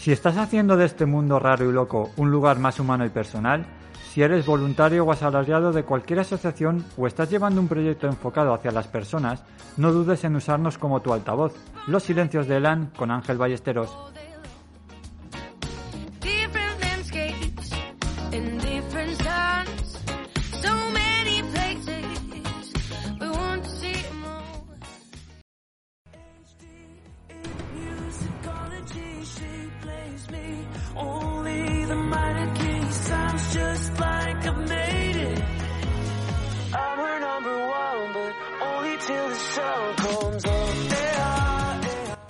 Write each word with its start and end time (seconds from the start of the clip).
Si 0.00 0.12
estás 0.12 0.38
haciendo 0.38 0.78
de 0.78 0.86
este 0.86 1.04
mundo 1.04 1.38
raro 1.38 1.68
y 1.68 1.74
loco 1.74 2.10
un 2.16 2.30
lugar 2.30 2.58
más 2.58 2.80
humano 2.80 3.04
y 3.04 3.10
personal, 3.10 3.66
si 4.10 4.22
eres 4.22 4.46
voluntario 4.46 5.04
o 5.04 5.12
asalariado 5.12 5.72
de 5.72 5.82
cualquier 5.82 6.20
asociación 6.20 6.86
o 6.96 7.06
estás 7.06 7.28
llevando 7.28 7.60
un 7.60 7.68
proyecto 7.68 8.06
enfocado 8.06 8.54
hacia 8.54 8.72
las 8.72 8.88
personas, 8.88 9.44
no 9.76 9.92
dudes 9.92 10.24
en 10.24 10.36
usarnos 10.36 10.78
como 10.78 11.02
tu 11.02 11.12
altavoz. 11.12 11.52
Los 11.86 12.04
silencios 12.04 12.48
de 12.48 12.56
Elan 12.56 12.90
con 12.96 13.10
Ángel 13.10 13.36
Ballesteros. 13.36 13.94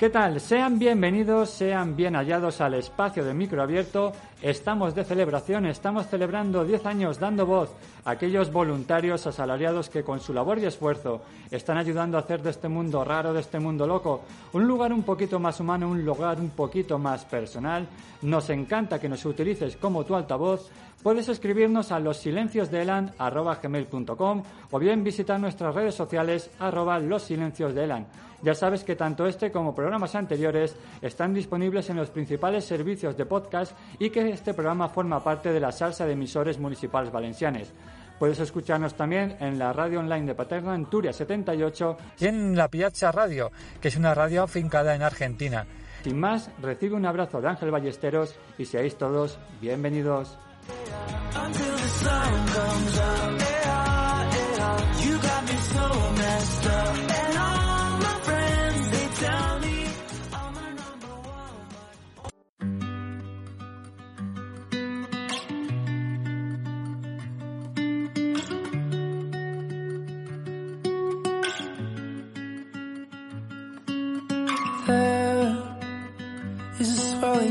¿Qué 0.00 0.09
tal? 0.09 0.41
Sean 0.41 0.78
bienvenidos, 0.78 1.50
sean 1.50 1.95
bien 1.95 2.14
hallados 2.14 2.62
al 2.62 2.73
espacio 2.73 3.23
de 3.23 3.34
micro 3.34 3.62
abierto. 3.62 4.12
Estamos 4.42 4.94
de 4.94 5.05
celebración, 5.05 5.66
estamos 5.66 6.06
celebrando 6.06 6.64
10 6.64 6.86
años 6.86 7.19
dando 7.20 7.44
voz 7.44 7.74
a 8.06 8.12
aquellos 8.12 8.50
voluntarios 8.50 9.27
asalariados 9.27 9.91
que 9.91 10.02
con 10.02 10.19
su 10.19 10.33
labor 10.33 10.58
y 10.58 10.64
esfuerzo 10.64 11.20
están 11.50 11.77
ayudando 11.77 12.16
a 12.16 12.20
hacer 12.20 12.41
de 12.41 12.48
este 12.48 12.66
mundo 12.66 13.05
raro, 13.05 13.34
de 13.34 13.41
este 13.41 13.61
mundo 13.61 13.86
loco, 13.86 14.22
un 14.55 14.66
lugar 14.66 14.94
un 14.94 15.02
poquito 15.02 15.38
más 15.38 15.61
humano, 15.61 15.91
un 15.91 16.06
lugar 16.06 16.41
un 16.41 16.50
poquito 16.50 16.98
más 16.98 17.27
personal. 17.27 17.86
Nos 18.22 18.48
encanta 18.48 18.98
que 18.98 19.11
nos 19.11 19.27
utilices 19.27 19.77
como 19.77 20.05
tu 20.05 20.14
altavoz. 20.14 20.70
Puedes 21.02 21.28
escribirnos 21.28 21.92
a 21.92 21.98
los 21.98 22.16
silencios 22.16 22.70
de 22.70 22.80
Elan 22.80 23.12
gmail.com 23.18 24.42
o 24.70 24.78
bien 24.78 25.05
visitar 25.05 25.38
nuestras 25.38 25.74
redes 25.74 25.94
sociales 25.94 26.50
arroba. 26.58 26.98
Ya 28.42 28.55
sabes 28.55 28.84
que 28.84 28.96
tanto 28.96 29.27
este 29.27 29.52
como 29.52 29.74
programas 29.74 30.14
anteriores 30.14 30.74
están 31.02 31.34
disponibles 31.34 31.91
en 31.91 31.96
los 31.96 32.08
principales 32.08 32.64
servicios 32.64 33.16
de 33.16 33.27
podcast 33.27 33.77
y 33.98 34.08
que 34.08 34.30
este 34.31 34.55
programa 34.55 34.89
forma 34.89 35.23
parte 35.23 35.53
de 35.53 35.61
la 35.61 35.73
salsa 35.73 36.06
de 36.06 36.12
emisores 36.12 36.59
municipales 36.59 37.12
valencianes. 37.12 37.73
Puedes 38.19 38.39
escucarnos 38.39 38.95
también 38.95 39.36
en 39.41 39.59
la 39.59 39.73
radio 39.73 40.00
online 40.00 40.27
de 40.27 40.34
Paterna 40.34 40.75
en 40.75 40.86
Turia 40.86 41.12
78 41.12 41.97
y 42.19 42.27
en 42.27 42.55
la 42.55 42.69
Piazza 42.69 43.11
Radio, 43.11 43.51
que 43.81 43.89
es 43.89 43.97
una 43.97 44.14
radio 44.14 44.42
afincada 44.42 44.95
en 44.95 45.03
Argentina. 45.03 45.67
Sin 46.05 46.19
más, 46.19 46.51
recibe 46.61 46.97
un 46.97 47.06
abrazo 47.06 47.41
de 47.41 47.48
Ángel 47.48 47.70
Ballesteros 47.70 48.34
y 48.58 48.67
seáis 48.67 48.96
todos 48.96 49.39
bienvenidos. 49.61 50.39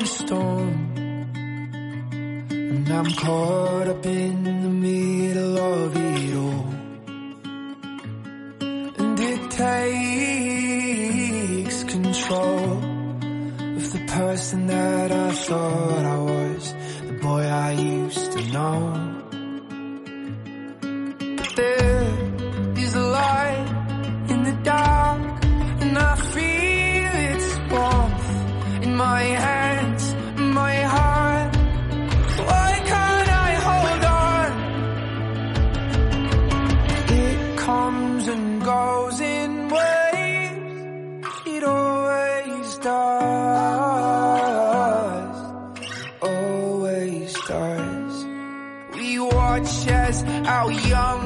Storm 0.05 0.89
and 2.49 2.89
I'm 2.89 3.11
caught 3.13 3.87
up 3.87 4.05
in 4.05 4.43
the 4.43 4.69
middle 4.69 5.57
of 5.57 5.95
it 5.95 6.35
all. 6.35 6.73
And 8.99 9.19
it 9.19 9.51
takes 9.51 9.83
control 11.85 12.77
of 13.77 13.91
the 13.93 14.03
person 14.07 14.67
that 14.67 15.11
I 15.11 15.31
thought 15.31 16.05
I 16.05 16.19
was, 16.19 16.73
the 17.07 17.13
boy 17.13 17.43
I 17.43 17.71
used 17.71 18.31
to 18.33 18.41
know. 18.51 19.15
But 21.37 21.55
there 21.55 22.18
goes 38.63 39.19
in 39.19 39.51
waves. 39.69 41.25
It 41.55 41.63
always 41.63 42.77
does. 42.77 42.99
Always 46.21 47.33
does. 47.47 48.15
We 48.95 49.19
watch 49.19 49.87
as 49.87 50.23
our 50.55 50.71
young 50.71 51.18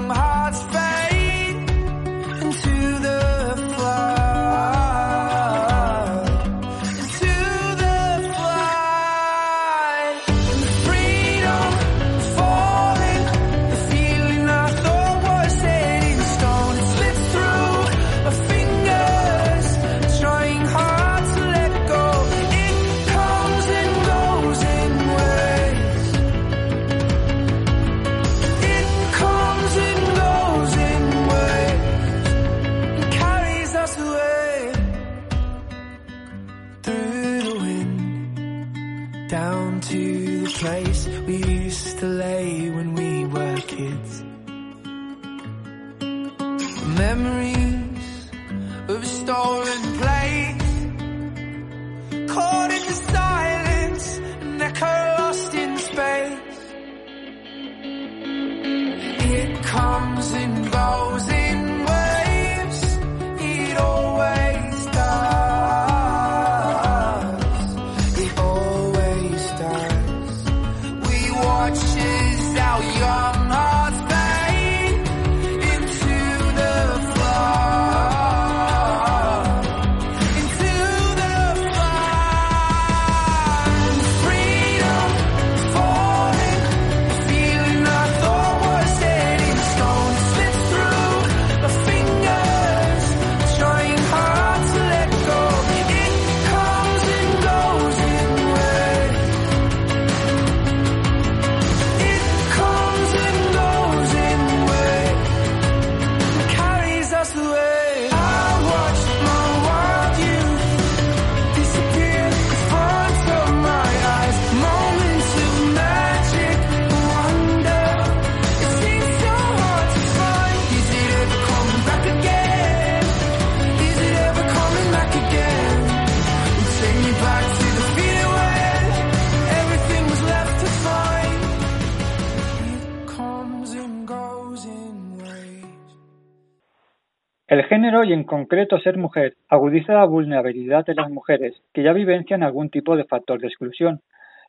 y 138.04 138.14
en 138.14 138.24
concreto 138.24 138.80
ser 138.80 138.98
mujer 138.98 139.36
agudiza 139.50 139.94
la 139.94 140.06
vulnerabilidad 140.06 140.86
de 140.86 140.96
las 140.96 141.10
mujeres 141.10 141.56
que 141.74 141.84
ya 141.84 141.94
vivencian 141.94 142.44
algún 142.44 142.70
tipo 142.70 142.96
de 142.96 143.06
factor 143.06 143.40
de 143.40 143.48
exclusión. 143.48 144.02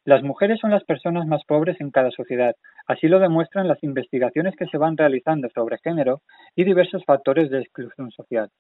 Las 0.05 0.23
mujeres 0.23 0.61
son 0.61 0.71
las 0.71 0.85
personas 0.85 1.27
más 1.27 1.45
pobres 1.45 1.81
en 1.81 1.91
cada 1.91 2.11
sociedad, 2.11 2.55
así 2.87 3.09
lo 3.09 3.19
demuestran 3.19 3.69
las 3.69 3.83
investigaciones 3.83 4.55
que 4.57 4.67
se 4.67 4.77
van 4.77 4.97
realizando 4.97 5.49
sobre 5.55 5.79
género 5.79 6.21
y 6.55 6.65
diversos 6.65 7.05
factores 7.05 7.51
de 7.51 7.61
exclusión 7.61 8.11
social. 8.11 8.51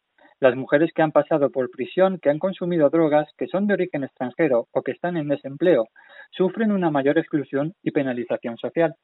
Las 0.41 0.57
mujeres 0.57 0.91
que 0.95 1.03
han 1.03 1.13
pasado 1.13 1.51
por 1.51 1.71
prisión, 1.71 2.19
que 2.21 2.31
han 2.31 2.39
consumido 2.39 2.91
drogas, 2.91 3.29
que 3.39 3.47
son 3.47 3.67
de 3.67 3.75
origen 3.75 4.05
extranjero 4.05 4.69
o 4.73 4.83
que 4.83 4.93
están 4.93 5.17
en 5.17 5.29
desempleo, 5.29 5.89
sufren 6.31 6.73
una 6.73 6.91
mayor 6.91 7.19
exclusión 7.19 7.75
y 7.83 7.93
penalización 7.93 8.57
social. 8.57 8.95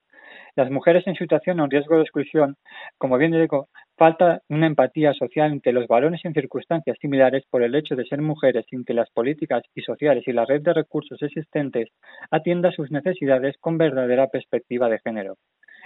Las 0.57 0.71
mujeres 0.71 1.07
en 1.07 1.15
situación 1.15 1.61
o 1.61 1.65
en 1.65 1.71
riesgo 1.71 1.97
de 1.97 2.03
exclusión, 2.03 2.57
como 2.99 3.19
bien 3.19 3.33
digo, 3.33 3.69
falta 3.97 4.41
una 4.49 4.67
empatía 4.67 5.13
social 5.15 5.53
entre 5.53 5.73
los 5.73 5.87
varones 5.87 6.25
en 6.25 6.35
circunstancias 6.35 6.97
similares 7.01 7.45
por 7.51 7.63
el 7.63 7.75
hecho 7.75 7.97
de 7.97 8.05
ser 8.05 8.21
mujeres 8.23 8.65
sin 8.69 8.85
que 8.85 8.95
las 8.95 9.11
políticas 9.11 9.63
y 9.75 9.83
sociales 9.83 10.25
y 10.27 10.33
la 10.33 10.45
red 10.45 10.63
de 10.63 10.75
recursos 10.75 11.21
existentes 11.23 11.89
atienda 12.31 12.73
sus 12.73 12.91
necesidades 12.91 13.57
con 13.61 13.79
verdadera 13.79 14.29
perspectiva 14.29 14.89
de 14.89 14.99
género. 15.01 15.37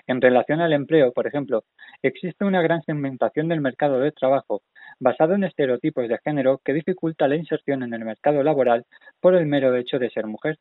En 0.06 0.20
relación 0.20 0.60
al 0.60 0.72
empleo, 0.72 1.12
por 1.12 1.26
ejemplo, 1.26 1.64
existe 2.02 2.44
una 2.44 2.60
gran 2.60 2.82
segmentación 2.82 3.48
del 3.48 3.60
mercado 3.60 4.00
de 4.00 4.12
trabajo 4.12 4.62
basado 5.00 5.34
en 5.34 5.44
estereotipos 5.44 6.08
de 6.08 6.18
género 6.22 6.60
que 6.64 6.74
dificulta 6.74 7.26
la 7.26 7.36
inserción 7.36 7.82
en 7.82 7.94
el 7.94 8.04
mercado 8.04 8.42
laboral 8.42 8.84
por 9.20 9.34
el 9.34 9.46
mero 9.46 9.74
hecho 9.74 9.98
de 9.98 10.10
ser 10.10 10.26
mujer. 10.26 10.58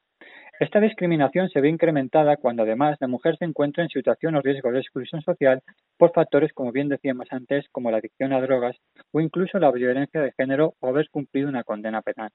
Esta 0.60 0.80
discriminación 0.80 1.50
se 1.50 1.62
ve 1.62 1.70
incrementada 1.70 2.38
cuando 2.38 2.64
además 2.64 2.98
la 3.00 3.08
mujer 3.08 3.38
se 3.38 3.46
encuentra 3.46 3.84
en 3.84 3.90
situación 3.90 4.36
o 4.36 4.42
riesgo 4.42 4.72
de 4.72 4.80
exclusión 4.80 5.22
social 5.22 5.62
por 5.98 6.14
factores, 6.14 6.54
como 6.54 6.72
bien 6.72 6.90
decíamos 6.90 7.28
antes, 7.32 7.68
como 7.72 7.90
la 7.90 7.98
adicción 7.98 8.34
a 8.34 8.42
drogas 8.42 8.76
o 9.12 9.20
incluso 9.20 9.58
la 9.58 9.72
violencia 9.72 10.22
de 10.22 10.32
género 10.34 10.76
o 10.80 10.88
haber 10.88 11.10
cumplido 11.10 11.50
una 11.50 11.64
condena 11.64 12.02
penal. 12.02 12.30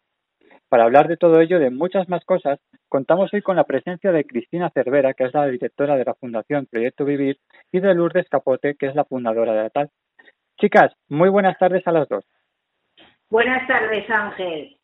Para 0.69 0.85
hablar 0.85 1.09
de 1.09 1.17
todo 1.17 1.41
ello 1.41 1.59
y 1.59 1.61
de 1.61 1.70
muchas 1.70 2.09
más 2.09 2.25
cosas, 2.25 2.59
contamos 2.88 3.32
hoy 3.32 3.41
con 3.41 3.56
la 3.56 3.65
presencia 3.65 4.12
de 4.12 4.25
Cristina 4.25 4.70
Cervera, 4.70 5.15
que 5.15 5.25
es 5.25 5.32
la 5.32 5.47
directora 5.47 5.97
de 5.97 6.05
la 6.05 6.15
Fundación 6.15 6.67
Proyecto 6.67 7.05
Vivir, 7.05 7.38
y 7.73 7.81
de 7.81 7.94
Lourdes 7.94 8.29
Capote, 8.29 8.75
que 8.75 8.87
es 8.87 8.94
la 8.94 9.05
fundadora 9.05 9.55
de 9.55 9.62
la 9.62 9.70
tal. 9.70 9.91
Chicas, 10.61 10.93
muy 11.09 11.31
buenas 11.31 11.56
tardes 11.59 11.87
a 11.87 11.93
las 11.93 12.09
dos. 12.09 12.25
Buenas 13.31 13.67
tardes, 13.67 14.11
Ángel. 14.11 14.76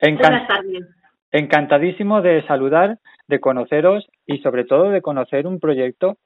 Buenas 0.00 0.48
tardes. 0.48 1.03
Encantadísimo 1.36 2.22
de 2.22 2.46
saludar, 2.46 3.00
de 3.26 3.40
conoceros 3.40 4.06
y 4.24 4.38
sobre 4.38 4.64
todo 4.64 4.90
de 4.90 5.02
conocer 5.02 5.48
un 5.48 5.58
proyecto 5.58 6.16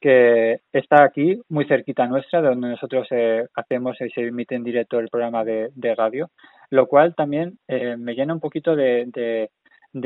que 0.00 0.58
está 0.72 1.04
aquí 1.04 1.40
muy 1.48 1.66
cerquita 1.66 2.08
nuestra, 2.08 2.42
de 2.42 2.48
donde 2.48 2.70
nosotros 2.70 3.06
eh, 3.12 3.46
hacemos 3.54 3.96
y 4.00 4.10
se 4.10 4.22
emite 4.22 4.56
en 4.56 4.64
directo 4.64 4.98
el 4.98 5.08
programa 5.08 5.44
de, 5.44 5.94
radio, 5.96 6.30
lo 6.70 6.88
cual 6.88 7.14
también 7.14 7.60
eh, 7.68 7.96
me 7.96 8.16
llena 8.16 8.34
un 8.34 8.40
poquito 8.40 8.74
de 8.74 9.48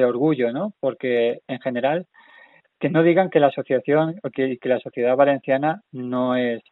orgullo, 0.05 0.53
¿no? 0.53 0.75
Porque 0.79 1.41
en 1.49 1.61
general 1.61 2.07
que 2.79 2.91
no 2.91 3.03
digan 3.03 3.31
que 3.31 3.41
la 3.41 3.47
asociación 3.47 4.21
o 4.23 4.29
que, 4.29 4.59
que 4.59 4.69
la 4.69 4.81
sociedad 4.81 5.17
valenciana 5.17 5.81
no 5.91 6.37
es 6.37 6.63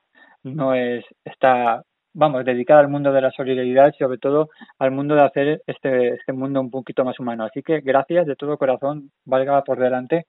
no 0.42 0.74
es 0.74 1.06
está 1.24 1.84
vamos 2.18 2.44
dedicada 2.44 2.80
al 2.80 2.88
mundo 2.88 3.12
de 3.12 3.20
la 3.20 3.30
solidaridad 3.30 3.92
y 3.94 3.98
sobre 3.98 4.18
todo 4.18 4.48
al 4.78 4.90
mundo 4.90 5.14
de 5.14 5.22
hacer 5.22 5.62
este 5.66 6.14
este 6.14 6.32
mundo 6.32 6.60
un 6.60 6.70
poquito 6.70 7.04
más 7.04 7.18
humano 7.20 7.44
así 7.44 7.62
que 7.62 7.80
gracias 7.80 8.26
de 8.26 8.34
todo 8.34 8.58
corazón 8.58 9.12
valga 9.24 9.62
por 9.62 9.78
delante 9.78 10.26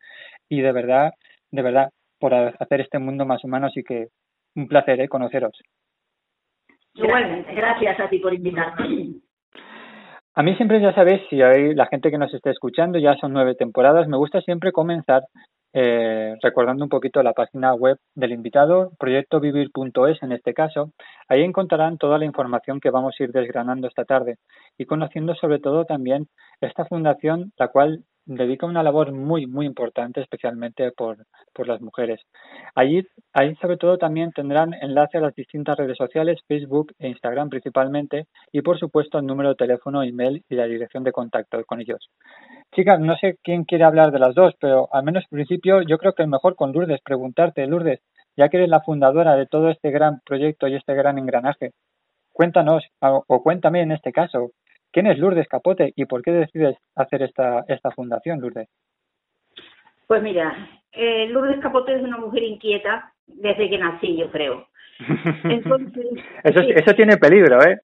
y 0.48 0.62
de 0.62 0.72
verdad 0.72 1.14
de 1.50 1.62
verdad 1.64 1.90
por 2.20 2.34
hacer 2.34 2.82
este 2.82 3.00
mundo 3.00 3.26
más 3.26 3.44
humano 3.44 3.68
así 3.68 3.84
que 3.84 4.10
un 4.56 4.68
placer 4.68 5.02
¿eh? 5.02 5.08
conoceros 5.08 5.60
Igualmente, 6.96 7.54
gracias 7.54 8.00
a 8.00 8.10
ti 8.10 8.20
por 8.20 8.34
invitarme. 8.34 9.22
A 10.40 10.42
mí 10.42 10.56
siempre, 10.56 10.80
ya 10.80 10.94
sabéis, 10.94 11.22
si 11.30 11.42
hay 11.42 11.76
la 11.76 11.88
gente 11.88 12.10
que 12.10 12.18
nos 12.18 12.34
esté 12.34 12.52
escuchando, 12.52 12.98
ya 12.98 13.14
son 13.18 13.34
nueve 13.34 13.56
temporadas, 13.56 14.08
me 14.08 14.16
gusta 14.16 14.40
siempre 14.40 14.72
comenzar 14.72 15.24
eh, 15.74 16.34
recordando 16.42 16.86
un 16.86 16.90
poquito 16.90 17.22
la 17.22 17.34
página 17.34 17.74
web 17.74 17.98
del 18.16 18.32
invitado, 18.32 18.94
proyectovivir.es 19.00 20.24
en 20.24 20.32
este 20.32 20.54
caso. 20.54 20.94
Ahí 21.28 21.44
encontrarán 21.44 21.98
toda 21.98 22.18
la 22.18 22.24
información 22.24 22.80
que 22.80 22.90
vamos 22.90 23.16
a 23.20 23.24
ir 23.24 23.34
desgranando 23.34 23.90
esta 23.90 24.06
tarde 24.06 24.38
y 24.78 24.86
conociendo 24.86 25.36
sobre 25.36 25.60
todo 25.60 25.84
también 25.84 26.28
esta 26.62 26.86
fundación, 26.86 27.52
la 27.58 27.68
cual 27.68 28.06
dedica 28.36 28.66
una 28.68 28.84
labor 28.84 29.12
muy, 29.12 29.48
muy 29.48 29.66
importante, 29.66 30.22
especialmente 30.22 30.92
por, 30.92 31.18
por 31.54 31.68
las 31.68 31.82
mujeres. 31.82 32.22
Allí, 32.76 33.06
ahí 33.34 33.56
sobre 33.56 33.78
todo 33.78 33.98
también 33.98 34.32
tendrán 34.32 34.74
enlace 34.74 35.18
a 35.18 35.22
las 35.22 35.34
distintas 35.34 35.78
redes 35.78 35.98
sociales, 35.98 36.40
Facebook 36.48 36.94
e 37.00 37.08
Instagram 37.08 37.50
principalmente, 37.50 38.28
y 38.52 38.62
por 38.62 38.78
supuesto 38.78 39.18
el 39.18 39.26
número 39.26 39.50
de 39.50 39.56
teléfono, 39.56 40.04
email 40.04 40.44
y 40.48 40.56
la 40.56 40.66
dirección 40.66 41.04
de 41.04 41.12
contacto 41.12 41.64
con 41.66 41.82
ellos. 41.82 42.10
Chicas, 42.76 43.00
no 43.00 43.16
sé 43.18 43.38
quién 43.44 43.64
quiere 43.64 43.84
hablar 43.84 44.12
de 44.12 44.20
las 44.20 44.36
dos, 44.36 44.54
pero 44.60 44.88
al 44.94 45.04
menos 45.04 45.24
al 45.24 45.30
principio 45.30 45.82
yo 45.82 45.98
creo 45.98 46.14
que 46.14 46.24
es 46.24 46.30
mejor 46.30 46.56
con 46.56 46.72
Lourdes 46.72 47.02
preguntarte, 47.02 47.66
Lourdes, 47.66 48.00
ya 48.38 48.50
que 48.50 48.58
eres 48.58 48.70
la 48.70 48.82
fundadora 48.82 49.36
de 49.36 49.48
todo 49.48 49.70
este 49.70 49.90
gran 49.90 50.22
proyecto 50.24 50.68
y 50.68 50.76
este 50.76 50.94
gran 50.94 51.18
engranaje, 51.18 51.72
cuéntanos, 52.32 52.84
o, 53.02 53.24
o 53.28 53.44
cuéntame 53.44 53.82
en 53.82 53.92
este 53.92 54.12
caso, 54.12 54.52
¿quién 54.92 55.08
es 55.08 55.18
Lourdes 55.18 55.48
Capote 55.48 55.94
y 55.96 56.06
por 56.06 56.22
qué 56.22 56.32
decides 56.32 56.78
hacer 56.96 57.24
esta, 57.24 57.64
esta 57.68 57.92
fundación, 57.92 58.40
Lourdes? 58.42 58.70
Pues 60.08 60.22
mira, 60.22 60.70
eh, 60.92 61.28
Lourdes 61.30 61.60
Capote 61.60 61.96
es 61.96 62.02
una 62.02 62.18
mujer 62.18 62.44
inquieta 62.44 63.14
desde 63.28 63.70
que 63.70 63.78
nací, 63.78 64.18
yo 64.18 64.32
creo. 64.32 64.68
Entonces, 65.44 66.06
eso, 66.44 66.60
sí. 66.62 66.74
eso 66.76 66.94
tiene 66.94 67.18
peligro, 67.18 67.62
¿eh? 67.64 67.80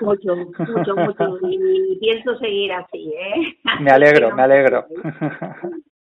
Mucho, 0.00 0.36
mucho, 0.36 0.96
mucho. 0.96 1.38
Y 1.48 1.98
pienso 1.98 2.36
seguir 2.38 2.72
así, 2.72 3.14
¿eh? 3.16 3.56
Me 3.80 3.90
alegro, 3.90 4.34
me 4.34 4.42
alegro. 4.42 4.86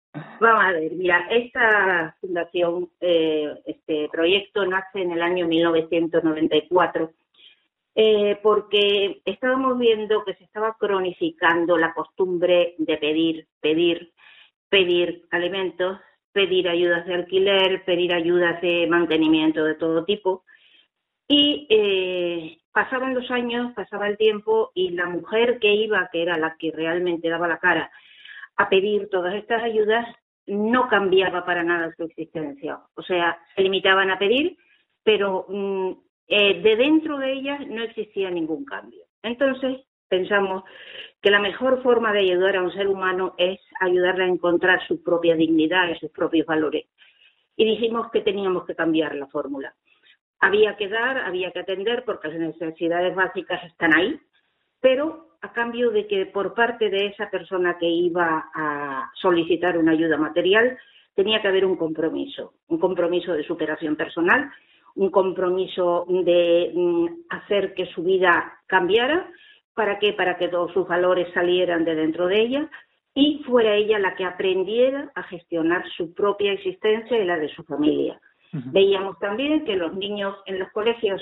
Vamos 0.42 0.66
a 0.66 0.72
ver, 0.72 0.92
mira, 0.94 1.26
esta 1.30 2.16
fundación, 2.20 2.90
eh, 3.00 3.54
este 3.66 4.10
proyecto 4.12 4.66
nace 4.66 5.02
en 5.02 5.12
el 5.12 5.22
año 5.22 5.48
1994 5.48 7.12
eh, 7.96 8.40
porque 8.42 9.22
estábamos 9.26 9.78
viendo 9.78 10.24
que 10.24 10.36
se 10.36 10.46
estaba 10.46 10.76
cronificando 10.80 11.78
la 11.78 11.94
costumbre 11.94 12.76
de 12.78 12.98
pedir, 12.98 13.48
pedir, 13.60 14.14
pedir 14.70 15.26
alimentos, 15.32 16.00
pedir 16.32 16.70
ayudas 16.70 17.06
de 17.06 17.16
alquiler, 17.16 17.84
pedir 17.84 18.14
ayudas 18.14 18.62
de 18.62 18.88
mantenimiento 18.88 19.66
de 19.66 19.76
todo 19.76 20.06
tipo. 20.06 20.46
Y 21.28 21.68
eh, 21.70 22.58
pasaban 22.72 23.14
los 23.14 23.30
años, 23.32 23.74
pasaba 23.74 24.08
el 24.08 24.18
tiempo 24.18 24.72
y 24.74 24.92
la 24.92 25.08
mujer 25.08 25.60
que 25.60 25.74
iba, 25.74 26.10
que 26.12 26.22
era 26.22 26.38
la 26.38 26.56
que 26.58 26.72
realmente 26.72 27.30
daba 27.30 27.48
la 27.48 27.60
cara 27.60 27.92
a 28.58 28.70
pedir 28.70 29.10
todas 29.10 29.36
estas 29.36 29.64
ayudas, 29.64 30.06
no 30.46 30.88
cambiaba 30.88 31.46
para 31.46 31.64
nada 31.64 31.94
su 31.96 32.04
existencia. 32.04 32.80
O 32.96 33.02
sea, 33.02 33.40
se 33.56 33.62
limitaban 33.62 34.12
a 34.12 34.20
pedir, 34.20 34.58
pero 35.04 35.46
mm, 35.48 35.92
eh, 36.28 36.62
de 36.62 36.76
dentro 36.76 37.18
de 37.18 37.34
ellas 37.34 37.68
no 37.68 37.84
existía 37.84 38.30
ningún 38.30 38.66
cambio. 38.66 39.04
Entonces 39.24 39.82
pensamos 40.08 40.64
que 41.22 41.32
la 41.32 41.40
mejor 41.40 41.82
forma 41.84 42.12
de 42.12 42.20
ayudar 42.20 42.58
a 42.58 42.64
un 42.64 42.74
ser 42.74 42.88
humano 42.88 43.36
es 43.38 43.60
ayudarle 43.80 44.26
a 44.26 44.28
encontrar 44.28 44.86
su 44.88 45.04
propia 45.04 45.36
dignidad 45.36 45.90
y 45.90 46.00
sus 46.00 46.12
propios 46.12 46.46
valores. 46.46 46.86
Y 47.56 47.66
dijimos 47.66 48.10
que 48.12 48.22
teníamos 48.22 48.66
que 48.66 48.76
cambiar 48.76 49.16
la 49.16 49.28
fórmula. 49.28 49.74
Había 50.40 50.76
que 50.76 50.88
dar, 50.88 51.20
había 51.20 51.52
que 51.52 51.60
atender 51.60 52.04
porque 52.04 52.30
las 52.30 52.40
necesidades 52.40 53.16
básicas 53.16 53.64
están 53.66 53.94
ahí, 53.94 54.20
pero 54.80 55.38
a 55.42 55.54
cambio 55.54 55.92
de 55.92 56.08
que 56.08 56.26
por 56.26 56.54
parte 56.54 56.90
de 56.90 57.08
esa 57.08 57.30
persona 57.30 57.78
que 57.80 57.88
iba 57.88 58.50
a 58.54 59.12
solicitar 59.16 59.78
una 59.78 59.92
ayuda 59.92 60.18
material 60.18 60.78
tenía 61.16 61.42
que 61.42 61.48
haber 61.48 61.66
un 61.66 61.76
compromiso, 61.76 62.54
un 62.68 62.80
compromiso 62.80 63.34
de 63.34 63.44
superación 63.44 63.96
personal 63.96 64.52
un 64.96 65.10
compromiso 65.10 66.06
de 66.08 66.72
mm, 66.74 67.08
hacer 67.30 67.74
que 67.74 67.86
su 67.88 68.04
vida 68.04 68.60
cambiara. 68.68 69.30
¿Para 69.74 70.00
qué? 70.00 70.14
Para 70.14 70.38
que 70.38 70.50
todos 70.50 70.72
sus 70.74 70.88
valores 70.88 71.28
salieran 71.34 71.86
de 71.86 71.96
dentro 71.96 72.28
de 72.28 72.42
ella 72.42 72.70
y 73.14 73.44
fuera 73.46 73.76
ella 73.76 74.00
la 74.00 74.16
que 74.16 74.26
aprendiera 74.26 75.12
a 75.16 75.24
gestionar 75.24 75.84
su 75.98 76.14
propia 76.14 76.54
existencia 76.54 77.18
y 77.18 77.26
la 77.26 77.38
de 77.38 77.50
su 77.50 77.64
familia. 77.64 78.20
Uh 78.54 78.58
-huh. 78.58 78.72
Veíamos 78.72 79.20
también 79.20 79.66
que 79.66 79.76
los 79.76 79.94
niños 79.96 80.36
en 80.46 80.60
los 80.60 80.70
colegios 80.72 81.22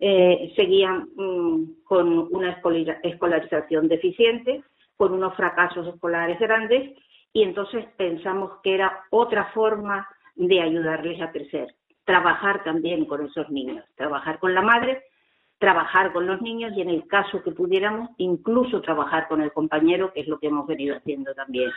eh, 0.00 0.52
seguían 0.56 1.08
mm, 1.16 1.84
con 1.84 2.28
una 2.32 2.60
escolarización 3.02 3.88
deficiente, 3.88 4.62
con 4.96 5.12
unos 5.12 5.34
fracasos 5.34 5.86
escolares 5.86 6.38
grandes 6.38 6.96
y 7.32 7.42
entonces 7.42 7.84
pensamos 7.96 8.60
que 8.62 8.74
era 8.74 9.04
otra 9.10 9.46
forma 9.52 10.08
de 10.36 10.60
ayudarles 10.60 11.20
a 11.20 11.30
crecer 11.30 11.74
trabajar 12.08 12.64
también 12.64 13.04
con 13.04 13.22
esos 13.26 13.50
niños, 13.50 13.84
trabajar 13.94 14.38
con 14.38 14.54
la 14.54 14.62
madre, 14.62 15.02
trabajar 15.58 16.10
con 16.14 16.26
los 16.26 16.40
niños 16.40 16.72
y 16.74 16.80
en 16.80 16.88
el 16.88 17.06
caso 17.06 17.42
que 17.42 17.50
pudiéramos, 17.50 18.08
incluso 18.16 18.80
trabajar 18.80 19.28
con 19.28 19.42
el 19.42 19.52
compañero, 19.52 20.10
que 20.14 20.20
es 20.20 20.26
lo 20.26 20.38
que 20.38 20.46
hemos 20.46 20.66
venido 20.66 20.96
haciendo 20.96 21.34
también. 21.34 21.70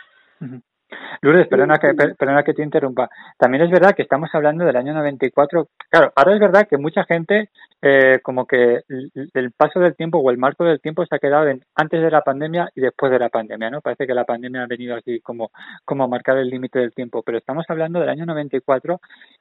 Lourdes, 1.20 1.48
perdona 1.48 1.78
que, 1.78 1.94
per- 1.94 2.16
perdona 2.16 2.42
que 2.42 2.54
te 2.54 2.62
interrumpa. 2.62 3.08
También 3.38 3.64
es 3.64 3.70
verdad 3.70 3.94
que 3.94 4.02
estamos 4.02 4.30
hablando 4.34 4.64
del 4.64 4.76
año 4.76 4.92
94. 4.92 5.68
Claro, 5.88 6.12
ahora 6.16 6.34
es 6.34 6.40
verdad 6.40 6.66
que 6.68 6.76
mucha 6.78 7.04
gente, 7.04 7.50
eh, 7.80 8.20
como 8.22 8.46
que 8.46 8.80
el, 8.88 9.52
paso 9.52 9.80
del 9.80 9.96
tiempo 9.96 10.18
o 10.18 10.30
el 10.30 10.38
marco 10.38 10.64
del 10.64 10.80
tiempo 10.80 11.04
se 11.06 11.14
ha 11.14 11.18
quedado 11.18 11.48
en 11.48 11.62
antes 11.74 12.02
de 12.02 12.10
la 12.10 12.22
pandemia 12.22 12.70
y 12.74 12.80
después 12.80 13.12
de 13.12 13.18
la 13.18 13.28
pandemia, 13.28 13.70
¿no? 13.70 13.80
Parece 13.80 14.06
que 14.06 14.14
la 14.14 14.24
pandemia 14.24 14.62
ha 14.62 14.66
venido 14.66 14.96
así 14.96 15.20
como, 15.20 15.50
como 15.84 16.04
a 16.04 16.08
marcar 16.08 16.36
el 16.38 16.48
límite 16.48 16.78
del 16.78 16.92
tiempo. 16.94 17.22
Pero 17.22 17.38
estamos 17.38 17.64
hablando 17.68 18.00
del 18.00 18.08
año 18.08 18.26
94 18.26 19.00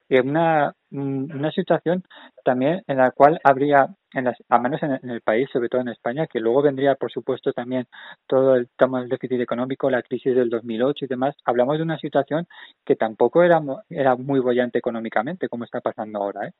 y 0.09 0.19
una, 0.19 0.73
una 0.91 1.51
situación 1.51 2.03
también 2.43 2.83
en 2.87 2.97
la 2.97 3.11
cual 3.11 3.39
habría, 3.43 3.87
en 4.13 4.25
las, 4.25 4.37
al 4.49 4.61
menos 4.61 4.81
en, 4.83 5.09
el 5.09 5.21
país, 5.21 5.49
sobre 5.51 5.69
todo 5.69 5.81
en 5.81 5.87
España, 5.87 6.27
que 6.27 6.39
luego 6.39 6.61
vendría, 6.61 6.95
por 6.95 7.11
supuesto, 7.11 7.53
también 7.53 7.87
todo 8.27 8.55
el 8.55 8.69
tema 8.77 8.99
del 8.99 9.09
déficit 9.09 9.39
económico, 9.39 9.89
la 9.89 10.03
crisis 10.03 10.35
del 10.35 10.49
2008 10.49 11.05
y 11.05 11.07
demás, 11.07 11.35
hablamos 11.45 11.77
de 11.77 11.83
una 11.83 11.97
situación 11.97 12.47
que 12.85 12.95
tampoco 12.95 13.43
era, 13.43 13.61
era 13.89 14.15
muy 14.15 14.39
bollante 14.39 14.79
económicamente, 14.79 15.49
como 15.49 15.63
está 15.63 15.79
pasando 15.79 16.19
ahora. 16.19 16.47
¿eh? 16.47 16.51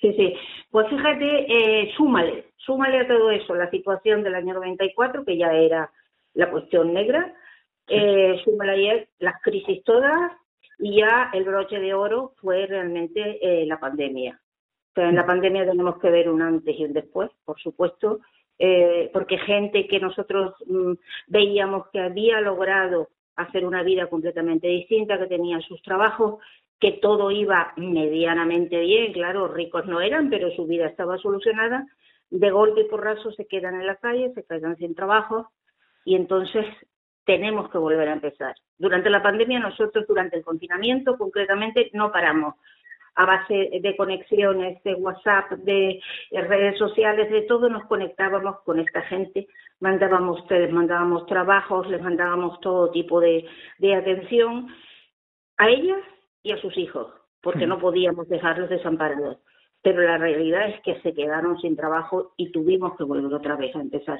Sí, 0.00 0.12
sí. 0.14 0.34
Pues 0.70 0.88
fíjate, 0.88 1.46
eh, 1.48 1.92
súmale, 1.96 2.50
súmale 2.56 3.00
a 3.00 3.08
todo 3.08 3.30
eso 3.30 3.54
la 3.54 3.70
situación 3.70 4.22
del 4.22 4.34
año 4.34 4.54
94, 4.54 5.24
que 5.24 5.38
ya 5.38 5.52
era 5.52 5.90
la 6.34 6.50
cuestión 6.50 6.92
negra, 6.92 7.34
eh, 7.88 8.38
súmale 8.44 8.72
ahí 8.72 9.06
las 9.20 9.40
crisis 9.42 9.82
todas 9.84 10.32
y 10.78 11.00
ya 11.00 11.30
el 11.32 11.44
broche 11.44 11.78
de 11.78 11.94
oro 11.94 12.34
fue 12.36 12.66
realmente 12.66 13.38
eh, 13.40 13.66
la 13.66 13.80
pandemia. 13.80 14.40
O 14.90 14.94
sea, 14.94 15.08
en 15.08 15.16
la 15.16 15.26
pandemia 15.26 15.66
tenemos 15.66 15.98
que 15.98 16.10
ver 16.10 16.28
un 16.28 16.42
antes 16.42 16.78
y 16.78 16.84
un 16.84 16.92
después, 16.92 17.30
por 17.44 17.60
supuesto, 17.60 18.20
eh, 18.58 19.10
porque 19.12 19.38
gente 19.38 19.86
que 19.86 20.00
nosotros 20.00 20.54
mm, 20.66 20.92
veíamos 21.28 21.88
que 21.92 22.00
había 22.00 22.40
logrado 22.40 23.08
hacer 23.36 23.66
una 23.66 23.82
vida 23.82 24.08
completamente 24.08 24.66
distinta, 24.68 25.18
que 25.18 25.26
tenía 25.26 25.60
sus 25.60 25.82
trabajos, 25.82 26.40
que 26.80 26.92
todo 26.92 27.30
iba 27.30 27.72
medianamente 27.76 28.80
bien, 28.80 29.12
claro, 29.12 29.48
ricos 29.48 29.86
no 29.86 30.00
eran, 30.00 30.30
pero 30.30 30.50
su 30.52 30.66
vida 30.66 30.86
estaba 30.86 31.18
solucionada, 31.18 31.86
de 32.30 32.50
golpe 32.50 32.82
y 32.82 32.88
porrazo 32.88 33.30
se 33.32 33.46
quedan 33.46 33.74
en 33.74 33.86
la 33.86 33.96
calle, 33.96 34.32
se 34.34 34.44
quedan 34.44 34.76
sin 34.76 34.94
trabajo 34.94 35.50
y 36.04 36.16
entonces 36.16 36.66
tenemos 37.26 37.68
que 37.70 37.76
volver 37.76 38.08
a 38.08 38.14
empezar. 38.14 38.54
Durante 38.78 39.10
la 39.10 39.22
pandemia 39.22 39.58
nosotros, 39.58 40.06
durante 40.06 40.36
el 40.36 40.44
confinamiento 40.44 41.18
concretamente, 41.18 41.90
no 41.92 42.10
paramos. 42.10 42.54
A 43.16 43.24
base 43.24 43.70
de 43.82 43.96
conexiones, 43.96 44.82
de 44.84 44.94
WhatsApp, 44.94 45.50
de 45.50 46.00
redes 46.30 46.78
sociales, 46.78 47.30
de 47.30 47.42
todo 47.42 47.68
nos 47.68 47.84
conectábamos 47.86 48.60
con 48.60 48.78
esta 48.78 49.02
gente, 49.02 49.48
mandábamos, 49.80 50.44
les 50.50 50.70
mandábamos 50.70 51.26
trabajos, 51.26 51.88
les 51.88 52.00
mandábamos 52.02 52.60
todo 52.60 52.90
tipo 52.90 53.18
de, 53.20 53.46
de 53.78 53.94
atención 53.94 54.68
a 55.56 55.68
ellas 55.68 56.02
y 56.42 56.52
a 56.52 56.58
sus 56.58 56.76
hijos, 56.76 57.08
porque 57.40 57.66
no 57.66 57.78
podíamos 57.78 58.28
dejarlos 58.28 58.68
desamparados. 58.68 59.38
Pero 59.82 60.02
la 60.02 60.18
realidad 60.18 60.68
es 60.68 60.80
que 60.82 61.00
se 61.00 61.14
quedaron 61.14 61.58
sin 61.60 61.74
trabajo 61.74 62.34
y 62.36 62.52
tuvimos 62.52 62.96
que 62.96 63.04
volver 63.04 63.32
otra 63.32 63.56
vez 63.56 63.74
a 63.74 63.80
empezar. 63.80 64.18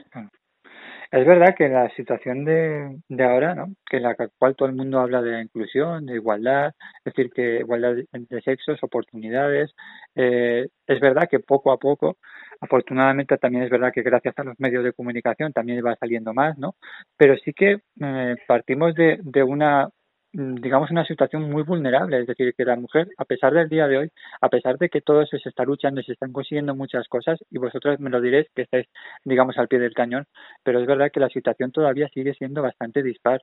Es 1.10 1.24
verdad 1.26 1.54
que 1.56 1.68
la 1.68 1.88
situación 1.96 2.44
de, 2.44 2.98
de 3.08 3.24
ahora, 3.24 3.54
¿no? 3.54 3.68
que 3.88 3.98
en 3.98 4.02
la 4.04 4.16
cual 4.38 4.56
todo 4.56 4.68
el 4.68 4.74
mundo 4.74 5.00
habla 5.00 5.22
de 5.22 5.40
inclusión, 5.42 6.06
de 6.06 6.14
igualdad, 6.14 6.72
es 7.04 7.14
decir, 7.14 7.30
que 7.32 7.58
igualdad 7.60 7.96
entre 8.12 8.40
sexos, 8.42 8.82
oportunidades, 8.82 9.72
eh, 10.14 10.66
es 10.86 11.00
verdad 11.00 11.28
que 11.30 11.40
poco 11.40 11.70
a 11.72 11.78
poco, 11.78 12.18
afortunadamente 12.60 13.36
también 13.38 13.64
es 13.64 13.70
verdad 13.70 13.92
que 13.92 14.02
gracias 14.02 14.34
a 14.38 14.44
los 14.44 14.58
medios 14.58 14.84
de 14.84 14.92
comunicación 14.92 15.52
también 15.52 15.84
va 15.84 15.96
saliendo 15.96 16.34
más, 16.34 16.58
¿no? 16.58 16.74
Pero 17.16 17.36
sí 17.44 17.52
que 17.52 17.78
eh, 18.02 18.34
partimos 18.46 18.94
de, 18.94 19.18
de 19.22 19.42
una 19.42 19.88
digamos 20.36 20.90
una 20.90 21.06
situación 21.06 21.50
muy 21.50 21.62
vulnerable, 21.62 22.20
es 22.20 22.26
decir, 22.26 22.52
que 22.54 22.64
la 22.66 22.76
mujer, 22.76 23.08
a 23.16 23.24
pesar 23.24 23.54
del 23.54 23.70
día 23.70 23.88
de 23.88 23.96
hoy, 23.96 24.10
a 24.42 24.50
pesar 24.50 24.76
de 24.76 24.90
que 24.90 25.00
todo 25.00 25.22
eso 25.22 25.38
se 25.38 25.48
está 25.48 25.64
luchando 25.64 26.00
y 26.00 26.04
se 26.04 26.12
están 26.12 26.32
consiguiendo 26.32 26.74
muchas 26.74 27.08
cosas, 27.08 27.38
y 27.50 27.56
vosotros 27.56 27.98
me 28.00 28.10
lo 28.10 28.20
diréis 28.20 28.46
que 28.54 28.62
estáis, 28.62 28.86
digamos, 29.24 29.56
al 29.56 29.68
pie 29.68 29.78
del 29.78 29.94
cañón, 29.94 30.26
pero 30.62 30.78
es 30.78 30.86
verdad 30.86 31.10
que 31.10 31.20
la 31.20 31.30
situación 31.30 31.72
todavía 31.72 32.08
sigue 32.08 32.34
siendo 32.34 32.60
bastante 32.60 33.02
dispar 33.02 33.40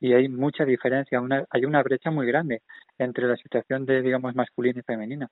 y 0.00 0.12
hay 0.12 0.28
mucha 0.28 0.66
diferencia, 0.66 1.18
una, 1.18 1.44
hay 1.48 1.64
una 1.64 1.82
brecha 1.82 2.10
muy 2.10 2.26
grande 2.26 2.60
entre 2.98 3.26
la 3.26 3.36
situación 3.36 3.86
de, 3.86 4.02
digamos, 4.02 4.34
masculina 4.34 4.80
y 4.80 4.82
femenina. 4.82 5.28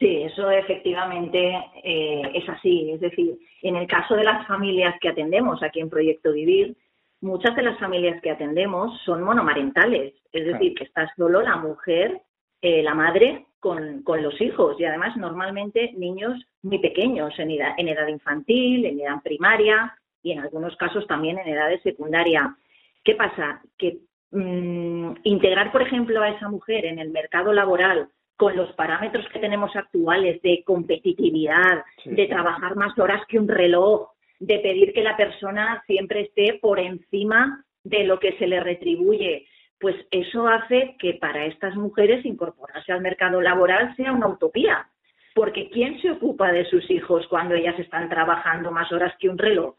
Sí, 0.00 0.22
eso 0.22 0.50
efectivamente 0.50 1.58
eh, 1.84 2.22
es 2.34 2.48
así. 2.48 2.92
Es 2.92 3.00
decir, 3.00 3.36
en 3.62 3.76
el 3.76 3.86
caso 3.86 4.14
de 4.14 4.24
las 4.24 4.46
familias 4.46 4.94
que 5.00 5.08
atendemos 5.08 5.62
aquí 5.62 5.80
en 5.80 5.90
Proyecto 5.90 6.32
Vivir, 6.32 6.76
muchas 7.20 7.54
de 7.56 7.62
las 7.62 7.78
familias 7.78 8.20
que 8.22 8.30
atendemos 8.30 9.00
son 9.04 9.22
monomarentales. 9.22 10.14
Es 10.32 10.46
decir, 10.46 10.74
que 10.74 10.84
está 10.84 11.12
solo 11.16 11.42
la 11.42 11.56
mujer, 11.56 12.20
eh, 12.60 12.82
la 12.82 12.94
madre, 12.94 13.46
con, 13.60 14.02
con, 14.02 14.22
los 14.22 14.40
hijos 14.40 14.78
y 14.78 14.84
además 14.84 15.16
normalmente 15.16 15.92
niños 15.96 16.40
muy 16.62 16.78
pequeños, 16.78 17.36
en 17.38 17.50
edad, 17.50 17.74
en 17.76 17.88
edad 17.88 18.06
infantil, 18.06 18.86
en 18.86 19.00
edad 19.00 19.20
primaria 19.22 19.96
y 20.22 20.32
en 20.32 20.40
algunos 20.40 20.76
casos 20.76 21.06
también 21.06 21.38
en 21.38 21.48
edad 21.48 21.68
de 21.68 21.80
secundaria. 21.80 22.56
¿Qué 23.02 23.14
pasa? 23.14 23.60
Que 23.76 23.98
mmm, 24.30 25.12
integrar, 25.24 25.72
por 25.72 25.82
ejemplo, 25.82 26.22
a 26.22 26.30
esa 26.30 26.48
mujer 26.48 26.84
en 26.84 26.98
el 26.98 27.10
mercado 27.10 27.52
laboral 27.52 28.08
con 28.36 28.56
los 28.56 28.72
parámetros 28.74 29.26
que 29.32 29.40
tenemos 29.40 29.74
actuales 29.74 30.40
de 30.42 30.62
competitividad, 30.64 31.84
sí, 32.04 32.10
de 32.10 32.26
trabajar 32.26 32.76
más 32.76 32.96
horas 32.96 33.20
que 33.26 33.38
un 33.38 33.48
reloj, 33.48 34.10
de 34.40 34.58
pedir 34.60 34.92
que 34.92 35.02
la 35.02 35.16
persona 35.16 35.82
siempre 35.86 36.22
esté 36.22 36.58
por 36.60 36.78
encima 36.78 37.64
de 37.84 38.04
lo 38.04 38.18
que 38.18 38.36
se 38.38 38.46
le 38.46 38.60
retribuye, 38.60 39.46
pues 39.80 39.96
eso 40.10 40.48
hace 40.48 40.96
que 40.98 41.14
para 41.14 41.46
estas 41.46 41.74
mujeres 41.76 42.24
incorporarse 42.24 42.92
al 42.92 43.00
mercado 43.00 43.40
laboral 43.40 43.94
sea 43.96 44.12
una 44.12 44.28
utopía. 44.28 44.88
Porque 45.34 45.70
¿quién 45.70 46.00
se 46.00 46.10
ocupa 46.10 46.50
de 46.50 46.64
sus 46.64 46.90
hijos 46.90 47.26
cuando 47.28 47.54
ellas 47.54 47.78
están 47.78 48.08
trabajando 48.08 48.72
más 48.72 48.90
horas 48.92 49.14
que 49.20 49.28
un 49.28 49.38
reloj? 49.38 49.76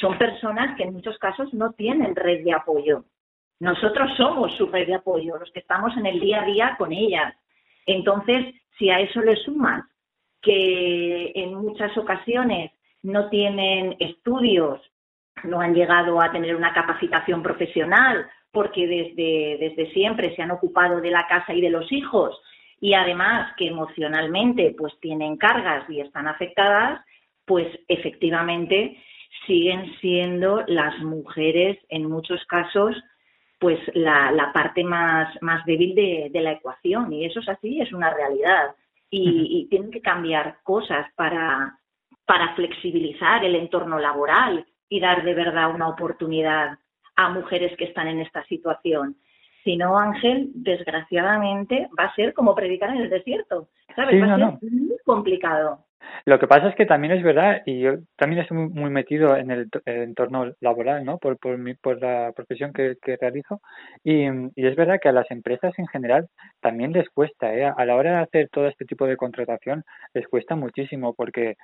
Son 0.00 0.16
personas 0.16 0.76
que 0.76 0.84
en 0.84 0.92
muchos 0.92 1.18
casos 1.18 1.52
no 1.52 1.72
tienen 1.72 2.14
red 2.14 2.44
de 2.44 2.52
apoyo. 2.52 3.04
Nosotros 3.58 4.10
somos 4.16 4.54
su 4.56 4.66
red 4.66 4.86
de 4.86 4.94
apoyo, 4.94 5.38
los 5.38 5.50
que 5.52 5.60
estamos 5.60 5.96
en 5.96 6.06
el 6.06 6.20
día 6.20 6.42
a 6.42 6.46
día 6.46 6.74
con 6.78 6.92
ellas. 6.92 7.34
Entonces, 7.86 8.54
si 8.78 8.90
a 8.90 9.00
eso 9.00 9.20
le 9.20 9.36
sumas 9.36 9.84
que 10.40 11.32
en 11.34 11.54
muchas 11.54 11.96
ocasiones 11.96 12.72
no 13.02 13.28
tienen 13.28 13.96
estudios, 13.98 14.80
no 15.44 15.60
han 15.60 15.74
llegado 15.74 16.20
a 16.20 16.30
tener 16.30 16.54
una 16.54 16.72
capacitación 16.72 17.42
profesional, 17.42 18.26
porque 18.50 18.86
desde, 18.86 19.56
desde 19.58 19.92
siempre 19.92 20.34
se 20.36 20.42
han 20.42 20.50
ocupado 20.50 21.00
de 21.00 21.10
la 21.10 21.26
casa 21.26 21.54
y 21.54 21.60
de 21.60 21.70
los 21.70 21.90
hijos, 21.90 22.38
y 22.80 22.94
además 22.94 23.54
que 23.56 23.68
emocionalmente 23.68 24.74
pues 24.76 24.92
tienen 25.00 25.36
cargas 25.36 25.88
y 25.88 26.00
están 26.00 26.28
afectadas, 26.28 27.00
pues 27.44 27.66
efectivamente 27.88 29.02
siguen 29.46 29.94
siendo 30.00 30.62
las 30.66 30.98
mujeres 30.98 31.78
en 31.88 32.08
muchos 32.08 32.44
casos 32.46 32.96
pues 33.58 33.78
la, 33.94 34.32
la 34.32 34.52
parte 34.52 34.82
más, 34.82 35.40
más 35.40 35.64
débil 35.64 35.94
de, 35.94 36.30
de, 36.32 36.40
la 36.40 36.50
ecuación 36.50 37.12
y 37.12 37.24
eso 37.24 37.38
es 37.38 37.48
así, 37.48 37.80
es 37.80 37.92
una 37.92 38.12
realidad. 38.12 38.74
Y 39.08 39.68
tienen 39.70 39.92
que 39.92 40.00
cambiar 40.00 40.56
cosas 40.64 41.06
para, 41.14 41.78
para 42.26 42.54
flexibilizar 42.54 43.44
el 43.44 43.56
entorno 43.56 43.98
laboral 43.98 44.66
y 44.88 45.00
dar 45.00 45.24
de 45.24 45.34
verdad 45.34 45.74
una 45.74 45.88
oportunidad 45.88 46.78
a 47.16 47.28
mujeres 47.30 47.76
que 47.76 47.84
están 47.84 48.08
en 48.08 48.20
esta 48.20 48.44
situación. 48.44 49.16
Si 49.64 49.76
no, 49.76 49.98
Ángel, 49.98 50.50
desgraciadamente 50.54 51.88
va 51.98 52.04
a 52.04 52.14
ser 52.14 52.34
como 52.34 52.54
predicar 52.54 52.90
en 52.90 53.02
el 53.02 53.10
desierto, 53.10 53.68
¿sabes? 53.94 54.16
Sí, 54.16 54.20
va 54.20 54.26
no, 54.26 54.34
a 54.34 54.58
ser 54.58 54.72
no. 54.72 54.84
muy 54.86 54.98
complicado. 55.04 55.84
Lo 56.24 56.38
que 56.38 56.46
pasa 56.46 56.68
es 56.68 56.74
que 56.76 56.86
también 56.86 57.12
es 57.12 57.22
verdad, 57.22 57.62
y 57.66 57.80
yo 57.80 57.94
también 58.16 58.42
estoy 58.42 58.56
muy, 58.56 58.68
muy 58.68 58.90
metido 58.90 59.36
en 59.36 59.50
el, 59.50 59.68
entorno 59.86 60.52
laboral, 60.60 61.04
¿no? 61.04 61.18
Por, 61.18 61.38
por, 61.38 61.58
mi, 61.58 61.74
por 61.74 62.00
la 62.00 62.32
profesión 62.34 62.72
que, 62.72 62.96
realizo, 63.20 63.60
y, 64.04 64.26
y, 64.54 64.66
es 64.66 64.76
verdad 64.76 64.98
que 65.02 65.08
a 65.08 65.12
las 65.12 65.30
empresas 65.30 65.72
en 65.78 65.86
general 65.88 66.28
también 66.60 66.92
les 66.92 67.08
cuesta, 67.10 67.54
¿eh? 67.54 67.64
A 67.64 67.84
la 67.84 67.96
hora 67.96 68.12
de 68.12 68.22
hacer 68.22 68.48
todo 68.50 68.68
este 68.68 68.84
tipo 68.84 69.06
de 69.06 69.16
contratación 69.16 69.84
les 70.14 70.28
cuesta 70.28 70.54
muchísimo, 70.56 71.14
porque, 71.14 71.56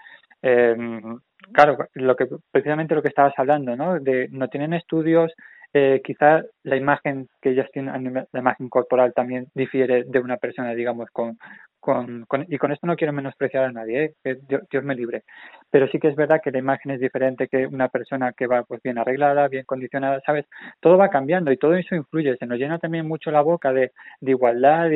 eh, 0.43 0.77
claro, 1.53 1.79
lo 1.95 2.17
que 2.17 2.27
precisamente 2.51 2.95
lo 2.95 3.03
que 3.03 3.09
estabas 3.09 3.35
hablando, 3.37 3.77
¿no? 3.77 4.01
De 4.01 4.29
no 4.31 4.49
tienen 4.49 4.75
estudios, 4.75 5.33
eh, 5.75 6.01
quizá 6.03 6.43
la 6.63 6.77
imagen 6.77 7.29
que 7.43 7.51
ellos 7.51 7.67
tienen, 7.73 8.27
la 8.33 8.41
imagen 8.41 8.69
corporal 8.71 9.13
también 9.15 9.49
difiere 9.55 10.05
de 10.05 10.19
una 10.19 10.39
persona, 10.39 10.75
digamos, 10.75 11.11
con, 11.11 11.39
con, 11.81 12.25
con, 12.27 12.45
y 12.49 12.59
con 12.59 12.73
esto 12.73 12.87
no 12.87 12.97
quiero 12.97 13.13
menospreciar 13.13 13.65
a 13.65 13.73
nadie, 13.73 14.15
¿eh? 14.25 14.39
Dios, 14.49 14.85
me 14.85 14.95
libre, 14.95 15.25
pero 15.71 15.89
sí 15.89 15.99
que 15.99 16.09
es 16.09 16.17
verdad 16.17 16.41
que 16.43 16.51
la 16.51 16.59
imagen 16.59 16.93
es 16.93 17.01
diferente 17.01 17.49
que 17.49 17.67
una 17.67 17.89
persona 17.89 18.33
que 18.33 18.47
va 18.47 18.65
pues 18.65 18.83
bien 18.83 18.99
arreglada, 18.99 19.49
bien 19.49 19.65
condicionada, 19.65 20.21
¿sabes? 20.25 20.47
Todo 20.81 20.99
va 20.99 21.11
cambiando 21.11 21.53
y 21.53 21.57
todo 21.57 21.75
eso 21.75 21.95
influye, 21.95 22.37
se 22.37 22.47
nos 22.47 22.59
llena 22.59 22.79
también 22.79 23.07
mucho 23.07 23.31
la 23.31 23.43
boca 23.43 23.73
de, 23.73 23.93
de 24.21 24.31
igualdad, 24.31 24.91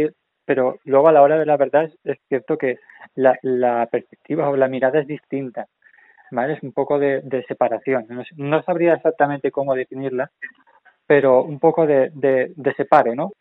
pero 0.44 0.78
luego 0.84 1.08
a 1.08 1.12
la 1.12 1.22
hora 1.22 1.38
de 1.38 1.46
la 1.46 1.56
verdad 1.56 1.90
es, 2.04 2.18
cierto 2.28 2.58
que 2.58 2.78
la, 3.14 3.38
la, 3.42 3.86
perspectiva 3.86 4.48
o 4.48 4.56
la 4.56 4.68
mirada 4.68 5.00
es 5.00 5.06
distinta, 5.06 5.66
¿vale? 6.30 6.54
Es 6.54 6.62
un 6.62 6.72
poco 6.72 6.98
de, 6.98 7.44
separación, 7.48 8.06
no, 8.36 8.62
sabría 8.62 8.94
exactamente 8.94 9.50
cómo 9.50 9.74
definirla, 9.74 10.30
pero 11.06 11.42
un 11.42 11.58
poco 11.58 11.86
de, 11.86 12.10
de, 12.14 12.52
de 12.56 12.74
separo, 12.74 13.14
¿no? 13.14 13.32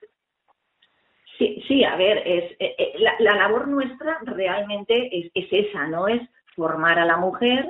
Sí, 1.42 1.60
sí, 1.68 1.84
a 1.84 1.96
ver, 1.96 2.22
es, 2.24 2.52
eh, 2.60 2.76
eh, 2.78 2.94
la, 3.00 3.16
la 3.18 3.36
labor 3.36 3.68
nuestra 3.68 4.20
realmente 4.26 5.10
es, 5.12 5.32
es 5.34 5.48
esa, 5.52 5.88
¿no? 5.88 6.08
Es 6.08 6.22
formar 6.56 7.00
a 7.00 7.06
la 7.06 7.18
mujer, 7.18 7.68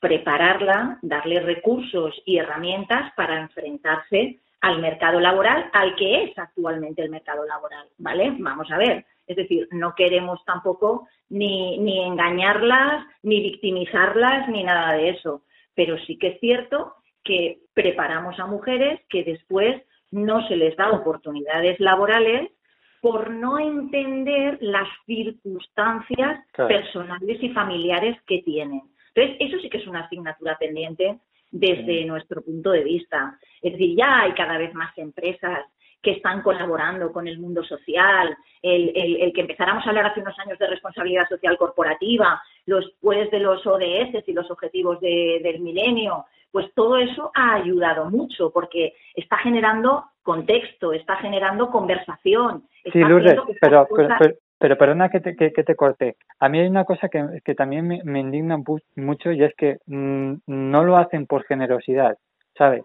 prepararla, 0.00 0.98
darle 1.00 1.40
recursos 1.40 2.14
y 2.26 2.36
herramientas 2.36 3.14
para 3.16 3.40
enfrentarse 3.40 4.40
al 4.60 4.82
mercado 4.82 5.18
laboral, 5.18 5.70
al 5.72 5.96
que 5.96 6.24
es 6.24 6.38
actualmente 6.38 7.00
el 7.00 7.08
mercado 7.08 7.46
laboral, 7.46 7.88
¿vale? 7.96 8.34
Vamos 8.38 8.70
a 8.70 8.76
ver, 8.76 9.06
es 9.26 9.36
decir, 9.36 9.66
no 9.70 9.94
queremos 9.94 10.44
tampoco 10.44 11.08
ni, 11.30 11.78
ni 11.78 12.04
engañarlas, 12.04 13.06
ni 13.22 13.40
victimizarlas, 13.40 14.46
ni 14.50 14.62
nada 14.62 14.92
de 14.92 15.08
eso, 15.08 15.40
pero 15.74 15.96
sí 16.00 16.18
que 16.18 16.32
es 16.32 16.40
cierto 16.40 16.96
que 17.24 17.60
preparamos 17.72 18.38
a 18.38 18.44
mujeres 18.44 19.00
que 19.08 19.24
después 19.24 19.80
no 20.10 20.46
se 20.48 20.56
les 20.56 20.76
da 20.76 20.90
oportunidades 20.90 21.80
laborales 21.80 22.50
por 23.00 23.30
no 23.30 23.58
entender 23.58 24.58
las 24.60 24.88
circunstancias 25.06 26.44
Claro. 26.52 26.68
personales 26.68 27.42
y 27.42 27.50
familiares 27.50 28.16
que 28.26 28.42
tienen. 28.42 28.82
Entonces, 29.14 29.36
eso 29.40 29.58
sí 29.60 29.70
que 29.70 29.78
es 29.78 29.86
una 29.86 30.00
asignatura 30.00 30.56
pendiente 30.58 31.18
desde 31.50 32.04
nuestro 32.04 32.42
punto 32.42 32.70
de 32.70 32.84
vista. 32.84 33.38
Es 33.62 33.72
decir, 33.72 33.96
ya 33.96 34.22
hay 34.22 34.32
cada 34.32 34.58
vez 34.58 34.74
más 34.74 34.96
empresas 34.98 35.60
que 36.02 36.10
están 36.12 36.42
colaborando 36.42 37.10
con 37.12 37.26
el 37.26 37.38
mundo 37.38 37.64
social, 37.64 38.36
el, 38.62 38.92
el- 38.94 39.16
el 39.22 39.32
que 39.32 39.40
empezáramos 39.40 39.84
a 39.84 39.88
hablar 39.88 40.06
hace 40.06 40.20
unos 40.20 40.38
años 40.38 40.58
de 40.58 40.66
responsabilidad 40.68 41.28
social 41.28 41.56
corporativa, 41.56 42.40
los 42.66 42.92
pues 43.00 43.30
de 43.30 43.40
los 43.40 43.66
ODS 43.66 44.22
y 44.26 44.32
los 44.32 44.50
objetivos 44.50 45.00
de- 45.00 45.40
del 45.42 45.60
milenio, 45.60 46.26
pues 46.52 46.72
todo 46.74 46.98
eso 46.98 47.30
ha 47.34 47.54
ayudado 47.54 48.08
mucho 48.10 48.50
porque 48.50 48.94
está 49.14 49.36
generando 49.38 50.04
contexto, 50.26 50.92
está 50.92 51.16
generando 51.16 51.70
conversación. 51.70 52.64
Sí, 52.92 52.98
Lourdes, 53.00 53.40
que 53.46 53.54
pero, 53.60 53.86
pero, 53.96 54.08
pero, 54.18 54.34
pero 54.58 54.76
perdona 54.76 55.08
que 55.08 55.20
te, 55.20 55.34
que, 55.36 55.52
que 55.52 55.64
te 55.64 55.74
corte. 55.74 56.16
A 56.40 56.48
mí 56.50 56.58
hay 56.58 56.66
una 56.68 56.84
cosa 56.84 57.08
que, 57.08 57.24
que 57.44 57.54
también 57.54 57.86
me, 57.88 58.02
me 58.04 58.20
indigna 58.20 58.58
mucho 58.96 59.32
y 59.32 59.42
es 59.42 59.54
que 59.56 59.78
mm, 59.86 60.34
no 60.46 60.84
lo 60.84 60.96
hacen 60.98 61.26
por 61.26 61.44
generosidad, 61.44 62.18
¿sabes? 62.58 62.82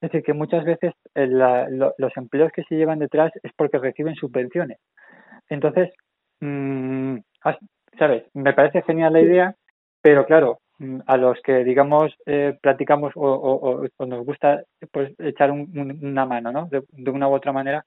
Es 0.00 0.10
decir, 0.10 0.22
que 0.22 0.32
muchas 0.34 0.64
veces 0.64 0.92
eh, 1.14 1.26
la- 1.26 1.68
lo- 1.68 1.94
los 1.98 2.16
empleos 2.16 2.52
que 2.52 2.62
se 2.64 2.76
llevan 2.76 2.98
detrás 2.98 3.32
es 3.42 3.52
porque 3.56 3.78
reciben 3.78 4.14
subvenciones. 4.14 4.78
Entonces, 5.48 5.90
mm, 6.40 7.16
as- 7.42 7.58
¿sabes? 7.98 8.24
Me 8.34 8.52
parece 8.52 8.82
genial 8.82 9.12
la 9.14 9.20
idea, 9.20 9.54
pero 10.02 10.24
claro, 10.26 10.58
a 11.06 11.16
los 11.16 11.40
que, 11.42 11.64
digamos, 11.64 12.14
eh, 12.26 12.58
practicamos 12.62 13.12
o, 13.16 13.22
o- 13.98 14.06
nos 14.06 14.24
gusta 14.24 14.62
pues, 14.92 15.12
echar 15.18 15.50
un- 15.50 15.70
un- 15.78 15.98
una 16.06 16.26
mano, 16.26 16.52
¿no? 16.52 16.68
De 16.70 17.10
una 17.10 17.28
u 17.28 17.34
otra 17.34 17.52
manera, 17.52 17.84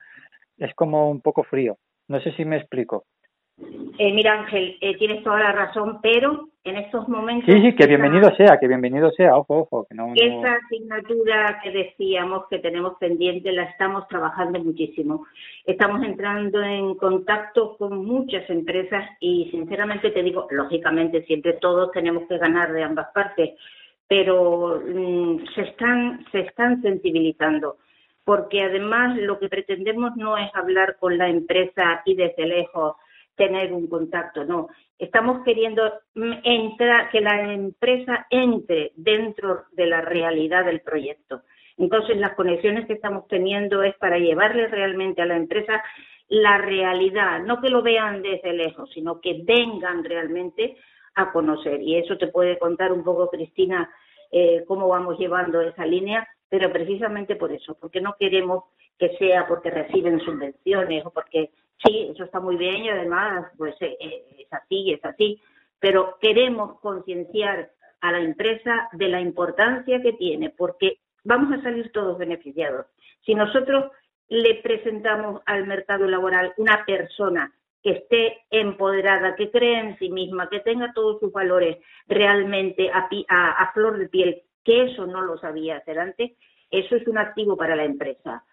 es 0.58 0.73
como 0.75 1.10
un 1.12 1.21
poco 1.21 1.43
frío. 1.43 1.77
No 2.10 2.21
sé 2.21 2.31
si 2.34 2.45
me 2.45 2.58
explico. 2.58 3.05
Eh, 3.97 4.11
mira, 4.11 4.33
Ángel, 4.41 4.77
eh, 4.81 4.97
tienes 4.97 5.23
toda 5.23 5.39
la 5.39 5.51
razón, 5.53 5.99
pero 6.01 6.49
en 6.65 6.75
estos 6.75 7.07
momentos... 7.07 7.45
Sí, 7.45 7.61
sí, 7.61 7.73
que 7.75 7.83
esa- 7.83 7.87
bienvenido 7.87 8.29
sea, 8.35 8.57
que 8.59 8.67
bienvenido 8.67 9.09
sea, 9.11 9.37
ojo, 9.37 9.59
ojo, 9.59 9.85
que 9.87 9.95
no... 9.95 10.07
no- 10.07 10.13
Esa 10.15 10.55
asignatura 10.65 11.61
que 11.63 11.71
decíamos 11.71 12.47
que 12.49 12.59
tenemos 12.59 12.95
pendiente 12.99 13.53
la 13.53 13.63
estamos 13.63 14.05
trabajando 14.09 14.59
muchísimo. 14.61 15.25
Estamos 15.65 16.03
entrando 16.03 16.61
en 16.61 16.95
contacto 16.95 17.77
con 17.77 18.03
muchas 18.05 18.49
empresas 18.49 19.09
y 19.21 19.47
sinceramente 19.51 20.11
te 20.11 20.21
digo, 20.23 20.47
lógicamente 20.51 21.23
siempre 21.23 21.53
todos 21.53 21.91
tenemos 21.91 22.27
que 22.27 22.37
ganar 22.37 22.73
de 22.73 22.83
ambas 22.83 23.07
partes, 23.13 23.51
pero 24.07 24.81
mm, 24.85 25.45
se 25.55 25.61
están 25.61 26.25
se 26.31 26.41
están 26.41 26.81
sensibilizando 26.81 27.77
porque 28.25 28.63
además 28.63 29.17
lo 29.17 29.39
que 29.39 29.49
pretendemos 29.49 30.15
no 30.17 30.35
es 30.37 30.49
hablar 30.55 30.97
con 30.99 31.17
la 31.17 31.29
empresa 31.29 32.01
y 32.05 32.15
desde 32.15 32.45
lejos 32.47 32.95
tener 33.36 33.74
un 33.74 33.88
contacto, 33.88 34.45
no. 34.45 34.67
Estamos 34.98 35.43
queriendo 35.43 35.84
mm, 36.15 36.34
entrar, 36.43 37.10
que 37.10 37.21
la 37.21 37.54
empresa 37.54 38.28
entre 38.30 38.91
dentro 38.95 39.65
de 39.74 39.86
la 39.88 40.02
realidad 40.02 40.65
del 40.65 40.82
proyecto. 40.82 41.41
Entonces, 41.78 42.17
las 42.17 42.36
conexiones 42.36 42.86
que 42.88 42.93
estamos 42.93 43.28
teniendo 43.28 43.84
es 43.84 43.95
para 43.98 44.17
llevarle 44.17 44.67
realmente 44.67 45.21
a 45.21 45.26
la 45.26 45.36
empresa 45.36 45.84
la 46.28 46.58
realidad, 46.58 47.41
no 47.41 47.62
que 47.62 47.69
lo 47.69 47.84
vean 47.84 48.21
desde 48.21 48.54
lejos, 48.54 48.89
sino 48.93 49.21
que 49.21 49.41
vengan 49.43 50.04
realmente 50.04 50.78
a 51.13 51.32
conocer. 51.32 51.82
Y 51.82 51.98
eso 51.98 52.17
te 52.17 52.28
puede 52.28 52.58
contar 52.58 52.91
un 52.91 53.04
poco, 53.04 53.30
Cristina, 53.30 53.89
eh, 54.32 54.63
cómo 54.67 54.88
vamos 54.88 55.19
llevando 55.19 55.62
esa 55.62 55.86
línea, 55.86 56.28
pero 56.50 56.71
precisamente 56.71 57.36
por 57.36 57.52
eso, 57.52 57.78
porque 57.80 58.02
no 58.02 58.15
queremos 58.19 58.63
que 58.98 59.15
sea 59.17 59.45
porque 59.48 59.69
reciben 59.69 60.19
subvenciones 60.21 61.06
o 61.06 61.12
porque 61.12 61.52
sí, 61.83 62.09
eso 62.11 62.23
está 62.23 62.39
muy 62.39 62.55
bien 62.57 62.83
y 62.85 62.89
además 62.89 63.47
pues 63.57 63.75
eh, 63.81 63.97
eh, 63.99 64.25
es 64.39 64.53
así, 64.53 64.91
es 64.93 65.03
así, 65.05 65.41
pero 65.79 66.17
queremos 66.21 66.79
concienciar 66.79 67.71
a 68.01 68.11
la 68.11 68.19
empresa 68.19 68.88
de 68.93 69.07
la 69.09 69.21
importancia 69.21 70.01
que 70.01 70.13
tiene, 70.13 70.49
porque 70.51 70.99
vamos 71.23 71.57
a 71.57 71.61
salir 71.63 71.91
todos 71.91 72.17
beneficiados. 72.17 72.85
Si 73.25 73.33
nosotros 73.33 73.91
le 74.27 74.55
presentamos 74.55 75.41
al 75.45 75.65
mercado 75.67 76.07
laboral 76.07 76.53
una 76.57 76.83
persona 76.85 77.51
que 77.81 77.91
esté 77.91 78.38
empoderada, 78.49 79.35
que 79.35 79.51
cree 79.51 79.79
en 79.79 79.97
sí 79.99 80.09
misma, 80.09 80.49
que 80.49 80.59
tenga 80.59 80.91
todos 80.93 81.19
sus 81.19 81.31
valores 81.31 81.77
realmente 82.07 82.89
a, 82.91 83.07
a- 83.29 83.51
a 83.51 83.71
flor 83.73 83.97
de 83.97 84.09
piel, 84.09 84.41
que 84.63 84.83
eso 84.85 85.05
no 85.05 85.21
lo 85.21 85.38
sabía 85.38 85.77
hacer 85.77 85.99
antes, 85.99 86.31
eso 86.71 86.95
es 86.95 87.07
un 87.07 87.17
activo 87.19 87.55
para 87.55 87.75
la 87.75 87.85
empresa. 87.85 88.43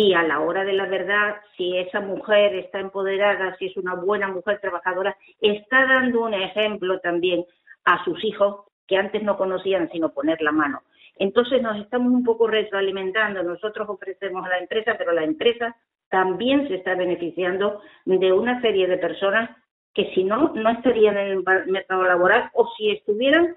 Y 0.00 0.14
a 0.14 0.22
la 0.22 0.38
hora 0.38 0.64
de 0.64 0.74
la 0.74 0.86
verdad, 0.86 1.38
si 1.56 1.76
esa 1.76 1.98
mujer 1.98 2.54
está 2.54 2.78
empoderada, 2.78 3.56
si 3.56 3.66
es 3.66 3.76
una 3.76 3.94
buena 3.94 4.28
mujer 4.28 4.60
trabajadora, 4.60 5.16
está 5.40 5.86
dando 5.86 6.20
un 6.24 6.34
ejemplo 6.34 7.00
también 7.00 7.44
a 7.84 8.04
sus 8.04 8.22
hijos 8.22 8.66
que 8.86 8.96
antes 8.96 9.24
no 9.24 9.36
conocían 9.36 9.90
sino 9.90 10.10
poner 10.14 10.40
la 10.40 10.52
mano. 10.52 10.82
Entonces 11.16 11.60
nos 11.62 11.76
estamos 11.80 12.12
un 12.12 12.22
poco 12.22 12.46
retroalimentando. 12.46 13.42
Nosotros 13.42 13.88
ofrecemos 13.88 14.46
a 14.46 14.50
la 14.50 14.58
empresa, 14.58 14.94
pero 14.96 15.10
la 15.12 15.24
empresa 15.24 15.74
también 16.10 16.68
se 16.68 16.76
está 16.76 16.94
beneficiando 16.94 17.80
de 18.04 18.32
una 18.32 18.60
serie 18.60 18.86
de 18.86 18.98
personas 18.98 19.50
que 19.94 20.12
si 20.14 20.22
no, 20.22 20.52
no 20.54 20.70
estarían 20.70 21.18
en 21.18 21.26
el 21.38 21.44
mercado 21.66 22.04
laboral 22.04 22.50
o 22.54 22.70
si 22.76 22.90
estuvieran, 22.92 23.56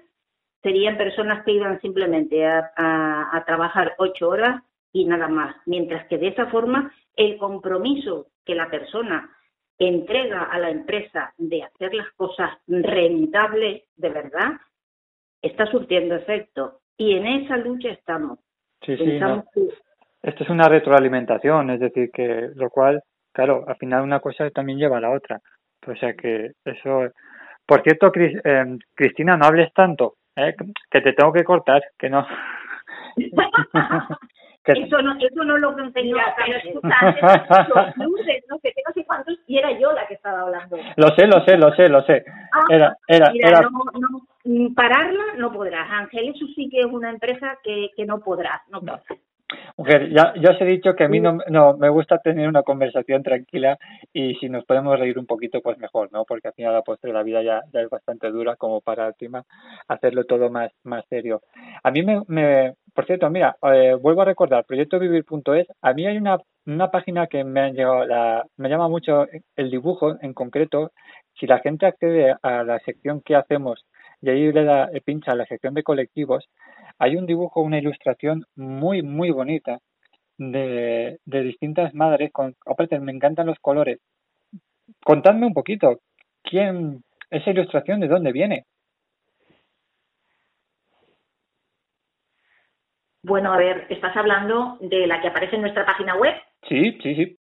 serían 0.60 0.96
personas 0.96 1.44
que 1.44 1.52
iban 1.52 1.80
simplemente 1.80 2.44
a, 2.44 2.72
a- 2.76 3.36
a 3.36 3.44
trabajar 3.44 3.94
ocho 3.98 4.28
horas 4.28 4.60
y 4.92 5.04
nada 5.06 5.28
más. 5.28 5.56
Mientras 5.66 6.06
que 6.08 6.18
de 6.18 6.28
esa 6.28 6.46
forma 6.46 6.92
el 7.16 7.36
compromiso 7.38 8.26
que 8.44 8.54
la 8.54 8.68
persona 8.70 9.30
entrega 9.78 10.44
a 10.44 10.58
la 10.58 10.70
empresa 10.70 11.32
de 11.38 11.62
hacer 11.64 11.94
las 11.94 12.10
cosas 12.12 12.50
rentables 12.66 13.84
de 13.96 14.08
verdad 14.10 14.52
está 15.40 15.66
surtiendo 15.66 16.14
efecto. 16.14 16.80
Y 16.96 17.16
en 17.16 17.26
esa 17.26 17.56
lucha 17.56 17.88
estamos. 17.88 18.38
Sí, 18.84 18.96
sí, 18.96 19.04
Pensamos 19.04 19.44
no. 19.44 19.50
que- 19.54 19.74
Esto 20.28 20.44
es 20.44 20.50
una 20.50 20.68
retroalimentación, 20.68 21.70
es 21.70 21.80
decir, 21.80 22.10
que 22.12 22.50
lo 22.54 22.70
cual, 22.70 23.02
claro, 23.32 23.64
al 23.66 23.76
final 23.76 24.02
una 24.02 24.20
cosa 24.20 24.48
también 24.50 24.78
lleva 24.78 24.98
a 24.98 25.00
la 25.00 25.10
otra. 25.10 25.40
O 25.86 25.94
sea 25.96 26.14
que 26.14 26.52
eso... 26.64 27.10
Por 27.66 27.82
cierto, 27.82 28.10
Cris- 28.12 28.40
eh, 28.44 28.78
Cristina, 28.94 29.36
no 29.36 29.46
hables 29.46 29.72
tanto, 29.72 30.14
¿eh? 30.36 30.54
que 30.90 31.00
te 31.00 31.12
tengo 31.12 31.32
que 31.32 31.44
cortar, 31.44 31.82
que 31.98 32.10
no... 32.10 32.26
Eso 34.64 35.02
no, 35.02 35.16
eso 35.18 35.44
no 35.44 35.58
lo 35.58 35.74
conseguía. 35.74 36.14
No, 36.14 36.32
pero 36.36 36.58
escucha, 36.58 36.94
antes 37.00 37.22
dicho, 37.24 38.04
luces, 38.04 38.44
no 38.48 38.58
sé 38.58 38.72
qué, 38.74 38.82
no 38.86 38.92
sé 38.94 39.04
cuántos, 39.04 39.38
y 39.46 39.58
era 39.58 39.72
yo 39.78 39.92
la 39.92 40.06
que 40.06 40.14
estaba 40.14 40.42
hablando. 40.42 40.76
Lo 40.96 41.08
sé, 41.16 41.26
lo 41.26 41.44
sé, 41.44 41.56
lo 41.56 41.74
sé, 41.74 41.88
lo 41.88 42.02
sé. 42.04 42.24
Ah, 42.52 42.60
Era, 42.70 42.96
era, 43.08 43.32
Mira, 43.32 43.48
era... 43.48 43.60
no, 43.62 43.70
no, 43.70 44.26
mm, 44.44 44.74
pararla 44.74 45.24
no 45.36 45.52
podrás, 45.52 45.90
Ángel. 45.90 46.28
Eso 46.28 46.46
sí 46.54 46.68
que 46.70 46.80
es 46.80 46.86
una 46.86 47.10
empresa 47.10 47.58
que, 47.64 47.90
que 47.96 48.04
no 48.04 48.20
podrás. 48.20 48.60
No 48.68 48.80
podrás. 48.80 49.02
Mujer, 49.76 50.10
ya, 50.10 50.32
ya 50.40 50.50
os 50.50 50.60
he 50.60 50.64
dicho 50.64 50.94
que 50.94 51.04
a 51.04 51.08
mí 51.08 51.20
no, 51.20 51.38
no 51.48 51.76
me 51.76 51.88
gusta 51.88 52.18
tener 52.18 52.48
una 52.48 52.62
conversación 52.62 53.22
tranquila 53.22 53.78
y 54.12 54.34
si 54.36 54.48
nos 54.48 54.64
podemos 54.64 54.98
reír 54.98 55.18
un 55.18 55.26
poquito, 55.26 55.60
pues 55.60 55.78
mejor, 55.78 56.10
¿no? 56.12 56.24
Porque 56.24 56.48
al 56.48 56.54
final 56.54 56.72
la 56.72 56.82
postre 56.82 57.12
la 57.12 57.22
vida 57.22 57.42
ya, 57.42 57.62
ya 57.72 57.80
es 57.80 57.90
bastante 57.90 58.30
dura 58.30 58.56
como 58.56 58.80
para 58.80 59.08
encima 59.08 59.44
hacerlo 59.88 60.24
todo 60.24 60.50
más, 60.50 60.72
más 60.84 61.04
serio. 61.08 61.42
A 61.82 61.90
mí 61.90 62.02
me, 62.02 62.22
me 62.28 62.74
por 62.94 63.06
cierto, 63.06 63.28
mira, 63.30 63.56
eh, 63.62 63.94
vuelvo 64.00 64.22
a 64.22 64.26
recordar, 64.26 64.64
proyectovivir.es, 64.64 65.66
a 65.80 65.92
mí 65.94 66.06
hay 66.06 66.16
una, 66.16 66.38
una 66.66 66.90
página 66.90 67.26
que 67.26 67.44
me 67.44 67.60
han 67.60 67.74
llegado, 67.74 68.04
la, 68.04 68.46
me 68.56 68.68
llama 68.68 68.88
mucho 68.88 69.26
el 69.56 69.70
dibujo 69.70 70.16
en 70.20 70.34
concreto, 70.34 70.92
si 71.38 71.46
la 71.46 71.60
gente 71.60 71.86
accede 71.86 72.34
a 72.42 72.62
la 72.64 72.78
sección 72.80 73.20
que 73.22 73.36
hacemos 73.36 73.84
y 74.22 74.30
ahí 74.30 74.52
le 74.52 74.64
da, 74.64 74.88
eh, 74.92 75.00
pincha 75.00 75.32
a 75.32 75.36
la 75.36 75.46
sección 75.46 75.74
de 75.74 75.82
colectivos, 75.82 76.48
hay 76.98 77.16
un 77.16 77.26
dibujo, 77.26 77.60
una 77.60 77.78
ilustración 77.78 78.44
muy, 78.54 79.02
muy 79.02 79.30
bonita 79.30 79.80
de, 80.38 81.18
de 81.24 81.42
distintas 81.42 81.92
madres. 81.94 82.30
Con, 82.32 82.54
aparte, 82.64 83.00
me 83.00 83.12
encantan 83.12 83.46
los 83.46 83.58
colores. 83.60 83.98
Contadme 85.04 85.46
un 85.46 85.54
poquito, 85.54 86.00
¿quién, 86.44 87.02
esa 87.30 87.50
ilustración 87.50 88.00
de 88.00 88.08
dónde 88.08 88.30
viene? 88.32 88.64
Bueno, 93.22 93.52
a 93.52 93.56
ver, 93.56 93.86
¿estás 93.88 94.16
hablando 94.16 94.78
de 94.80 95.06
la 95.06 95.20
que 95.20 95.28
aparece 95.28 95.56
en 95.56 95.62
nuestra 95.62 95.86
página 95.86 96.16
web? 96.16 96.34
Sí, 96.68 96.98
sí, 97.02 97.14
sí. 97.14 97.38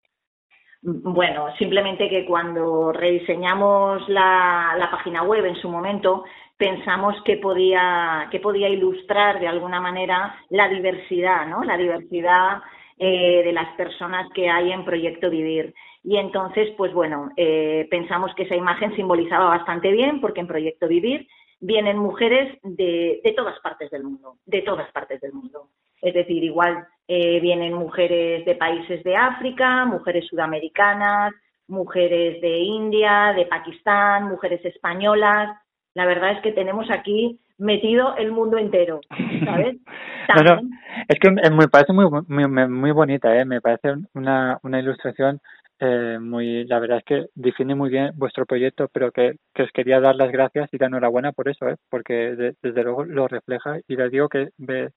Bueno, 0.82 1.54
simplemente 1.58 2.10
que 2.10 2.26
cuando 2.26 2.92
rediseñamos 2.92 4.08
la, 4.08 4.76
la 4.78 4.92
página 4.92 5.24
web 5.24 5.46
en 5.46 5.56
su 5.56 5.70
momento, 5.70 6.24
pensamos 6.58 7.16
que 7.24 7.38
podía, 7.38 8.28
que 8.32 8.40
podía 8.40 8.70
ilustrar 8.70 9.40
de 9.40 9.48
alguna 9.48 9.80
manera 9.80 10.36
la 10.50 10.68
diversidad, 10.68 11.48
¿no? 11.48 11.64
La 11.64 11.78
diversidad 11.78 12.62
eh, 12.98 13.44
de 13.46 13.54
las 13.54 13.74
personas 13.76 14.28
que 14.34 14.50
hay 14.50 14.74
en 14.74 14.84
Proyecto 14.84 15.30
Vivir. 15.30 15.74
Y 16.04 16.18
entonces, 16.18 16.70
pues 16.78 16.94
bueno, 16.94 17.30
eh, 17.38 17.88
pensamos 17.90 18.34
que 18.36 18.44
esa 18.44 18.56
imagen 18.56 18.94
simbolizaba 18.96 19.46
bastante 19.46 19.92
bien, 19.92 20.20
porque 20.20 20.42
en 20.42 20.48
Proyecto 20.48 20.88
Vivir 20.90 21.26
vienen 21.60 21.98
mujeres 21.98 22.58
de, 22.64 23.22
de 23.24 23.34
todas 23.34 23.60
partes 23.60 23.90
del 23.92 24.04
mundo, 24.04 24.36
de 24.46 24.62
todas 24.62 24.92
partes 24.92 25.20
del 25.22 25.34
mundo. 25.34 25.70
Es 26.02 26.14
decir, 26.14 26.44
igual 26.44 26.86
eh, 27.08 27.40
vienen 27.42 27.74
mujeres 27.74 28.46
de 28.46 28.56
países 28.56 29.04
de 29.04 29.16
África, 29.16 29.86
mujeres 29.86 30.26
sudamericanas, 30.28 31.34
mujeres 31.68 32.42
de 32.42 32.60
India, 32.60 33.34
de 33.36 33.46
Pakistán, 33.46 34.30
mujeres 34.30 34.64
españolas. 34.66 35.58
La 35.94 36.06
verdad 36.06 36.32
es 36.32 36.42
que 36.42 36.52
tenemos 36.54 36.90
aquí 36.90 37.40
metido 37.58 38.16
el 38.16 38.32
mundo 38.32 38.58
entero, 38.58 39.02
¿sabes? 39.46 39.78
No, 40.30 40.44
no, 40.44 40.50
También- 40.58 40.80
es 41.08 41.20
que 41.20 41.32
me, 41.32 41.42
me 41.50 41.68
parece 41.68 41.92
muy, 41.92 42.06
muy, 42.28 42.48
muy 42.68 42.92
bonita, 42.92 43.36
¿eh? 43.36 43.46
me 43.46 43.62
parece 43.62 43.96
una, 44.14 44.60
una 44.62 44.80
ilustración 44.80 45.42
eh, 45.80 46.18
muy, 46.20 46.66
la 46.66 46.80
verdad 46.80 46.98
es 47.00 47.04
que 47.06 47.26
define 47.36 47.76
muy 47.76 47.90
bien 47.90 48.12
vuestro 48.16 48.46
proyecto, 48.46 48.88
pero 48.92 49.12
que, 49.12 49.36
que 49.54 49.64
os 49.64 49.72
quería 49.72 50.00
dar 50.00 50.16
las 50.16 50.32
gracias 50.32 50.70
y 50.74 50.78
la 50.78 50.88
enhorabuena 50.88 51.32
por 51.32 51.48
eso, 51.50 51.68
¿eh? 51.70 51.76
porque 51.90 52.14
de- 52.36 52.54
desde 52.62 52.84
luego 52.84 53.06
lo 53.06 53.28
refleja 53.28 53.78
y 53.88 53.96
les 53.96 54.12
digo 54.12 54.28
que 54.30 54.50
ve- 54.58 54.90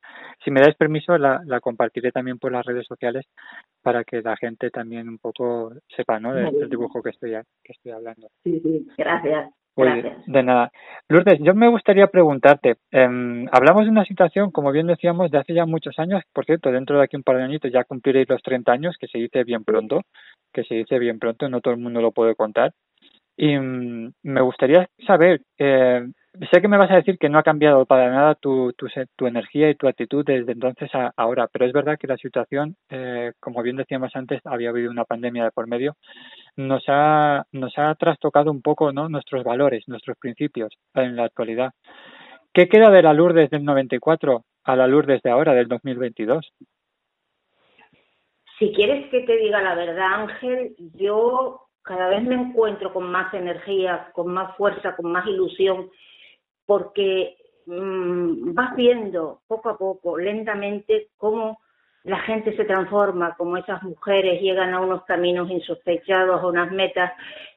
si 0.44 0.50
me 0.50 0.60
dais 0.60 0.76
permiso 0.76 1.16
la, 1.18 1.40
la 1.46 1.60
compartiré 1.60 2.10
también 2.12 2.38
por 2.38 2.52
las 2.52 2.64
redes 2.66 2.86
sociales 2.86 3.24
para 3.82 4.04
que 4.04 4.22
la 4.22 4.36
gente 4.36 4.70
también 4.70 5.08
un 5.08 5.18
poco 5.18 5.72
sepa 5.96 6.18
¿no? 6.20 6.34
de- 6.34 6.50
del 6.50 6.68
dibujo 6.68 7.02
que 7.02 7.10
estoy, 7.10 7.30
que 7.62 7.72
estoy 7.72 7.92
hablando. 7.92 8.28
Sí, 8.44 8.60
sí, 8.60 8.86
gracias. 8.98 9.50
Oye, 9.74 10.02
Gracias. 10.02 10.26
de 10.26 10.42
nada. 10.42 10.70
Lourdes, 11.08 11.38
yo 11.40 11.54
me 11.54 11.66
gustaría 11.66 12.06
preguntarte, 12.06 12.76
em, 12.90 13.46
hablamos 13.50 13.84
de 13.86 13.90
una 13.90 14.04
situación, 14.04 14.50
como 14.50 14.70
bien 14.70 14.86
decíamos, 14.86 15.30
de 15.30 15.38
hace 15.38 15.54
ya 15.54 15.64
muchos 15.64 15.98
años, 15.98 16.22
por 16.34 16.44
cierto, 16.44 16.70
dentro 16.70 16.98
de 16.98 17.04
aquí 17.04 17.16
un 17.16 17.22
par 17.22 17.38
de 17.38 17.44
añitos 17.44 17.72
ya 17.72 17.82
cumpliréis 17.84 18.28
los 18.28 18.42
30 18.42 18.72
años, 18.72 18.96
que 19.00 19.06
se 19.06 19.16
dice 19.16 19.44
bien 19.44 19.64
pronto, 19.64 20.02
que 20.52 20.64
se 20.64 20.74
dice 20.74 20.98
bien 20.98 21.18
pronto, 21.18 21.48
no 21.48 21.60
todo 21.60 21.74
el 21.74 21.80
mundo 21.80 22.00
lo 22.00 22.12
puede 22.12 22.34
contar. 22.34 22.72
Y 23.36 23.56
mm, 23.58 24.12
me 24.22 24.40
gustaría 24.42 24.88
saber, 25.06 25.42
eh, 25.58 26.06
sé 26.50 26.60
que 26.60 26.68
me 26.68 26.76
vas 26.76 26.90
a 26.90 26.96
decir 26.96 27.18
que 27.18 27.28
no 27.28 27.38
ha 27.38 27.42
cambiado 27.42 27.86
para 27.86 28.10
nada 28.10 28.34
tu, 28.34 28.72
tu, 28.74 28.88
tu 29.16 29.26
energía 29.26 29.70
y 29.70 29.74
tu 29.74 29.88
actitud 29.88 30.24
desde 30.24 30.52
entonces 30.52 30.94
a 30.94 31.12
ahora, 31.16 31.48
pero 31.52 31.66
es 31.66 31.72
verdad 31.72 31.98
que 31.98 32.06
la 32.06 32.16
situación, 32.16 32.76
eh, 32.90 33.32
como 33.40 33.62
bien 33.62 33.76
decíamos 33.76 34.14
antes, 34.14 34.40
había 34.44 34.70
habido 34.70 34.90
una 34.90 35.04
pandemia 35.04 35.44
de 35.44 35.50
por 35.50 35.66
medio, 35.66 35.96
nos 36.56 36.84
ha, 36.88 37.44
nos 37.52 37.72
ha 37.78 37.94
trastocado 37.94 38.50
un 38.50 38.62
poco 38.62 38.92
¿no? 38.92 39.08
nuestros 39.08 39.44
valores, 39.44 39.88
nuestros 39.88 40.16
principios 40.18 40.72
en 40.94 41.16
la 41.16 41.24
actualidad. 41.24 41.72
¿Qué 42.52 42.68
queda 42.68 42.90
de 42.90 43.02
la 43.02 43.14
Lourdes 43.14 43.50
del 43.50 43.64
94 43.64 44.44
a 44.64 44.76
la 44.76 44.86
Lourdes 44.86 45.22
de 45.22 45.30
ahora, 45.30 45.54
del 45.54 45.68
2022? 45.68 46.52
Si 48.62 48.72
quieres 48.72 49.10
que 49.10 49.22
te 49.22 49.38
diga 49.38 49.60
la 49.60 49.74
verdad, 49.74 50.20
Ángel, 50.20 50.76
yo 50.94 51.62
cada 51.82 52.06
vez 52.10 52.22
me 52.22 52.36
encuentro 52.36 52.92
con 52.92 53.10
más 53.10 53.34
energía, 53.34 54.12
con 54.12 54.32
más 54.32 54.56
fuerza, 54.56 54.94
con 54.94 55.10
más 55.10 55.26
ilusión, 55.26 55.90
porque 56.64 57.36
mm, 57.66 58.54
vas 58.54 58.76
viendo 58.76 59.40
poco 59.48 59.68
a 59.68 59.76
poco, 59.76 60.16
lentamente, 60.16 61.08
cómo 61.16 61.58
la 62.04 62.20
gente 62.20 62.56
se 62.56 62.64
transforma, 62.64 63.34
cómo 63.36 63.56
esas 63.56 63.82
mujeres 63.82 64.40
llegan 64.40 64.72
a 64.74 64.80
unos 64.80 65.02
caminos 65.06 65.50
insospechados, 65.50 66.40
a 66.40 66.46
unas 66.46 66.70
metas 66.70 67.10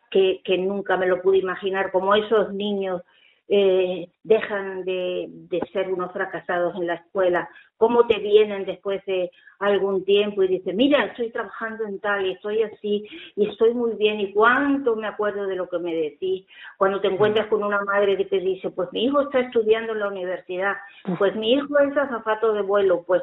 que, 0.09 0.41
que 0.43 0.57
nunca 0.57 0.97
me 0.97 1.05
lo 1.05 1.21
pude 1.21 1.37
imaginar, 1.37 1.91
como 1.91 2.15
esos 2.15 2.51
niños 2.51 3.03
eh, 3.47 4.10
dejan 4.23 4.84
de, 4.86 5.27
de 5.29 5.60
ser 5.71 5.91
unos 5.91 6.12
fracasados 6.12 6.75
en 6.75 6.88
la 6.88 6.95
escuela, 6.95 7.47
cómo 7.77 8.08
te 8.08 8.19
vienen 8.19 8.65
después 8.65 9.05
de 9.05 9.29
algún 9.60 10.03
tiempo 10.03 10.43
y 10.43 10.47
dicen, 10.47 10.75
mira, 10.75 11.05
estoy 11.05 11.29
trabajando 11.31 11.86
en 11.86 11.99
tal 11.99 12.25
y 12.25 12.31
estoy 12.31 12.63
así 12.63 13.05
y 13.36 13.47
estoy 13.47 13.73
muy 13.73 13.93
bien 13.93 14.19
y 14.19 14.34
cuánto 14.34 14.95
me 14.95 15.08
acuerdo 15.08 15.45
de 15.45 15.55
lo 15.55 15.69
que 15.69 15.79
me 15.79 15.93
decís. 15.93 16.45
Cuando 16.77 17.01
te 17.01 17.08
encuentras 17.08 17.47
con 17.47 17.63
una 17.63 17.81
madre 17.81 18.17
que 18.17 18.25
te 18.25 18.39
dice, 18.39 18.69
pues 18.71 18.91
mi 18.91 19.05
hijo 19.05 19.21
está 19.21 19.39
estudiando 19.39 19.93
en 19.93 19.99
la 19.99 20.08
universidad, 20.08 20.75
pues 21.17 21.36
mi 21.36 21.53
hijo 21.53 21.77
es 21.79 21.95
azafato 21.95 22.53
de 22.53 22.62
vuelo, 22.62 23.03
pues 23.05 23.21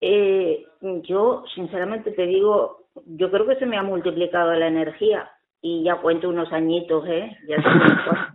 eh, 0.00 0.66
yo 1.02 1.44
sinceramente 1.54 2.12
te 2.12 2.26
digo, 2.26 2.86
yo 3.06 3.30
creo 3.30 3.46
que 3.46 3.56
se 3.56 3.66
me 3.66 3.76
ha 3.76 3.82
multiplicado 3.82 4.52
la 4.54 4.68
energía 4.68 5.30
y 5.60 5.82
ya 5.82 5.96
cuento 5.96 6.28
unos 6.28 6.52
añitos, 6.52 7.04
¿eh? 7.08 7.36
Ya. 7.48 8.27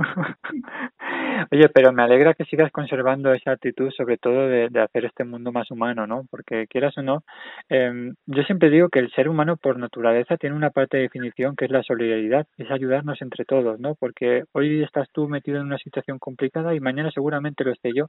Oye, 1.52 1.68
pero 1.68 1.92
me 1.92 2.02
alegra 2.02 2.34
que 2.34 2.44
sigas 2.44 2.70
conservando 2.72 3.32
esa 3.32 3.52
actitud, 3.52 3.90
sobre 3.90 4.18
todo 4.18 4.48
de, 4.48 4.68
de 4.70 4.80
hacer 4.80 5.04
este 5.04 5.24
mundo 5.24 5.52
más 5.52 5.70
humano, 5.70 6.06
¿no? 6.06 6.24
Porque 6.30 6.66
quieras 6.68 6.96
o 6.98 7.02
no, 7.02 7.22
eh, 7.68 8.12
yo 8.26 8.42
siempre 8.44 8.70
digo 8.70 8.88
que 8.88 8.98
el 8.98 9.10
ser 9.12 9.28
humano 9.28 9.56
por 9.56 9.78
naturaleza 9.78 10.36
tiene 10.36 10.56
una 10.56 10.70
parte 10.70 10.96
de 10.96 11.04
definición 11.04 11.56
que 11.56 11.66
es 11.66 11.70
la 11.70 11.82
solidaridad, 11.82 12.46
es 12.58 12.70
ayudarnos 12.70 13.20
entre 13.22 13.44
todos, 13.44 13.78
¿no? 13.80 13.94
Porque 13.94 14.44
hoy 14.52 14.82
estás 14.82 15.08
tú 15.12 15.28
metido 15.28 15.58
en 15.58 15.66
una 15.66 15.78
situación 15.78 16.18
complicada 16.18 16.74
y 16.74 16.80
mañana 16.80 17.10
seguramente 17.12 17.64
lo 17.64 17.72
esté 17.72 17.92
yo. 17.94 18.06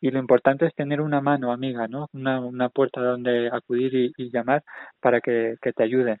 Y 0.00 0.10
lo 0.10 0.18
importante 0.18 0.66
es 0.66 0.74
tener 0.74 1.00
una 1.00 1.20
mano 1.20 1.52
amiga, 1.52 1.88
¿no? 1.88 2.08
Una, 2.12 2.40
una 2.40 2.68
puerta 2.68 3.00
donde 3.00 3.48
acudir 3.52 4.12
y, 4.16 4.30
llamar 4.30 4.62
para 5.00 5.20
que, 5.20 5.54
que 5.62 5.72
te 5.72 5.84
ayuden. 5.84 6.18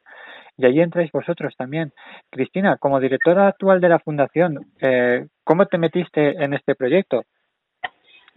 Y 0.56 0.66
ahí 0.66 0.80
entráis 0.80 1.10
vosotros 1.12 1.54
también. 1.56 1.92
Cristina, 2.30 2.76
como 2.78 3.00
directora 3.00 3.48
actual 3.48 3.80
de 3.80 3.88
la 3.88 3.98
Fundación, 3.98 4.66
eh, 4.80 5.26
¿cómo 5.42 5.66
te 5.66 5.78
metiste 5.78 6.42
en 6.42 6.54
este 6.54 6.74
proyecto? 6.74 7.24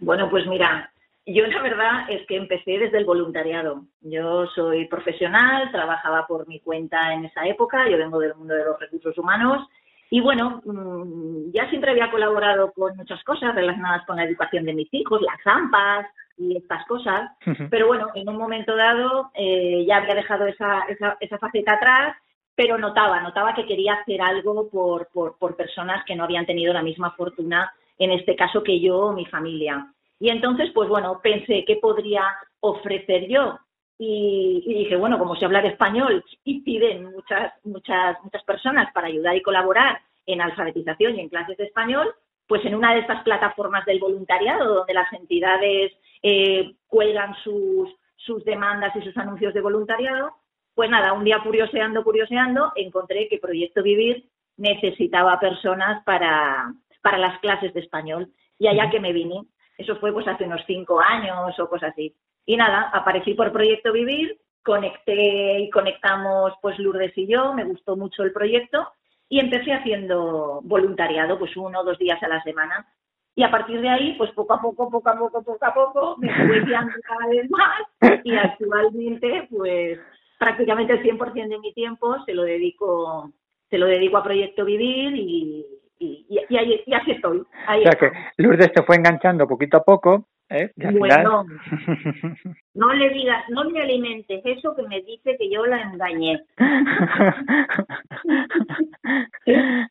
Bueno, 0.00 0.28
pues 0.30 0.46
mira, 0.46 0.92
yo 1.26 1.46
la 1.46 1.62
verdad 1.62 2.10
es 2.10 2.26
que 2.26 2.36
empecé 2.36 2.78
desde 2.78 2.98
el 2.98 3.04
voluntariado. 3.04 3.84
Yo 4.00 4.46
soy 4.46 4.86
profesional, 4.86 5.70
trabajaba 5.70 6.26
por 6.26 6.48
mi 6.48 6.60
cuenta 6.60 7.12
en 7.12 7.26
esa 7.26 7.46
época, 7.46 7.88
yo 7.88 7.98
vengo 7.98 8.18
del 8.18 8.34
mundo 8.34 8.54
de 8.54 8.64
los 8.64 8.78
recursos 8.80 9.16
humanos 9.18 9.68
y 10.10 10.20
bueno, 10.20 10.62
mm, 10.64 11.52
ya 11.52 11.68
siempre 11.68 11.90
había 11.90 12.10
colaborado 12.10 12.72
con 12.72 12.96
muchas 12.96 13.22
cosas 13.24 13.54
relacionadas 13.54 14.06
con 14.06 14.16
la 14.16 14.24
educación 14.24 14.64
de 14.64 14.74
mis 14.74 14.92
hijos, 14.92 15.20
las 15.22 15.40
zampas 15.42 16.06
y 16.36 16.56
estas 16.56 16.86
cosas, 16.86 17.30
pero 17.70 17.88
bueno, 17.88 18.08
en 18.14 18.28
un 18.28 18.36
momento 18.36 18.76
dado 18.76 19.30
eh, 19.34 19.84
ya 19.86 19.96
había 19.96 20.14
dejado 20.14 20.46
esa, 20.46 20.82
esa, 20.88 21.16
esa 21.20 21.38
faceta 21.38 21.74
atrás, 21.74 22.16
pero 22.54 22.78
notaba, 22.78 23.20
notaba 23.20 23.54
que 23.54 23.66
quería 23.66 23.94
hacer 23.94 24.22
algo 24.22 24.68
por, 24.68 25.08
por, 25.12 25.36
por 25.36 25.56
personas 25.56 26.04
que 26.04 26.16
no 26.16 26.24
habían 26.24 26.46
tenido 26.46 26.72
la 26.72 26.82
misma 26.82 27.10
fortuna, 27.12 27.72
en 27.98 28.12
este 28.12 28.36
caso 28.36 28.62
que 28.62 28.80
yo 28.80 28.98
o 28.98 29.12
mi 29.12 29.26
familia. 29.26 29.92
Y 30.20 30.30
entonces, 30.30 30.70
pues 30.74 30.88
bueno, 30.88 31.20
pensé 31.22 31.64
qué 31.66 31.76
podría 31.76 32.24
ofrecer 32.60 33.28
yo. 33.28 33.58
Y, 33.98 34.62
y 34.64 34.74
dije, 34.74 34.96
bueno, 34.96 35.18
como 35.18 35.34
se 35.34 35.44
habla 35.44 35.60
de 35.60 35.68
español 35.68 36.24
y 36.44 36.60
piden 36.60 37.06
muchas, 37.10 37.52
muchas, 37.64 38.16
muchas 38.22 38.44
personas 38.44 38.92
para 38.92 39.08
ayudar 39.08 39.34
y 39.36 39.42
colaborar 39.42 40.00
en 40.26 40.40
alfabetización 40.40 41.16
y 41.16 41.20
en 41.20 41.28
clases 41.28 41.56
de 41.56 41.64
español, 41.64 42.14
pues 42.46 42.64
en 42.64 42.74
una 42.74 42.94
de 42.94 43.00
estas 43.00 43.22
plataformas 43.24 43.84
del 43.86 43.98
voluntariado, 43.98 44.74
donde 44.74 44.94
las 44.94 45.12
entidades 45.12 45.92
eh, 46.22 46.74
cuelgan 46.86 47.34
sus, 47.42 47.90
sus 48.16 48.44
demandas 48.44 48.94
y 48.96 49.02
sus 49.02 49.16
anuncios 49.16 49.52
de 49.52 49.60
voluntariado, 49.60 50.32
pues 50.74 50.90
nada, 50.90 51.12
un 51.12 51.24
día 51.24 51.40
curioseando, 51.42 52.04
curioseando, 52.04 52.72
encontré 52.76 53.28
que 53.28 53.38
Proyecto 53.38 53.82
Vivir 53.82 54.28
necesitaba 54.56 55.40
personas 55.40 56.04
para, 56.04 56.72
para 57.02 57.18
las 57.18 57.38
clases 57.40 57.74
de 57.74 57.80
español. 57.80 58.30
Y 58.58 58.68
allá 58.68 58.88
que 58.90 59.00
me 59.00 59.12
vine, 59.12 59.42
eso 59.76 59.96
fue 59.96 60.12
pues 60.12 60.28
hace 60.28 60.44
unos 60.44 60.62
cinco 60.66 61.00
años 61.00 61.58
o 61.58 61.68
cosas 61.68 61.90
así. 61.92 62.14
Y 62.48 62.56
nada, 62.56 62.88
aparecí 62.94 63.34
por 63.34 63.52
Proyecto 63.52 63.92
Vivir, 63.92 64.38
conecté 64.64 65.58
y 65.60 65.68
conectamos 65.68 66.54
pues 66.62 66.78
Lourdes 66.78 67.12
y 67.14 67.26
yo, 67.26 67.52
me 67.52 67.64
gustó 67.64 67.94
mucho 67.94 68.22
el 68.22 68.32
proyecto 68.32 68.90
y 69.28 69.38
empecé 69.38 69.74
haciendo 69.74 70.60
voluntariado 70.64 71.38
pues 71.38 71.54
uno 71.58 71.80
o 71.80 71.84
dos 71.84 71.98
días 71.98 72.22
a 72.22 72.28
la 72.28 72.42
semana. 72.42 72.86
Y 73.34 73.42
a 73.42 73.50
partir 73.50 73.82
de 73.82 73.90
ahí, 73.90 74.14
pues 74.16 74.30
poco 74.30 74.54
a 74.54 74.62
poco, 74.62 74.88
poco 74.88 75.10
a 75.10 75.18
poco, 75.18 75.42
poco 75.42 75.62
a 75.62 75.74
poco, 75.74 76.16
me 76.16 76.34
fui 76.46 76.60
guiando 76.64 76.94
cada 77.06 77.28
vez 77.28 77.50
más 77.50 78.22
y 78.24 78.34
actualmente 78.34 79.46
pues 79.50 79.98
prácticamente 80.38 80.94
el 80.94 81.02
100% 81.02 81.48
de 81.50 81.58
mi 81.58 81.74
tiempo 81.74 82.16
se 82.24 82.32
lo 82.32 82.44
dedico 82.44 83.30
se 83.68 83.76
lo 83.76 83.84
dedico 83.84 84.16
a 84.16 84.24
Proyecto 84.24 84.64
Vivir 84.64 85.14
y, 85.14 85.66
y, 85.98 86.26
y, 86.30 86.40
y 86.48 86.56
ahí, 86.56 86.82
y 86.86 86.94
así 86.94 87.10
estoy. 87.10 87.42
Ahí 87.66 87.80
O 87.80 87.82
sea 87.82 87.92
que 87.92 88.06
estamos. 88.06 88.26
Lourdes 88.38 88.72
te 88.72 88.82
fue 88.84 88.96
enganchando 88.96 89.46
poquito 89.46 89.76
a 89.76 89.84
poco, 89.84 90.24
¿eh? 90.50 90.70
Y 90.76 90.98
Bueno. 90.98 91.44
No 92.74 92.92
le 92.92 93.08
digas, 93.10 93.42
no 93.48 93.64
le 93.64 93.82
alimentes 93.82 94.40
eso 94.44 94.76
que 94.76 94.82
me 94.82 95.00
dice 95.02 95.36
que 95.36 95.50
yo 95.50 95.66
la 95.66 95.82
engañé. 95.82 96.44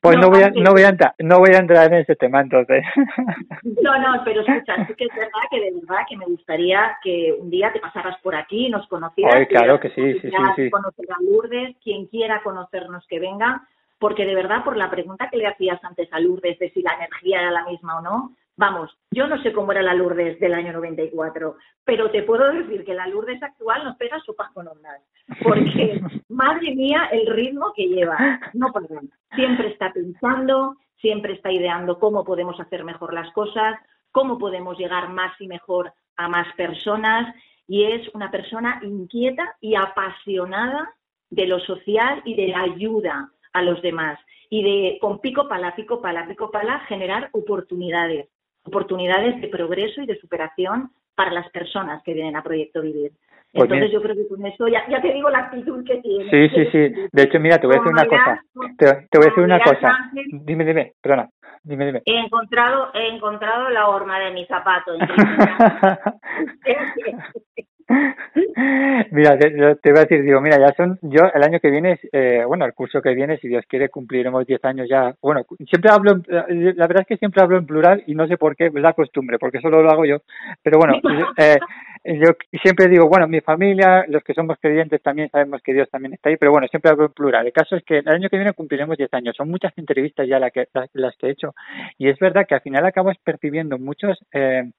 Pues 0.00 0.16
No, 0.16 0.22
no, 0.22 0.30
voy 0.30 0.42
a, 0.42 0.46
antes. 0.46 0.62
no, 0.64 0.70
voy 0.72 0.82
a 0.82 0.88
entrar, 0.88 1.14
no 1.18 1.38
voy 1.40 1.50
a 1.54 1.58
entrar 1.58 1.92
en 1.92 2.00
ese 2.00 2.16
tema 2.16 2.40
entonces. 2.40 2.82
No, 3.82 3.98
no, 3.98 4.22
pero 4.24 4.40
escucha, 4.40 4.86
sí 4.86 4.94
que 4.94 5.04
es 5.04 5.14
verdad 5.14 5.40
que 5.50 5.60
de 5.60 5.72
verdad 5.72 6.04
que 6.08 6.16
me 6.16 6.24
gustaría 6.24 6.96
que 7.02 7.34
un 7.38 7.50
día 7.50 7.70
te 7.72 7.80
pasaras 7.80 8.16
por 8.22 8.34
aquí, 8.34 8.68
nos 8.70 8.86
conocieras. 8.88 9.34
Ay, 9.34 9.46
claro 9.46 9.78
que 9.78 9.90
sí, 9.90 10.14
sí, 10.20 10.30
sí, 10.30 10.36
sí. 10.56 10.70
Conocer 10.70 11.06
a 11.10 11.22
Lourdes, 11.22 11.76
quien 11.82 12.06
quiera 12.06 12.40
conocernos 12.42 13.06
que 13.08 13.20
venga, 13.20 13.62
porque 13.98 14.24
de 14.24 14.34
verdad, 14.34 14.64
por 14.64 14.76
la 14.76 14.90
pregunta 14.90 15.28
que 15.30 15.36
le 15.36 15.46
hacías 15.46 15.82
antes 15.84 16.10
a 16.12 16.20
Lourdes 16.20 16.58
de 16.58 16.70
si 16.70 16.82
la 16.82 16.94
energía 16.94 17.40
era 17.40 17.50
la 17.50 17.64
misma 17.64 17.98
o 17.98 18.02
no, 18.02 18.32
vamos, 18.58 18.90
yo 19.10 19.26
no 19.28 19.40
sé 19.42 19.52
cómo 19.52 19.72
era 19.72 19.82
la 19.82 19.94
Lourdes 19.94 20.38
del 20.40 20.52
año 20.52 20.72
94, 20.72 21.56
pero 21.84 22.10
te 22.10 22.24
puedo 22.24 22.52
decir 22.52 22.84
que 22.84 22.92
la 22.92 23.06
Lourdes 23.06 23.42
actual 23.42 23.84
nos 23.84 23.96
pega 23.96 24.20
sopas 24.20 24.50
con 24.52 24.68
ondas, 24.68 25.00
porque, 25.42 26.00
madre 26.28 26.74
mía, 26.74 27.08
el 27.12 27.26
ritmo 27.28 27.72
que 27.74 27.86
lleva, 27.86 28.18
no 28.52 28.72
para 28.72 28.86
Siempre 29.34 29.68
está 29.68 29.92
pensando, 29.92 30.76
siempre 31.00 31.34
está 31.34 31.52
ideando 31.52 31.98
cómo 32.00 32.24
podemos 32.24 32.58
hacer 32.58 32.82
mejor 32.82 33.14
las 33.14 33.32
cosas, 33.32 33.78
cómo 34.10 34.38
podemos 34.38 34.76
llegar 34.76 35.08
más 35.08 35.40
y 35.40 35.46
mejor 35.46 35.92
a 36.16 36.28
más 36.28 36.52
personas 36.56 37.32
y 37.68 37.84
es 37.84 38.08
una 38.14 38.30
persona 38.30 38.80
inquieta 38.82 39.56
y 39.60 39.76
apasionada 39.76 40.92
de 41.30 41.46
lo 41.46 41.60
social 41.60 42.22
y 42.24 42.34
de 42.34 42.48
la 42.48 42.62
ayuda 42.62 43.30
a 43.52 43.62
los 43.62 43.80
demás 43.82 44.18
y 44.50 44.62
de 44.62 44.98
con 44.98 45.20
pico 45.20 45.48
pala, 45.48 45.76
pico 45.76 46.00
pala, 46.00 46.26
pico 46.26 46.50
pala 46.50 46.80
generar 46.80 47.28
oportunidades, 47.32 48.28
oportunidades 48.68 49.40
de 49.40 49.48
progreso 49.48 50.02
y 50.02 50.06
de 50.06 50.18
superación 50.18 50.90
para 51.14 51.32
las 51.32 51.50
personas 51.50 52.02
que 52.04 52.14
vienen 52.14 52.36
a 52.36 52.42
Proyecto 52.42 52.80
Vivir. 52.80 53.12
Pues 53.52 53.64
Entonces 53.64 53.90
yo 53.90 54.00
creo 54.02 54.14
que 54.14 54.28
con 54.28 54.46
eso 54.46 54.68
ya, 54.68 54.86
ya 54.88 55.00
te 55.00 55.12
digo 55.12 55.30
la 55.30 55.38
actitud 55.38 55.84
que 55.84 55.96
tiene. 55.98 56.30
Sí, 56.30 56.48
sí, 56.54 56.66
sí. 56.70 56.94
De 57.10 57.22
hecho, 57.22 57.40
mira, 57.40 57.58
te 57.58 57.66
voy 57.66 57.76
a 57.76 57.78
decir 57.78 57.92
una 57.92 58.06
cosa. 58.06 58.44
Te, 58.76 59.08
te 59.10 59.18
voy 59.18 59.26
a 59.26 59.30
decir 59.30 59.44
una 59.44 59.60
cosa. 59.60 60.10
Dime, 60.12 60.64
dime, 60.64 60.92
perdona. 61.00 61.28
Dime, 61.62 61.86
dime. 61.86 62.02
He 62.04 62.18
encontrado, 62.18 62.90
he 62.94 63.08
encontrado 63.08 63.70
la 63.70 63.88
horma 63.88 64.20
de 64.20 64.32
mi 64.32 64.44
zapato. 64.46 64.92
mira, 69.12 69.38
te, 69.38 69.50
te 69.76 69.90
voy 69.90 69.98
a 69.98 70.02
decir, 70.02 70.22
digo, 70.22 70.40
mira, 70.40 70.58
ya 70.58 70.72
son, 70.76 70.98
yo 71.02 71.22
el 71.32 71.42
año 71.42 71.58
que 71.60 71.70
viene, 71.70 71.98
eh, 72.12 72.42
bueno, 72.46 72.64
el 72.66 72.74
curso 72.74 73.00
que 73.00 73.14
viene, 73.14 73.38
si 73.38 73.48
Dios 73.48 73.64
quiere, 73.68 73.88
cumpliremos 73.88 74.46
10 74.46 74.62
años 74.64 74.86
ya. 74.88 75.14
Bueno, 75.22 75.44
siempre 75.68 75.90
hablo, 75.90 76.12
en- 76.12 76.24
eh, 76.68 76.74
la 76.76 76.86
verdad 76.86 77.02
es 77.02 77.06
que 77.08 77.16
siempre 77.16 77.42
hablo 77.42 77.56
en 77.58 77.66
plural 77.66 78.02
y 78.06 78.14
no 78.14 78.26
sé 78.26 78.36
por 78.36 78.56
qué, 78.56 78.66
es 78.66 78.74
la 78.74 78.92
costumbre, 78.92 79.38
porque 79.38 79.60
solo 79.60 79.82
lo 79.82 79.90
hago 79.90 80.04
yo. 80.04 80.18
Pero 80.62 80.78
bueno, 80.78 80.94
yo, 81.02 81.26
eh, 81.36 81.58
yo 82.04 82.32
siempre 82.62 82.88
digo, 82.88 83.08
bueno, 83.08 83.26
mi 83.26 83.40
familia, 83.40 84.04
los 84.08 84.22
que 84.22 84.34
somos 84.34 84.58
creyentes 84.60 85.02
también 85.02 85.30
sabemos 85.30 85.62
que 85.62 85.72
Dios 85.72 85.88
también 85.90 86.14
está 86.14 86.28
ahí, 86.30 86.36
pero 86.36 86.52
bueno, 86.52 86.66
siempre 86.68 86.90
hablo 86.90 87.06
en 87.06 87.12
plural. 87.12 87.46
El 87.46 87.52
caso 87.52 87.76
es 87.76 87.84
que 87.84 87.98
el 87.98 88.08
año 88.08 88.28
que 88.28 88.36
viene 88.36 88.52
cumpliremos 88.52 88.96
10 88.98 89.12
años. 89.14 89.34
Son 89.36 89.48
muchas 89.50 89.72
entrevistas 89.78 90.26
ya 90.28 90.38
la 90.38 90.50
que, 90.50 90.66
las, 90.74 90.90
las 90.92 91.16
que 91.16 91.28
he 91.28 91.30
hecho 91.30 91.54
y 91.98 92.08
es 92.08 92.18
verdad 92.18 92.46
que 92.46 92.54
al 92.54 92.60
final 92.60 92.84
acabas 92.86 93.16
percibiendo 93.24 93.78
muchos, 93.78 94.18
eh, 94.32 94.70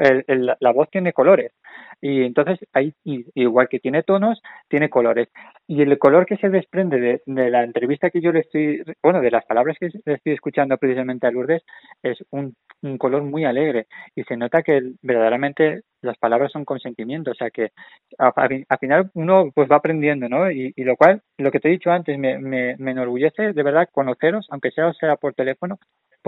el- 0.00 0.24
el- 0.26 0.56
la 0.60 0.72
voz 0.72 0.88
tiene 0.90 1.12
colores. 1.12 1.52
Y 2.00 2.22
entonces 2.24 2.58
ahí 2.72 2.94
igual 3.04 3.68
que 3.68 3.80
tiene 3.80 4.02
tonos 4.02 4.40
tiene 4.68 4.88
colores. 4.88 5.28
Y 5.66 5.82
el 5.82 5.98
color 5.98 6.26
que 6.26 6.36
se 6.36 6.48
desprende 6.48 7.22
de, 7.26 7.50
la 7.50 7.64
entrevista 7.64 8.10
que 8.10 8.20
yo 8.20 8.32
le 8.32 8.40
estoy 8.40 8.82
bueno 9.02 9.20
de 9.20 9.30
las 9.30 9.44
palabras 9.46 9.76
que 9.78 9.90
le 10.04 10.14
estoy 10.14 10.32
escuchando 10.32 10.76
precisamente 10.78 11.26
a 11.26 11.30
Lourdes 11.30 11.62
es 12.02 12.18
un, 12.30 12.54
color 12.98 13.22
muy 13.22 13.44
alegre. 13.44 13.86
Y 14.14 14.22
se 14.24 14.36
nota 14.36 14.62
que 14.62 14.80
verdaderamente 15.02 15.82
las 16.02 16.16
palabras 16.18 16.52
son 16.52 16.64
consentimiento. 16.64 17.32
O 17.32 17.34
sea 17.34 17.50
que 17.50 17.70
al 18.18 18.78
final 18.78 19.10
uno 19.14 19.50
pues 19.54 19.68
va 19.70 19.76
aprendiendo 19.76 20.28
no 20.28 20.50
y, 20.50 20.72
y 20.76 20.84
lo 20.84 20.96
cual 20.96 21.22
lo 21.38 21.50
que 21.50 21.60
te 21.60 21.68
he 21.68 21.72
dicho 21.72 21.90
antes 21.90 22.18
me, 22.18 22.38
me, 22.38 22.76
me 22.78 22.92
enorgullece 22.92 23.52
de 23.52 23.62
verdad 23.62 23.88
conoceros 23.92 24.46
aunque 24.50 24.70
sea 24.70 24.92
sea 24.94 25.16
por 25.16 25.34
teléfono 25.34 25.78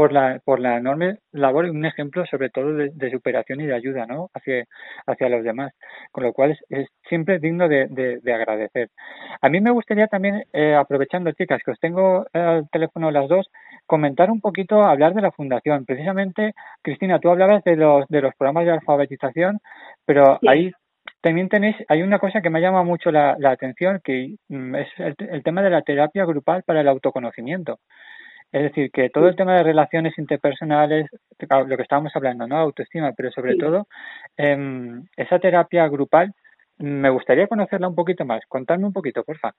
por 0.01 0.13
la 0.13 0.41
por 0.47 0.61
la 0.61 0.79
enorme 0.79 1.19
labor 1.33 1.67
y 1.67 1.71
un 1.71 1.85
ejemplo 1.85 2.25
sobre 2.27 2.49
todo 2.49 2.73
de, 2.75 2.91
de 2.95 3.11
superación 3.11 3.61
y 3.61 3.67
de 3.67 3.75
ayuda 3.75 4.07
no 4.07 4.29
hacia 4.35 4.65
hacia 5.07 5.29
los 5.29 5.45
demás 5.45 5.73
con 6.11 6.25
lo 6.25 6.33
cual 6.33 6.53
es, 6.53 6.59
es 6.71 6.89
siempre 7.09 7.39
digno 7.39 7.69
de, 7.69 7.87
de, 7.91 8.19
de 8.23 8.33
agradecer 8.35 8.89
a 9.43 9.49
mí 9.51 9.61
me 9.61 9.71
gustaría 9.71 10.07
también 10.07 10.45
eh, 10.55 10.75
aprovechando 10.75 11.33
chicas 11.33 11.61
que 11.65 11.73
os 11.73 11.81
tengo 11.81 12.25
eh, 12.33 12.39
al 12.39 12.69
teléfono 12.71 13.11
las 13.11 13.29
dos 13.29 13.47
comentar 13.87 14.31
un 14.31 14.41
poquito 14.41 14.83
hablar 14.85 15.13
de 15.15 15.21
la 15.23 15.33
fundación 15.33 15.85
precisamente 15.85 16.55
Cristina 16.83 17.19
tú 17.21 17.29
hablabas 17.31 17.63
de 17.65 17.77
los 17.77 18.07
de 18.09 18.23
los 18.23 18.35
programas 18.37 18.65
de 18.65 18.73
alfabetización 18.73 19.59
pero 20.07 20.41
Sí. 20.41 20.47
ahí 20.49 20.73
también 21.23 21.49
tenéis, 21.51 21.77
hay 21.89 22.03
una 22.03 22.19
cosa 22.19 22.41
que 22.41 22.51
me 22.51 22.61
llama 22.63 22.83
mucho 22.83 23.11
la, 23.11 23.37
la 23.39 23.51
atención, 23.51 24.01
que 24.03 24.37
mm, 24.49 24.75
es 24.77 24.89
el, 24.99 25.15
el 25.19 25.43
tema 25.43 25.63
de 25.63 25.71
la 25.71 25.83
terapia 25.83 26.25
grupal 26.25 26.63
para 26.65 26.81
el 26.81 26.89
autoconocimiento. 26.89 27.79
Es 28.53 28.63
decir, 28.63 28.91
que 28.91 29.11
todo 29.11 29.29
el 29.29 29.37
tema 29.37 29.57
de 29.57 29.63
relaciones 29.63 30.19
interpersonales, 30.19 31.07
lo 31.39 31.77
que 31.77 31.83
estábamos 31.83 32.15
hablando, 32.17 32.47
¿no? 32.47 32.57
Autoestima, 32.57 33.13
pero 33.17 33.31
sobre 33.31 33.53
Sí. 33.53 33.59
todo 33.59 33.87
em, 34.37 35.05
esa 35.17 35.39
terapia 35.39 35.87
grupal, 35.89 36.33
me 36.79 37.11
gustaría 37.11 37.47
conocerla 37.47 37.89
un 37.89 37.95
poquito 37.95 38.25
más. 38.25 38.43
Contadme 38.49 38.87
un 38.87 38.93
poquito, 38.93 39.23
porfa. 39.23 39.53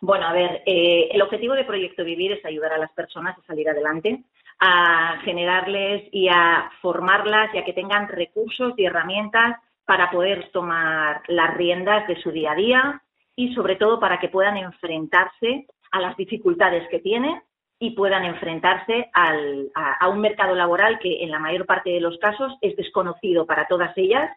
Bueno, 0.00 0.26
a 0.26 0.32
ver, 0.32 0.62
eh, 0.64 1.08
el 1.12 1.20
objetivo 1.22 1.54
de 1.54 1.64
Proyecto 1.64 2.04
Vivir 2.04 2.32
es 2.32 2.44
ayudar 2.44 2.72
a 2.72 2.78
las 2.78 2.92
personas 2.92 3.36
a 3.36 3.42
salir 3.42 3.68
adelante, 3.68 4.22
a 4.60 5.18
generarles 5.24 6.08
y 6.12 6.28
a 6.28 6.70
formarlas 6.80 7.52
y 7.54 7.58
a 7.58 7.64
que 7.64 7.72
tengan 7.72 8.08
recursos 8.08 8.74
y 8.76 8.84
herramientas 8.84 9.56
para 9.84 10.10
poder 10.10 10.50
tomar 10.52 11.22
las 11.28 11.56
riendas 11.56 12.06
de 12.06 12.16
su 12.20 12.30
día 12.30 12.52
a 12.52 12.56
día 12.56 13.02
y 13.36 13.54
sobre 13.54 13.76
todo 13.76 13.98
para 14.00 14.18
que 14.18 14.28
puedan 14.28 14.56
enfrentarse 14.56 15.66
a 15.90 16.00
las 16.00 16.16
dificultades 16.16 16.88
que 16.90 17.00
tienen 17.00 17.40
y 17.80 17.90
puedan 17.90 18.24
enfrentarse 18.24 19.08
al- 19.12 19.70
a, 19.74 20.04
a 20.04 20.08
un 20.08 20.20
mercado 20.20 20.54
laboral 20.54 20.98
que 20.98 21.22
en 21.22 21.30
la 21.30 21.38
mayor 21.38 21.64
parte 21.66 21.90
de 21.90 22.00
los 22.00 22.18
casos 22.18 22.56
es 22.60 22.76
desconocido 22.76 23.46
para 23.46 23.66
todas 23.66 23.96
ellas 23.96 24.30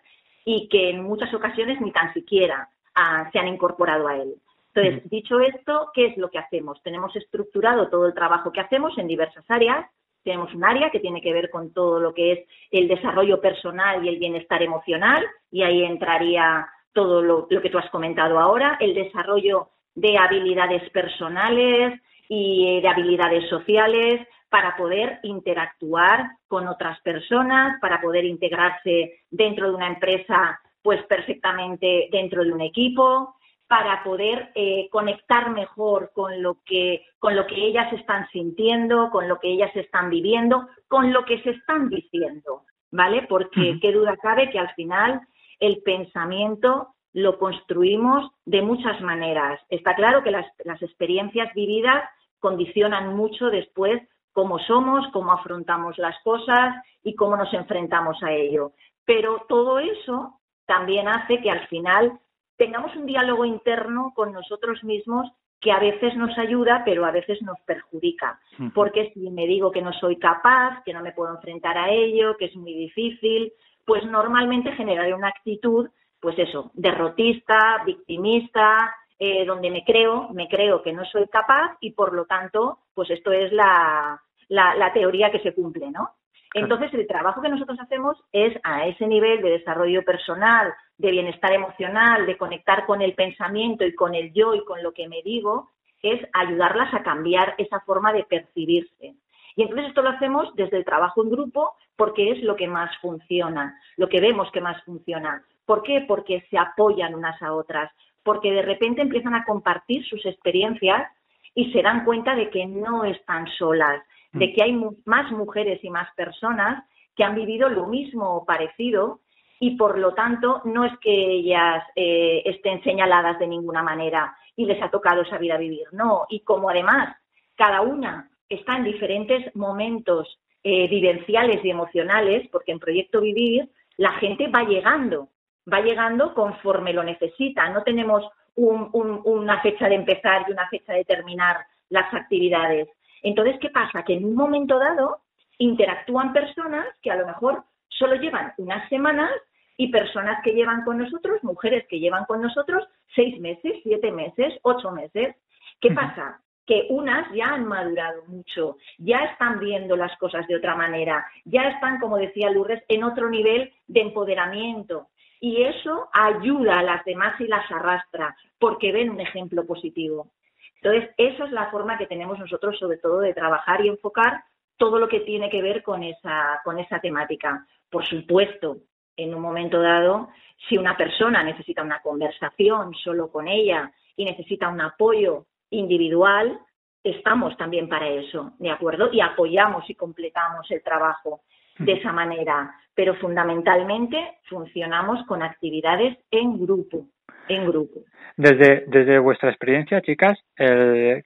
y 0.45 0.67
que 0.69 0.89
en 0.91 1.04
muchas 1.04 1.34
ocasiones 1.34 1.82
ni 1.82 1.91
tan 1.91 2.13
siquiera 2.13 2.69
ah, 2.95 3.30
se 3.32 3.39
han 3.39 3.47
incorporado 3.47 4.08
a 4.08 4.17
él. 4.17 4.36
Entonces, 4.73 5.10
dicho 5.10 5.39
esto, 5.41 5.91
¿qué 5.93 6.06
es 6.06 6.17
lo 6.17 6.30
que 6.30 6.39
hacemos? 6.39 6.82
Tenemos 6.82 7.13
estructurado 7.15 7.89
todo 7.89 8.06
el 8.08 8.13
trabajo 8.13 8.51
que 8.51 8.62
hacemos 8.62 8.97
en 8.97 9.08
diversas 9.08 9.43
áreas. 9.49 9.86
Tenemos 10.23 10.54
un 10.54 10.63
área 10.63 10.89
que 10.91 10.99
tiene 10.99 11.19
que 11.21 11.34
ver 11.34 11.49
con 11.49 11.73
todo 11.73 11.99
lo 11.99 12.13
que 12.13 12.32
es 12.32 12.39
el 12.69 12.88
desarrollo 12.88 13.41
personal 13.41 14.06
y 14.06 14.08
el 14.08 14.17
bienestar 14.17 14.62
emocional, 14.63 15.25
y 15.51 15.63
ahí 15.63 15.84
entraría 15.84 16.69
todo 16.93 17.21
lo, 17.21 17.47
lo 17.49 17.62
que 17.62 17.69
tú 17.69 17.80
has 17.80 17.89
comentado 17.89 18.39
ahora, 18.39 18.77
el 18.80 18.93
desarrollo 18.93 19.69
de 19.95 20.17
habilidades 20.17 20.89
personales 20.91 21.99
y 22.34 22.80
de 22.80 22.88
habilidades 22.88 23.50
sociales 23.50 24.26
para 24.48 24.78
poder 24.78 25.20
interactuar 25.24 26.38
con 26.48 26.65
otras 26.65 26.98
personas, 27.02 27.78
para 27.82 28.00
poder 28.00 28.24
integrarse 28.24 29.24
dentro 29.30 29.67
de 29.67 29.76
una 29.76 29.88
empresa, 29.88 30.58
pues 30.82 31.04
perfectamente 31.08 32.08
dentro 32.10 32.46
de 32.46 32.54
un 32.54 32.62
equipo, 32.62 33.36
para 33.67 34.02
poder 34.06 34.50
eh, 34.56 34.88
conectar 34.91 35.50
mejor 35.50 36.12
con 36.13 36.41
lo 36.41 36.60
que 36.65 37.04
con 37.20 37.36
lo 37.36 37.46
que 37.48 37.56
ellas 37.56 37.91
están 37.91 38.30
sintiendo, 38.30 39.10
con 39.12 39.28
lo 39.28 39.38
que 39.38 39.50
ellas 39.50 39.76
están 39.76 40.10
viviendo, 40.10 40.70
con 40.88 41.12
lo 41.12 41.26
que 41.26 41.41
se 41.41 41.50
están 41.50 41.89
diciendo, 41.89 42.63
¿vale? 42.91 43.24
Porque 43.28 43.78
qué 43.82 43.91
duda 43.91 44.15
cabe 44.15 44.50
que 44.52 44.60
al 44.60 44.74
final 44.76 45.20
el 45.60 45.82
pensamiento 45.84 46.96
lo 47.12 47.38
construimos 47.38 48.32
de 48.46 48.62
muchas 48.62 49.02
maneras. 49.02 49.60
Está 49.70 49.96
claro 49.96 50.24
que 50.24 50.32
las, 50.32 50.46
las 50.63 50.82
experiencias 50.82 51.54
vividas 51.54 52.04
condicionan 52.41 53.15
mucho 53.15 53.49
después 53.49 54.01
cómo 54.34 54.60
somos, 54.60 55.08
cómo 55.13 55.32
afrontamos 55.32 55.97
las 55.97 56.15
cosas 56.23 56.75
y 57.04 57.15
cómo 57.15 57.38
nos 57.38 57.54
enfrentamos 57.54 58.21
a 58.23 58.34
ello. 58.34 58.73
Pero 59.06 59.45
todo 59.47 59.80
eso 59.80 60.39
también 60.65 61.08
hace 61.08 61.41
que 61.41 61.49
al 61.49 61.65
final 61.67 62.19
tengamos 62.58 62.95
un 62.95 63.06
diálogo 63.06 63.45
interno 63.45 64.12
con 64.15 64.34
nosotros 64.34 64.84
mismos 64.84 65.32
que 65.60 65.71
a 65.71 65.80
veces 65.80 66.15
nos 66.15 66.36
ayuda, 66.39 66.82
pero 66.84 67.06
a 67.06 67.12
veces 67.12 67.39
nos 67.43 67.60
perjudica. 67.62 68.39
Porque 68.73 69.12
si 69.13 69.30
me 69.30 69.45
digo 69.45 69.71
que 69.71 69.82
no 69.82 69.93
soy 69.93 70.17
capaz, 70.17 70.82
que 70.84 70.93
no 70.93 71.01
me 71.01 71.12
puedo 71.12 71.36
enfrentar 71.36 71.77
a 71.77 71.89
ello, 71.89 72.36
que 72.38 72.45
es 72.45 72.56
muy 72.56 72.73
difícil, 72.73 73.54
pues 73.86 74.04
normalmente 74.06 74.71
generaré 74.71 75.13
una 75.13 75.27
actitud, 75.27 75.89
pues 76.19 76.38
eso, 76.39 76.71
derrotista, 76.73 77.84
victimista, 77.86 78.95
eh, 79.23 79.45
donde 79.45 79.69
me 79.69 79.84
creo, 79.84 80.29
me 80.29 80.47
creo 80.47 80.81
que 80.81 80.91
no 80.91 81.05
soy 81.05 81.27
capaz 81.27 81.77
y 81.79 81.91
por 81.91 82.12
lo 82.12 82.25
tanto, 82.25 82.79
pues 82.95 83.12
esto 83.12 83.31
es 83.31 83.53
la, 83.53 84.19
la, 84.47 84.73
la 84.73 84.91
teoría 84.93 85.29
que 85.29 85.41
se 85.41 85.53
cumple, 85.53 85.91
¿no? 85.91 86.15
Entonces, 86.55 86.91
el 86.95 87.05
trabajo 87.05 87.39
que 87.39 87.49
nosotros 87.49 87.79
hacemos 87.79 88.17
es 88.31 88.60
a 88.63 88.88
ese 88.88 89.05
nivel 89.05 89.43
de 89.43 89.51
desarrollo 89.51 90.03
personal, 90.03 90.73
de 90.97 91.12
bienestar 91.12 91.53
emocional, 91.53 92.25
de 92.25 92.36
conectar 92.36 92.88
con 92.88 93.03
el 93.03 93.13
pensamiento 93.13 93.86
y 93.86 93.93
con 93.93 94.15
el 94.15 94.34
yo 94.34 94.55
y 94.55 94.65
con 94.65 94.81
lo 94.81 94.91
que 94.91 95.07
me 95.07 95.21
digo, 95.21 95.69
es 96.01 96.19
ayudarlas 96.34 96.91
a 96.95 97.03
cambiar 97.03 97.53
esa 97.60 97.79
forma 97.81 98.12
de 98.13 98.23
percibirse. 98.23 99.13
Y 99.55 99.62
entonces 99.62 99.89
esto 99.89 100.01
lo 100.01 100.10
hacemos 100.10 100.51
desde 100.55 100.77
el 100.77 100.86
trabajo 100.86 101.21
en 101.21 101.29
grupo 101.29 101.73
porque 101.95 102.31
es 102.31 102.41
lo 102.41 102.55
que 102.55 102.67
más 102.67 102.89
funciona, 102.97 103.79
lo 103.97 104.10
que 104.10 104.19
vemos 104.19 104.49
que 104.51 104.62
más 104.62 104.84
funciona. 104.84 105.45
¿Por 105.67 105.84
qué? 105.84 106.05
Porque 106.07 106.43
se 106.49 106.57
apoyan 106.57 107.13
unas 107.13 107.39
a 107.41 107.53
otras, 107.53 107.91
porque 108.23 108.51
de 108.51 108.62
repente 108.62 109.01
empiezan 109.01 109.36
a 109.36 109.45
compartir 109.45 110.05
sus 110.05 110.25
experiencias 110.25 111.07
y 111.55 111.71
se 111.71 111.81
dan 111.81 112.05
cuenta 112.05 112.36
de 112.36 112.49
que 112.49 112.65
no 112.65 113.03
están 113.03 113.47
solas, 113.57 114.01
de 114.34 114.53
que 114.53 114.63
hay 114.63 114.71
mu- 114.73 114.95
más 115.05 115.31
mujeres 115.31 115.84
y 115.84 115.89
más 115.89 116.07
personas 116.15 116.86
que 117.15 117.23
han 117.25 117.36
vivido 117.36 117.67
lo 117.67 117.88
mismo 117.88 118.36
o 118.38 118.45
parecido 118.45 119.19
y 119.60 119.75
por 119.75 119.97
lo 119.99 120.13
tanto 120.13 120.62
no 120.65 120.86
es 120.86 120.97
que 120.99 121.12
ellas 121.12 121.84
eh, 121.95 122.41
estén 122.45 122.81
señaladas 122.84 123.38
de 123.39 123.47
ninguna 123.47 123.84
manera 123.84 124.34
y 124.55 124.65
les 124.65 124.81
ha 124.81 124.89
tocado 124.89 125.21
esa 125.23 125.38
vida 125.38 125.57
vivir, 125.57 125.88
no. 125.91 126.25
Y 126.29 126.39
como 126.41 126.69
además 126.69 127.15
cada 127.55 127.81
una 127.81 128.29
está 128.49 128.77
en 128.77 128.86
diferentes 128.86 129.53
momentos 129.55 130.39
eh, 130.63 130.88
vivenciales 130.88 131.63
y 131.65 131.69
emocionales, 131.69 132.47
porque 132.51 132.71
en 132.71 132.79
Proyecto 132.79 133.19
Vivir 133.21 133.67
la 133.97 134.12
gente 134.13 134.47
va 134.47 134.63
llegando, 134.63 135.27
va 135.71 135.82
llegando 135.82 136.34
conforme 136.34 136.93
lo 136.93 137.04
necesita. 137.04 137.69
No 137.69 137.84
tenemos 137.84 138.28
un- 138.56 138.89
un- 138.93 139.21
una 139.26 139.62
fecha 139.62 139.88
de 139.88 139.95
empezar 139.95 140.45
y 140.47 140.52
una 140.52 140.67
fecha 140.69 140.93
de 140.93 141.06
terminar 141.06 141.58
las 141.89 142.13
actividades. 142.13 142.88
Entonces, 143.24 143.58
¿qué 143.60 143.69
pasa? 143.69 144.04
Que 144.04 144.13
en 144.13 144.26
un 144.26 144.36
momento 144.36 144.80
dado 144.80 145.19
interactúan 145.58 146.34
personas 146.34 146.86
que 147.02 147.12
a 147.12 147.15
lo 147.15 147.28
mejor 147.28 147.63
solo 147.88 148.15
llevan 148.15 148.54
unas 148.58 148.88
semanas 148.89 149.32
y 149.78 149.89
personas 149.89 150.41
que 150.43 150.54
llevan 150.54 150.84
con 150.84 150.97
nosotros, 150.97 151.43
mujeres 151.43 151.86
que 151.88 152.00
llevan 152.00 152.26
con 152.26 152.41
nosotros 152.41 152.88
seis 153.15 153.39
meses, 153.39 153.74
siete 153.84 154.12
meses, 154.12 154.54
ocho 154.63 154.91
meses. 154.91 155.36
¿Qué 155.80 155.91
pasa? 155.91 156.41
Que 156.65 156.88
unas 156.89 157.32
ya 157.34 157.47
han 157.54 157.65
madurado 157.65 158.24
mucho, 158.28 158.78
ya 158.97 159.19
están 159.26 159.60
viendo 159.60 159.95
las 159.95 160.15
cosas 160.17 160.47
de 160.47 160.56
otra 160.56 160.76
manera, 160.76 161.26
ya 161.45 161.63
están, 161.69 162.00
como 162.00 162.17
decía 162.17 162.50
Lourdes, 162.50 162.84
en 162.88 163.04
otro 163.04 163.30
nivel 163.30 163.71
de 163.88 164.02
empoderamiento. 164.02 165.08
Y 165.41 165.63
eso 165.63 166.08
ayuda 166.13 166.80
a 166.80 166.84
las 166.84 167.04
demás 167.04 167.39
y 167.41 167.47
las 167.47 167.69
arrastra, 167.71 168.36
porque 168.60 168.91
ven 168.91 169.10
un 169.10 169.19
ejemplo 169.19 169.65
positivo. 169.65 170.32
Entonces, 170.75 171.10
esa 171.17 171.45
es 171.45 171.51
la 171.51 171.71
forma 171.71 171.97
que 171.97 172.06
tenemos 172.06 172.38
nosotros, 172.38 172.77
sobre 172.77 172.97
todo, 172.97 173.19
de 173.19 173.34
trabajar 173.34 173.84
y 173.84 173.89
enfocar 173.89 174.43
todo 174.77 174.99
lo 174.99 175.08
que 175.08 175.21
tiene 175.21 175.49
que 175.49 175.63
ver 175.63 175.82
con 175.82 176.04
esa, 176.04 176.62
con 176.63 176.77
esa 176.77 176.99
temática. 176.99 177.65
Por 177.89 178.06
supuesto, 178.06 178.77
en 179.17 179.34
un 179.34 179.41
momento 179.41 179.82
dado, 179.82 180.30
si 180.69 180.77
una 180.77 180.95
persona 180.95 181.43
necesita 181.43 181.82
una 181.82 182.01
conversación 182.01 182.93
solo 183.04 183.32
con 183.32 183.47
ella 183.47 183.91
y 184.15 184.25
necesita 184.25 184.69
un 184.69 184.82
apoyo 184.82 185.47
individual, 185.71 186.60
estamos 187.04 187.58
también 187.58 187.89
para 187.89 188.08
eso, 188.08 188.54
¿de 188.60 188.69
acuerdo? 188.69 189.10
Y 189.12 189.21
apoyamos 189.21 189.89
y 189.89 189.95
completamos 189.95 190.69
el 190.69 190.84
trabajo 190.84 191.41
de 191.86 191.94
esa 191.94 192.12
manera, 192.12 192.74
pero 192.96 193.15
fundamentalmente 193.15 194.17
funcionamos 194.50 195.26
con 195.26 195.41
actividades 195.41 196.17
en 196.32 196.60
grupo, 196.60 197.08
en 197.48 197.65
grupo. 197.67 198.02
Desde, 198.38 198.86
desde 198.88 199.20
vuestra 199.20 199.50
experiencia, 199.50 200.02
chicas, 200.02 200.38
el- 200.56 201.24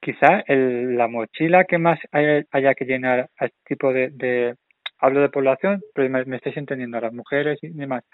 quizá 0.00 0.44
el- 0.46 0.96
la 0.96 1.08
mochila 1.08 1.64
que 1.64 1.78
más 1.78 1.98
haya, 2.12 2.44
haya 2.52 2.74
que 2.74 2.84
llenar 2.84 3.28
a 3.38 3.46
este 3.46 3.58
tipo 3.66 3.92
de, 3.92 4.54
hablo 5.00 5.20
de 5.20 5.28
población, 5.28 5.80
pero 5.94 6.08
me, 6.10 6.36
estáis 6.36 6.56
entendiendo, 6.56 6.98
a 6.98 7.02
las 7.02 7.12
mujeres 7.12 7.58
y 7.62 7.68
demás, 7.68 8.04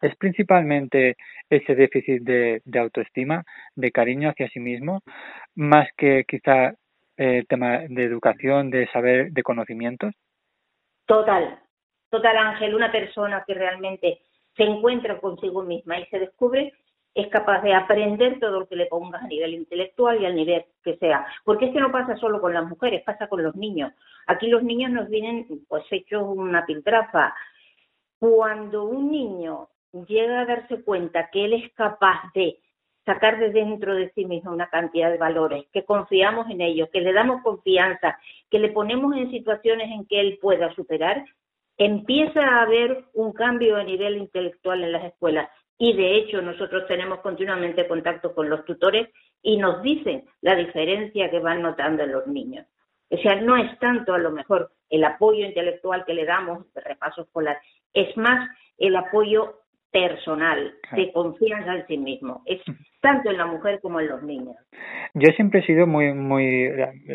es 0.00 0.14
principalmente 0.16 1.16
ese 1.48 1.74
déficit 1.74 2.22
de, 2.22 2.62
de 2.64 2.78
autoestima, 2.78 3.44
de 3.76 3.90
cariño 3.92 4.30
hacia 4.30 4.48
sí 4.48 4.60
mismo, 4.60 5.00
más 5.54 5.88
que 5.96 6.24
quizá 6.26 6.74
eh, 7.16 7.44
tema 7.48 7.80
de 7.88 8.04
educación, 8.04 8.70
de 8.70 8.88
saber, 8.88 9.30
de 9.32 9.42
conocimientos. 9.42 10.14
Total, 11.06 11.60
total 12.10 12.36
Ángel, 12.36 12.74
una 12.74 12.92
persona 12.92 13.44
que 13.46 13.54
realmente 13.54 14.22
se 14.56 14.64
encuentra 14.64 15.18
consigo 15.18 15.62
misma 15.62 15.98
y 15.98 16.06
se 16.06 16.18
descubre 16.18 16.72
es 17.14 17.28
capaz 17.28 17.60
de 17.62 17.74
aprender 17.74 18.40
todo 18.40 18.60
lo 18.60 18.68
que 18.68 18.76
le 18.76 18.86
pongas 18.86 19.22
a 19.22 19.26
nivel 19.26 19.54
intelectual 19.54 20.20
y 20.20 20.26
al 20.26 20.34
nivel 20.34 20.64
que 20.82 20.96
sea. 20.96 21.26
Porque 21.44 21.66
es 21.66 21.72
que 21.72 21.80
no 21.80 21.92
pasa 21.92 22.16
solo 22.16 22.40
con 22.40 22.54
las 22.54 22.64
mujeres, 22.64 23.02
pasa 23.04 23.28
con 23.28 23.42
los 23.42 23.54
niños. 23.54 23.92
Aquí 24.26 24.46
los 24.46 24.62
niños 24.62 24.90
nos 24.90 25.08
vienen 25.08 25.46
pues 25.68 25.84
hechos 25.90 26.22
una 26.24 26.64
piltrafa. 26.64 27.34
Cuando 28.18 28.84
un 28.84 29.10
niño 29.10 29.68
llega 30.06 30.40
a 30.40 30.46
darse 30.46 30.82
cuenta 30.82 31.28
que 31.30 31.44
él 31.44 31.52
es 31.52 31.72
capaz 31.74 32.32
de 32.34 32.58
sacar 33.04 33.38
de 33.38 33.50
dentro 33.50 33.94
de 33.94 34.10
sí 34.14 34.24
mismo 34.24 34.52
una 34.52 34.68
cantidad 34.68 35.10
de 35.10 35.18
valores, 35.18 35.64
que 35.72 35.84
confiamos 35.84 36.48
en 36.50 36.60
ellos, 36.60 36.88
que 36.92 37.00
le 37.00 37.12
damos 37.12 37.42
confianza, 37.42 38.18
que 38.50 38.58
le 38.58 38.70
ponemos 38.70 39.16
en 39.16 39.30
situaciones 39.30 39.90
en 39.90 40.06
que 40.06 40.20
él 40.20 40.38
pueda 40.40 40.72
superar, 40.74 41.24
empieza 41.76 42.40
a 42.40 42.62
haber 42.62 43.04
un 43.14 43.32
cambio 43.32 43.76
a 43.76 43.84
nivel 43.84 44.16
intelectual 44.16 44.84
en 44.84 44.92
las 44.92 45.04
escuelas. 45.04 45.48
Y 45.78 45.94
de 45.94 46.16
hecho 46.16 46.40
nosotros 46.42 46.86
tenemos 46.86 47.20
continuamente 47.20 47.88
contacto 47.88 48.34
con 48.34 48.48
los 48.48 48.64
tutores 48.64 49.08
y 49.42 49.56
nos 49.56 49.82
dicen 49.82 50.24
la 50.40 50.54
diferencia 50.54 51.30
que 51.30 51.40
van 51.40 51.62
notando 51.62 52.04
en 52.04 52.12
los 52.12 52.26
niños. 52.26 52.66
O 53.10 53.16
sea, 53.16 53.34
no 53.40 53.56
es 53.56 53.78
tanto 53.78 54.14
a 54.14 54.18
lo 54.18 54.30
mejor 54.30 54.70
el 54.88 55.04
apoyo 55.04 55.44
intelectual 55.44 56.04
que 56.04 56.14
le 56.14 56.24
damos 56.24 56.72
de 56.72 56.80
repaso 56.82 57.22
escolar, 57.22 57.58
es 57.92 58.16
más 58.16 58.48
el 58.78 58.94
apoyo 58.96 59.62
personal, 59.90 60.74
de 60.92 61.12
confianza 61.12 61.74
en 61.74 61.86
sí 61.86 61.98
mismo. 61.98 62.42
Es 62.46 62.60
tanto 63.02 63.30
en 63.30 63.36
la 63.36 63.46
mujer 63.46 63.80
como 63.82 64.00
en 64.00 64.08
los 64.08 64.22
niños. 64.22 64.56
Yo 65.14 65.28
siempre 65.36 65.60
he 65.60 65.66
sido 65.66 65.86
muy, 65.86 66.14
muy, 66.14 66.72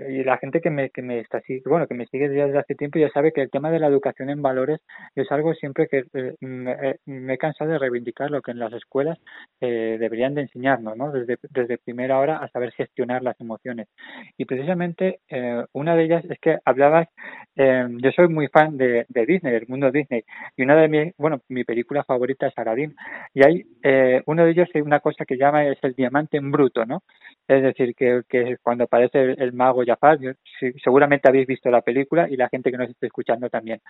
y 0.10 0.24
la 0.24 0.38
gente 0.38 0.62
que 0.62 0.70
me, 0.70 0.92
que 0.92 1.02
me 1.02 1.20
está 1.20 1.40
así, 1.40 1.62
bueno, 1.66 1.88
que 1.88 1.96
me 1.96 2.06
sigue 2.08 2.30
desde 2.30 2.60
hace 2.60 2.76
tiempo 2.76 3.00
ya 3.00 3.10
sabe 3.10 3.32
que 3.32 3.42
el 3.42 3.50
tema 3.50 3.72
de 3.72 3.80
la 3.80 3.88
educación 3.88 4.30
en 4.30 4.42
valores 4.42 4.80
es 5.16 5.32
algo 5.32 5.54
siempre 5.56 5.88
que 5.88 6.04
eh, 6.14 6.36
me, 6.42 6.98
me 7.06 7.34
he 7.34 7.38
cansado 7.38 7.72
de 7.72 7.80
reivindicar 7.80 8.30
lo 8.30 8.42
que 8.42 8.52
en 8.52 8.60
las 8.60 8.74
escuelas 8.74 9.18
eh, 9.62 9.98
deberían 10.00 10.36
de 10.36 10.42
enseñarnos, 10.42 10.96
¿no? 10.98 11.12
Desde, 11.12 11.38
desde 11.50 11.78
primera 11.78 12.20
hora 12.20 12.38
a 12.38 12.50
saber 12.50 12.72
gestionar 12.74 13.24
las 13.24 13.40
emociones. 13.40 13.88
Y 14.38 14.46
precisamente 14.46 15.22
eh, 15.30 15.64
una 15.74 15.96
de 15.96 16.04
ellas 16.04 16.26
es 16.30 16.40
que 16.40 16.58
hablabas, 16.66 17.08
eh, 17.56 17.88
yo 17.90 18.12
soy 18.12 18.28
muy 18.28 18.48
fan 18.48 18.78
de, 18.78 19.06
Disney, 19.10 19.54
del 19.54 19.68
mundo 19.68 19.92
Disney, 19.92 20.24
y 20.56 20.64
una 20.64 20.76
de 20.76 20.88
mis, 20.88 21.18
bueno, 21.18 21.42
mi 21.50 21.64
película 21.64 22.04
favorita 22.04 22.48
es 22.48 22.58
Aladdin, 22.58 22.96
y 23.34 23.46
hay 23.46 23.66
eh, 23.84 24.22
uno 24.26 24.46
de 24.46 24.52
ellos, 24.52 24.70
una 24.76 25.00
cosa 25.00 25.26
que 25.26 25.38
llama 25.38 25.66
es 25.78 25.84
el 25.84 25.94
diamante 25.94 26.38
en 26.38 26.52
bruto, 26.52 26.86
¿no? 26.86 27.04
Es 27.48 27.64
decir, 27.64 27.96
que, 27.96 28.58
cuando 28.62 28.86
aparece 28.86 29.22
el, 29.22 29.42
el 29.42 29.54
mago 29.54 29.84
Jafar, 29.86 30.20
sí, 30.60 30.74
seguramente 30.84 31.30
habéis 31.30 31.48
visto 31.48 31.70
la 31.70 31.82
película 31.82 32.28
y 32.30 32.36
la 32.36 32.50
gente 32.50 32.72
que 32.72 32.78
nos 32.78 32.90
esté 32.90 33.08
escuchando 33.08 33.50
también. 33.50 33.82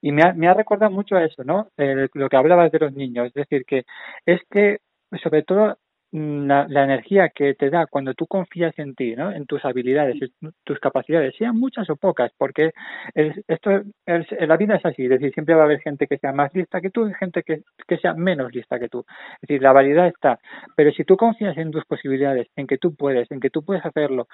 Y 0.00 0.12
me 0.12 0.22
ha, 0.22 0.32
me 0.32 0.48
ha 0.48 0.54
recordado 0.54 0.90
mucho 0.90 1.16
a 1.16 1.24
eso, 1.24 1.44
¿no? 1.44 1.68
Lo 1.76 2.28
que 2.28 2.36
hablabas 2.36 2.72
de 2.72 2.78
los 2.78 2.92
niños, 2.92 3.28
es 3.28 3.34
decir, 3.34 3.64
que 3.64 3.84
es 4.26 4.40
que, 4.50 4.78
sobre 5.22 5.42
todo, 5.42 5.78
la, 6.14 6.66
la, 6.68 6.84
energía 6.84 7.30
que 7.30 7.54
te 7.54 7.70
da 7.70 7.86
cuando 7.86 8.14
tú 8.14 8.28
confías 8.28 8.78
en 8.78 8.94
ti, 8.94 9.16
¿no? 9.16 9.32
en 9.32 9.46
tus 9.46 9.64
habilidades, 9.64 10.16
tus 10.62 10.78
capacidades, 10.78 11.34
sean 11.36 11.58
muchas 11.58 11.90
o 11.90 11.96
pocas, 11.96 12.30
porque 12.38 12.70
es, 13.14 13.36
esto 13.48 13.82
es, 14.06 14.26
la 14.46 14.56
vida 14.56 14.76
es 14.76 14.86
así, 14.86 15.02
es 15.04 15.10
decir, 15.10 15.32
siempre 15.32 15.56
va 15.56 15.62
a 15.62 15.64
haber 15.64 15.80
gente 15.80 16.06
que 16.06 16.18
sea 16.18 16.32
más 16.32 16.54
lista 16.54 16.80
que 16.80 16.90
tú 16.90 17.08
y 17.08 17.14
gente 17.14 17.42
que, 17.42 17.62
que 17.88 17.98
sea 17.98 18.14
menos 18.14 18.54
lista 18.54 18.78
que 18.78 18.88
tú. 18.88 19.04
Es 19.34 19.48
decir, 19.48 19.60
la 19.60 19.72
variedad 19.72 20.06
está, 20.06 20.38
pero 20.76 20.92
si 20.92 21.02
tú 21.02 21.16
confías 21.16 21.56
en 21.58 21.72
tus 21.72 21.84
posibilidades, 21.84 22.46
en 22.54 22.68
que 22.68 22.78
tú 22.78 22.94
puedes, 22.94 23.28
en 23.32 23.40
que 23.40 23.50
tú 23.50 23.64
puedes 23.64 23.84
hacerlo, 23.84 24.28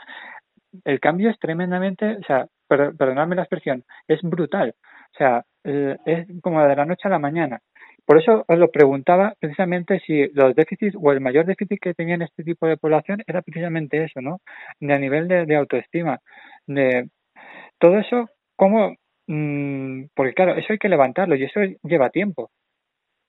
el 0.85 1.01
cambio 1.01 1.31
es 1.31 1.39
tremendamente, 1.39 2.18
o 2.18 2.22
sea, 2.24 2.47
per, 2.68 2.95
perdonadme 2.95 3.37
la 3.37 3.43
expresión, 3.43 3.85
es 4.07 4.20
brutal. 4.22 4.74
O 5.14 5.16
sea, 5.16 5.45
es 5.64 6.26
como 6.43 6.62
de 6.62 6.76
la 6.76 6.85
noche 6.85 7.09
a 7.09 7.11
la 7.11 7.18
mañana. 7.18 7.61
Por 8.05 8.18
eso 8.18 8.44
os 8.46 8.59
lo 8.59 8.70
preguntaba 8.70 9.34
precisamente 9.38 10.01
si 10.07 10.28
los 10.32 10.55
déficits 10.55 10.96
o 11.01 11.12
el 11.12 11.20
mayor 11.20 11.46
déficit 11.46 11.80
que 11.80 11.94
tenían 11.94 12.22
este 12.22 12.44
tipo 12.44 12.66
de 12.66 12.76
población 12.76 13.22
era 13.26 13.42
precisamente 13.42 14.05
eso, 14.05 14.20
¿no? 14.20 14.40
De 14.80 14.92
a 14.92 14.98
nivel 14.98 15.28
de, 15.28 15.46
de 15.46 15.57
autoestima. 15.57 16.20
De 16.66 17.09
todo 17.78 17.98
eso, 17.98 18.28
¿cómo? 18.57 18.96
Mmm, 19.26 20.05
porque 20.14 20.34
claro, 20.34 20.55
eso 20.57 20.72
hay 20.72 20.78
que 20.78 20.88
levantarlo 20.88 21.36
y 21.36 21.44
eso 21.44 21.61
lleva 21.82 22.11
tiempo. 22.11 22.51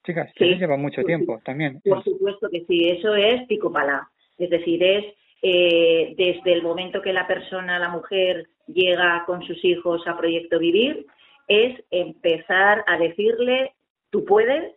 Chicas, 0.05 0.31
sí, 0.37 0.49
eso 0.49 0.59
lleva 0.59 0.77
mucho 0.77 1.01
sí, 1.01 1.07
tiempo 1.07 1.39
también. 1.43 1.79
Por 1.83 2.03
supuesto 2.03 2.49
que 2.49 2.65
sí, 2.65 2.89
eso 2.89 3.15
es 3.15 3.45
pico 3.47 3.71
pala. 3.71 4.09
Es 4.37 4.49
decir, 4.49 4.83
es 4.83 5.05
eh, 5.43 6.13
desde 6.17 6.53
el 6.53 6.63
momento 6.63 7.01
que 7.01 7.13
la 7.13 7.27
persona, 7.27 7.79
la 7.79 7.89
mujer, 7.89 8.47
llega 8.67 9.23
con 9.25 9.43
sus 9.43 9.63
hijos 9.63 10.05
a 10.07 10.17
Proyecto 10.17 10.59
Vivir, 10.59 11.05
es 11.47 11.83
empezar 11.91 12.83
a 12.87 12.97
decirle 12.97 13.73
tú 14.11 14.23
puedes, 14.25 14.75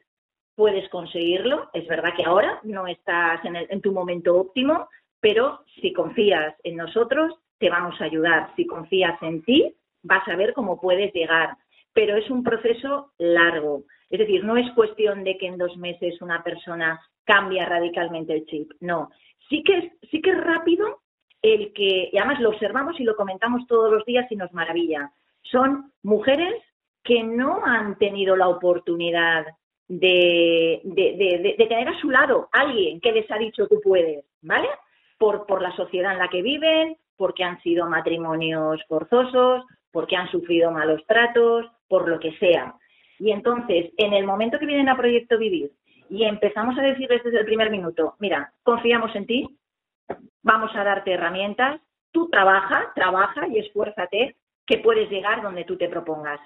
puedes 0.54 0.88
conseguirlo. 0.88 1.68
Es 1.74 1.86
verdad 1.86 2.14
que 2.16 2.24
ahora 2.24 2.60
no 2.62 2.86
estás 2.86 3.44
en, 3.44 3.56
el, 3.56 3.66
en, 3.68 3.82
tu 3.82 3.92
momento 3.92 4.36
óptimo, 4.36 4.88
pero 5.20 5.64
si 5.80 5.92
confías 5.92 6.54
en 6.64 6.76
nosotros, 6.76 7.34
te 7.58 7.68
vamos 7.68 8.00
a 8.00 8.04
ayudar. 8.04 8.52
Si 8.56 8.66
confías 8.66 9.20
en 9.22 9.42
ti, 9.42 9.76
vas 10.02 10.26
a 10.28 10.36
ver 10.36 10.54
cómo 10.54 10.80
puedes 10.80 11.12
llegar. 11.12 11.56
Pero 11.92 12.16
es 12.16 12.28
un 12.30 12.42
proceso 12.42 13.12
largo. 13.18 13.84
Es 14.10 14.18
decir, 14.18 14.44
no 14.44 14.56
es 14.56 14.70
cuestión 14.72 15.24
de 15.24 15.36
que 15.36 15.46
en 15.46 15.58
dos 15.58 15.76
meses 15.76 16.20
una 16.22 16.42
persona 16.42 17.00
cambia 17.24 17.66
radicalmente 17.66 18.34
el 18.34 18.46
chip. 18.46 18.70
No. 18.80 19.10
Sí 19.48 19.62
que 19.62 19.78
es, 19.78 19.92
sí 20.10 20.20
que 20.20 20.30
es 20.30 20.40
rápido 20.40 21.00
el 21.42 21.72
que, 21.72 22.10
y 22.12 22.18
además 22.18 22.40
lo 22.40 22.50
observamos 22.50 22.98
y 22.98 23.04
lo 23.04 23.16
comentamos 23.16 23.66
todos 23.66 23.92
los 23.92 24.04
días 24.04 24.30
y 24.30 24.36
nos 24.36 24.52
maravilla. 24.52 25.10
Son 25.42 25.92
mujeres 26.02 26.54
que 27.04 27.22
no 27.22 27.64
han 27.64 27.96
tenido 27.98 28.34
la 28.34 28.48
oportunidad 28.48 29.46
de, 29.86 30.80
de, 30.82 31.66
tener 31.68 31.88
a 31.88 32.00
su 32.00 32.10
lado 32.10 32.48
alguien 32.50 33.00
que 33.00 33.12
les 33.12 33.30
ha 33.30 33.36
dicho 33.36 33.68
tú 33.68 33.80
puedes, 33.82 34.24
¿vale? 34.40 34.68
Por, 35.18 35.46
por 35.46 35.62
la 35.62 35.76
sociedad 35.76 36.12
en 36.12 36.18
la 36.18 36.28
que 36.28 36.42
viven, 36.42 36.96
porque 37.16 37.44
han 37.44 37.60
sido 37.62 37.88
matrimonios 37.88 38.82
forzosos, 38.88 39.64
porque 39.92 40.16
han 40.16 40.30
sufrido 40.30 40.70
malos 40.70 41.04
tratos, 41.06 41.66
por 41.86 42.08
lo 42.08 42.18
que 42.18 42.32
sea. 42.38 42.74
Y 43.18 43.30
entonces, 43.30 43.92
en 43.96 44.12
el 44.12 44.26
momento 44.26 44.58
que 44.58 44.66
vienen 44.66 44.88
a 44.88 44.96
Proyecto 44.96 45.38
Vivir 45.38 45.70
y 46.10 46.24
empezamos 46.24 46.76
a 46.78 46.82
decirles 46.82 47.22
desde 47.22 47.40
el 47.40 47.46
primer 47.46 47.70
minuto, 47.70 48.14
mira, 48.18 48.52
confiamos 48.62 49.14
en 49.14 49.26
ti, 49.26 49.58
vamos 50.42 50.74
a 50.74 50.82
darte 50.82 51.12
herramientas, 51.12 51.80
tú 52.10 52.28
trabaja, 52.30 52.92
trabaja 52.94 53.46
y 53.48 53.58
esfuérzate 53.58 54.36
que 54.66 54.78
puedes 54.78 55.10
llegar 55.10 55.42
donde 55.42 55.64
tú 55.64 55.76
te 55.76 55.88
propongas. 55.88 56.40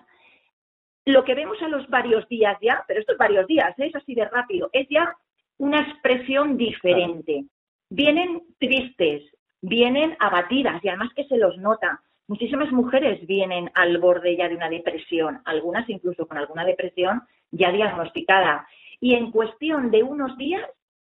Lo 1.08 1.24
que 1.24 1.34
vemos 1.34 1.56
a 1.62 1.68
los 1.68 1.88
varios 1.88 2.28
días 2.28 2.58
ya, 2.60 2.84
pero 2.86 3.00
estos 3.00 3.16
varios 3.16 3.46
días, 3.46 3.70
¿eh? 3.78 3.86
es 3.86 3.96
así 3.96 4.14
de 4.14 4.26
rápido, 4.26 4.68
es 4.74 4.86
ya 4.90 5.16
una 5.56 5.80
expresión 5.80 6.58
diferente. 6.58 7.46
Vienen 7.88 8.42
tristes, 8.58 9.22
vienen 9.62 10.18
abatidas 10.20 10.84
y 10.84 10.88
además 10.88 11.08
que 11.16 11.24
se 11.24 11.38
los 11.38 11.56
nota. 11.56 12.02
Muchísimas 12.26 12.70
mujeres 12.72 13.26
vienen 13.26 13.70
al 13.72 13.96
borde 13.96 14.36
ya 14.36 14.50
de 14.50 14.56
una 14.56 14.68
depresión, 14.68 15.40
algunas 15.46 15.88
incluso 15.88 16.26
con 16.26 16.36
alguna 16.36 16.66
depresión 16.66 17.22
ya 17.52 17.72
diagnosticada. 17.72 18.68
Y 19.00 19.14
en 19.14 19.30
cuestión 19.30 19.90
de 19.90 20.02
unos 20.02 20.36
días 20.36 20.68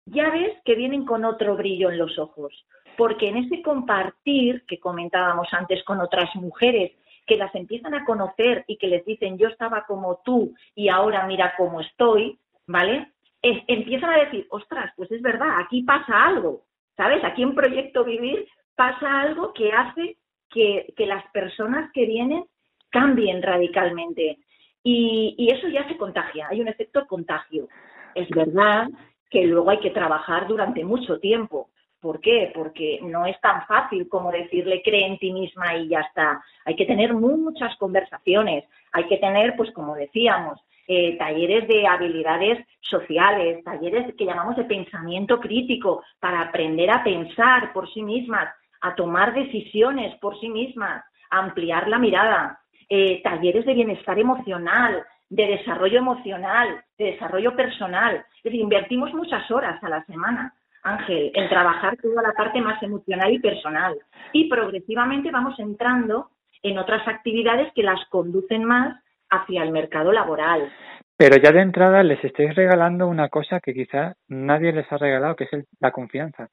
ya 0.07 0.31
ves 0.31 0.57
que 0.65 0.77
vienen 0.77 1.05
con 1.05 1.25
otro 1.25 1.57
brillo 1.57 1.91
en 1.91 1.99
los 1.99 2.17
ojos, 2.17 2.65
porque 2.97 3.29
en 3.29 3.39
ese 3.39 3.61
compartir 3.61 4.65
que 4.69 4.79
comentábamos 4.79 5.49
antes 5.51 5.83
con 5.83 5.99
otras 5.99 6.33
mujeres, 6.37 6.93
que 7.31 7.37
las 7.37 7.55
empiezan 7.55 7.95
a 7.95 8.05
conocer 8.05 8.65
y 8.67 8.77
que 8.77 8.89
les 8.89 9.05
dicen 9.05 9.39
yo 9.39 9.47
estaba 9.47 9.85
como 9.87 10.21
tú 10.25 10.53
y 10.75 10.89
ahora 10.89 11.29
mira 11.29 11.55
cómo 11.57 11.81
estoy, 11.81 12.41
¿vale? 12.67 13.07
empiezan 13.43 14.11
a 14.11 14.19
decir, 14.19 14.47
ostras, 14.51 14.93
pues 14.97 15.11
es 15.13 15.23
verdad, 15.23 15.61
aquí 15.61 15.83
pasa 15.83 16.27
algo, 16.27 16.65
¿sabes? 16.97 17.23
Aquí 17.25 17.43
en 17.43 17.55
Proyecto 17.55 18.05
Vivir 18.05 18.47
pasa 18.75 19.21
algo 19.21 19.55
que 19.55 19.73
hace 19.73 20.17
que, 20.51 20.93
las 20.99 21.25
personas 21.31 21.91
que 21.93 22.05
vienen 22.05 22.45
cambien 22.91 23.41
radicalmente. 23.41 24.39
Y, 24.83 25.37
y 25.39 25.53
eso 25.55 25.69
ya 25.69 25.87
se 25.89 25.97
contagia, 25.97 26.49
hay 26.51 26.61
un 26.61 26.69
efecto 26.69 27.07
contagio. 27.07 27.69
Es 28.15 28.29
verdad 28.29 28.89
que 29.31 29.47
luego 29.47 29.71
hay 29.71 29.79
que 29.79 29.91
trabajar 29.91 30.49
durante 30.49 30.85
mucho 30.85 31.21
tiempo. 31.21 31.71
¿Por 32.01 32.21
qué? 32.21 32.51
Porque 32.55 32.99
no 33.03 33.27
es 33.27 33.39
tan 33.41 33.67
fácil 33.67 34.09
como 34.09 34.33
decirle 34.33 34.83
cree 34.83 35.07
en 35.07 35.19
ti 35.19 35.33
misma 35.33 35.77
y 35.77 35.89
ya 35.89 36.01
está. 36.01 36.43
Hay 36.65 36.75
que 36.75 36.87
tener 36.87 37.13
muchas 37.13 37.77
conversaciones, 37.77 38.65
hay 38.93 39.05
que 39.05 39.19
tener, 39.19 39.55
pues 39.57 39.71
como 39.73 39.95
decíamos, 39.95 40.59
eh, 40.89 41.17
talleres 41.19 41.69
de 41.69 41.87
habilidades 41.87 42.67
sociales, 42.81 43.63
talleres 43.63 44.13
que 44.17 44.25
llamamos 44.25 44.57
de 44.57 44.65
pensamiento 44.65 45.39
crítico 45.39 46.03
para 46.19 46.41
aprender 46.41 46.91
a 46.91 47.05
pensar 47.05 47.73
por 47.73 47.93
sí 47.93 48.03
mismas, 48.03 48.53
a 48.81 48.95
tomar 48.95 49.35
decisiones 49.35 50.19
por 50.21 50.41
sí 50.41 50.49
mismas, 50.49 51.05
a 51.31 51.39
ampliar 51.39 51.87
la 51.87 51.99
mirada, 51.99 52.61
eh, 52.89 53.23
talleres 53.23 53.67
de 53.67 53.75
bienestar 53.75 54.19
emocional, 54.19 55.05
de 55.29 55.47
desarrollo 55.47 55.99
emocional, 55.99 56.83
de 56.99 57.13
desarrollo 57.13 57.55
personal. 57.55 58.25
Es 58.39 58.43
decir, 58.43 58.61
invertimos 58.61 59.15
muchas 59.15 59.49
horas 59.51 59.81
a 59.85 59.89
la 59.89 60.05
semana, 60.07 60.53
Ángel, 60.83 61.31
en 61.35 61.49
trabajar 61.49 61.97
toda 61.99 62.23
la 62.23 62.33
parte 62.33 62.61
más 62.61 62.83
emocional 62.83 63.33
y 63.33 63.39
personal. 63.39 63.99
Y 64.33 64.49
progresivamente 64.49 65.31
vamos 65.31 65.59
entrando 65.59 66.31
en 66.63 66.79
otras 66.79 67.07
actividades 67.07 67.73
que 67.75 67.83
las 67.83 68.01
conducen 68.09 68.65
más 68.65 69.03
hacia 69.31 69.63
el 69.63 69.73
mercado 69.73 70.13
laboral. 70.13 70.71
Pero 71.17 71.37
ya 71.37 71.53
de 71.53 71.61
entrada 71.61 72.03
les 72.03 72.23
estáis 72.25 72.55
regalando 72.55 73.07
una 73.07 73.29
cosa 73.29 73.61
que 73.61 73.75
quizá 73.75 74.15
nadie 74.29 74.73
les 74.73 74.91
ha 74.91 74.97
regalado, 74.97 75.37
que 75.37 75.45
es 75.45 75.51
la 75.79 75.91
confianza. 75.91 76.49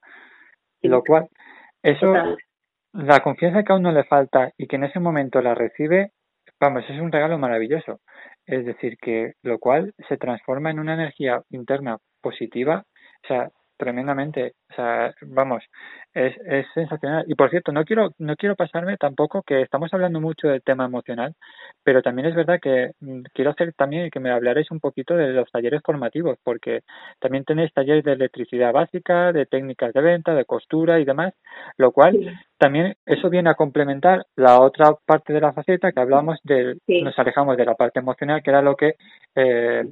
Lo 0.82 1.04
cual, 1.04 1.28
eso, 1.82 2.14
la 2.94 3.20
confianza 3.22 3.64
que 3.64 3.74
a 3.74 3.78
uno 3.78 3.92
le 3.92 4.04
falta 4.04 4.52
y 4.58 4.68
que 4.68 4.76
en 4.76 4.84
ese 4.84 5.00
momento 5.00 5.42
la 5.42 5.56
recibe, 5.56 6.12
vamos, 6.60 6.84
es 6.90 7.00
un 7.00 7.12
regalo 7.12 7.38
maravilloso. 7.38 8.02
Es 8.46 8.66
decir, 8.66 8.98
que 8.98 9.34
lo 9.42 9.60
cual 9.60 9.94
se 10.08 10.18
transforma 10.18 10.70
en 10.70 10.80
una 10.80 10.94
energía 10.94 11.42
interna 11.50 11.98
positiva. 12.22 12.84
O 13.24 13.28
sea, 13.28 13.50
tremendamente. 13.78 14.54
O 14.72 14.74
sea, 14.76 15.14
vamos, 15.22 15.64
es, 16.14 16.36
es 16.46 16.66
sensacional. 16.74 17.26
Y 17.28 17.36
por 17.36 17.50
cierto, 17.50 17.72
no 17.72 17.86
quiero, 17.86 18.12
no 18.18 18.36
quiero 18.36 18.56
pasarme 18.56 18.98
tampoco 18.98 19.44
que 19.44 19.62
estamos 19.62 19.94
hablando 19.94 20.20
mucho 20.20 20.48
del 20.48 20.64
tema 20.64 20.86
emocional, 20.86 21.36
pero 21.84 22.02
también 22.02 22.28
es 22.28 22.36
verdad 22.36 22.60
que 22.62 22.92
mm, 23.00 23.22
quiero 23.34 23.52
hacer 23.52 23.74
también 23.74 24.10
que 24.10 24.20
me 24.20 24.32
hablaréis 24.32 24.72
un 24.72 24.80
poquito 24.80 25.16
de 25.16 25.30
los 25.30 25.50
talleres 25.52 25.82
formativos, 25.84 26.38
porque 26.44 26.82
también 27.20 27.46
tenéis 27.46 27.74
talleres 27.74 28.04
de 28.04 28.14
electricidad 28.14 28.74
básica, 28.74 29.32
de 29.32 29.46
técnicas 29.46 29.94
de 29.94 30.02
venta, 30.02 30.34
de 30.34 30.46
costura 30.46 31.00
y 31.00 31.06
demás, 31.06 31.34
lo 31.78 31.92
cual 31.92 32.38
también 32.58 32.96
eso 33.06 33.30
viene 33.30 33.50
a 33.50 33.56
complementar 33.56 34.26
la 34.36 34.60
otra 34.60 34.94
parte 35.06 35.34
de 35.34 35.42
la 35.42 35.54
faceta 35.54 35.92
que 35.92 36.00
hablamos 36.00 36.40
de, 36.44 36.78
nos 36.88 37.18
alejamos 37.20 37.58
de 37.58 37.66
la 37.66 37.76
parte 37.76 38.00
emocional, 38.00 38.42
que 38.42 38.50
era 38.50 38.62
lo 38.62 38.76
que 38.76 38.96
eh, 39.36 39.84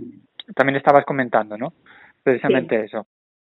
también 0.56 0.76
estabas 0.78 1.06
comentando, 1.06 1.58
¿no? 1.58 1.74
Precisamente 2.24 2.84
eso. 2.84 3.06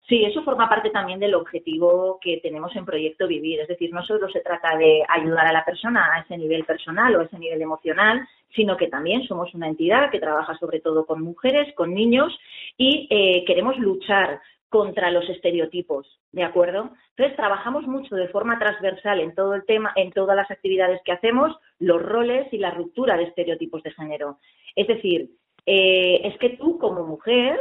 Sí, 0.08 0.24
eso 0.24 0.44
forma 0.44 0.70
parte 0.70 0.92
también 0.92 1.20
del 1.20 1.34
objetivo 1.34 2.20
que 2.22 2.38
tenemos 2.38 2.76
en 2.76 2.86
Proyecto 2.86 3.28
Vivir. 3.28 3.62
Es 3.62 3.68
decir, 3.68 3.92
no 3.92 4.06
solo 4.06 4.30
se 4.30 4.42
trata 4.42 4.78
de 4.78 5.04
ayudar 5.10 5.48
a 5.48 5.54
la 5.54 5.66
persona 5.66 6.14
a 6.14 6.20
ese 6.20 6.38
nivel 6.38 6.64
personal 6.64 7.16
o 7.16 7.22
a 7.22 7.24
ese 7.24 7.40
nivel 7.40 7.62
emocional, 7.62 8.28
sino 8.56 8.78
que 8.78 8.88
también 8.88 9.24
somos 9.28 9.54
una 9.56 9.68
entidad 9.68 10.12
que 10.12 10.20
trabaja 10.20 10.56
sobre 10.60 10.80
todo 10.80 11.08
con 11.08 11.24
mujeres, 11.24 11.74
con 11.74 11.94
niños 11.94 12.38
y 12.78 13.08
eh, 13.10 13.44
queremos 13.48 13.80
luchar 13.80 14.42
contra 14.70 15.10
los 15.10 15.28
estereotipos, 15.28 16.20
¿de 16.32 16.44
acuerdo? 16.44 16.92
Entonces 17.12 17.36
trabajamos 17.36 17.88
mucho 17.88 18.16
de 18.16 18.28
forma 18.28 18.60
transversal 18.60 19.22
en 19.22 19.34
todo 19.34 19.56
el 19.56 19.66
tema, 19.66 19.92
en 19.96 20.12
todas 20.12 20.36
las 20.36 20.52
actividades 20.52 21.02
que 21.04 21.14
hacemos, 21.14 21.56
los 21.80 22.02
roles 22.02 22.52
y 22.52 22.58
la 22.58 22.72
ruptura 22.72 23.18
de 23.18 23.24
estereotipos 23.24 23.82
de 23.84 23.92
género. 23.92 24.38
Es 24.76 24.88
decir, 24.88 25.32
eh, 25.66 26.22
es 26.26 26.38
que 26.38 26.50
tú 26.52 26.78
como 26.78 27.06
mujer 27.06 27.60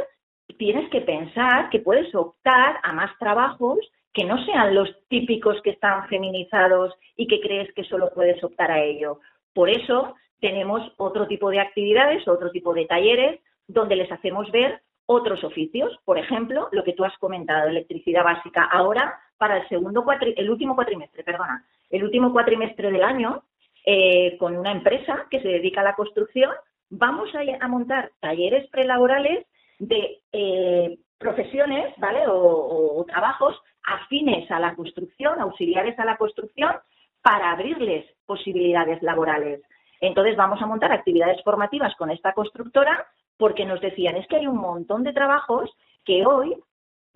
tienes 0.57 0.89
que 0.89 1.01
pensar 1.01 1.69
que 1.69 1.79
puedes 1.79 2.13
optar 2.15 2.77
a 2.83 2.93
más 2.93 3.17
trabajos 3.19 3.79
que 4.13 4.23
no 4.23 4.43
sean 4.45 4.73
los 4.73 4.89
típicos 5.09 5.61
que 5.61 5.71
están 5.71 6.07
feminizados 6.07 6.93
y 7.17 7.27
que 7.27 7.41
crees 7.41 7.73
que 7.73 7.83
solo 7.83 8.11
puedes 8.13 8.41
optar 8.43 8.71
a 8.71 8.81
ello. 8.81 9.19
Por 9.53 9.69
eso 9.69 10.15
tenemos 10.39 10.81
otro 10.97 11.27
tipo 11.27 11.49
de 11.49 11.59
actividades, 11.59 12.27
otro 12.27 12.49
tipo 12.51 12.73
de 12.73 12.85
talleres 12.85 13.41
donde 13.67 13.95
les 13.95 14.11
hacemos 14.11 14.49
ver 14.51 14.81
otros 15.07 15.43
oficios, 15.43 15.97
por 16.03 16.17
ejemplo, 16.17 16.69
lo 16.71 16.83
que 16.83 16.93
tú 16.93 17.03
has 17.03 17.15
comentado, 17.17 17.67
electricidad 17.67 18.23
básica. 18.23 18.63
Ahora, 18.63 19.19
para 19.37 19.57
el 19.57 19.67
segundo 19.67 20.03
el 20.35 20.49
último 20.49 20.75
cuatrimestre, 20.75 21.23
perdona, 21.23 21.63
el 21.89 22.03
último 22.03 22.31
cuatrimestre 22.31 22.91
del 22.91 23.03
año, 23.03 23.43
eh, 23.85 24.35
con 24.39 24.57
una 24.57 24.71
empresa 24.71 25.27
que 25.29 25.41
se 25.41 25.47
dedica 25.47 25.81
a 25.81 25.83
la 25.83 25.95
construcción, 25.95 26.51
vamos 26.89 27.29
a 27.35 27.67
montar 27.67 28.11
talleres 28.19 28.67
prelaborales 28.69 29.45
de 29.79 30.21
eh, 30.31 30.97
profesiones, 31.17 31.93
¿vale? 31.97 32.23
O, 32.27 33.03
trabajos 33.07 33.59
afines 33.83 34.49
a 34.51 34.59
la 34.59 34.75
construcción, 34.75 35.39
auxiliares 35.39 35.97
a 35.99 36.05
la 36.05 36.17
construcción, 36.17 36.71
para 37.21 37.51
abrirles 37.51 38.05
posibilidades 38.25 39.01
laborales. 39.01 39.61
Entonces 40.01 40.35
vamos 40.35 40.61
a 40.61 40.67
montar 40.67 40.91
actividades 40.91 41.41
formativas 41.43 41.95
con 41.95 42.11
esta 42.11 42.33
constructora 42.33 43.07
porque 43.37 43.65
nos 43.65 43.81
decían 43.81 44.15
es 44.15 44.27
que 44.27 44.37
hay 44.37 44.47
un 44.47 44.57
montón 44.57 45.03
de 45.03 45.13
trabajos 45.13 45.69
que 46.03 46.25
hoy 46.25 46.55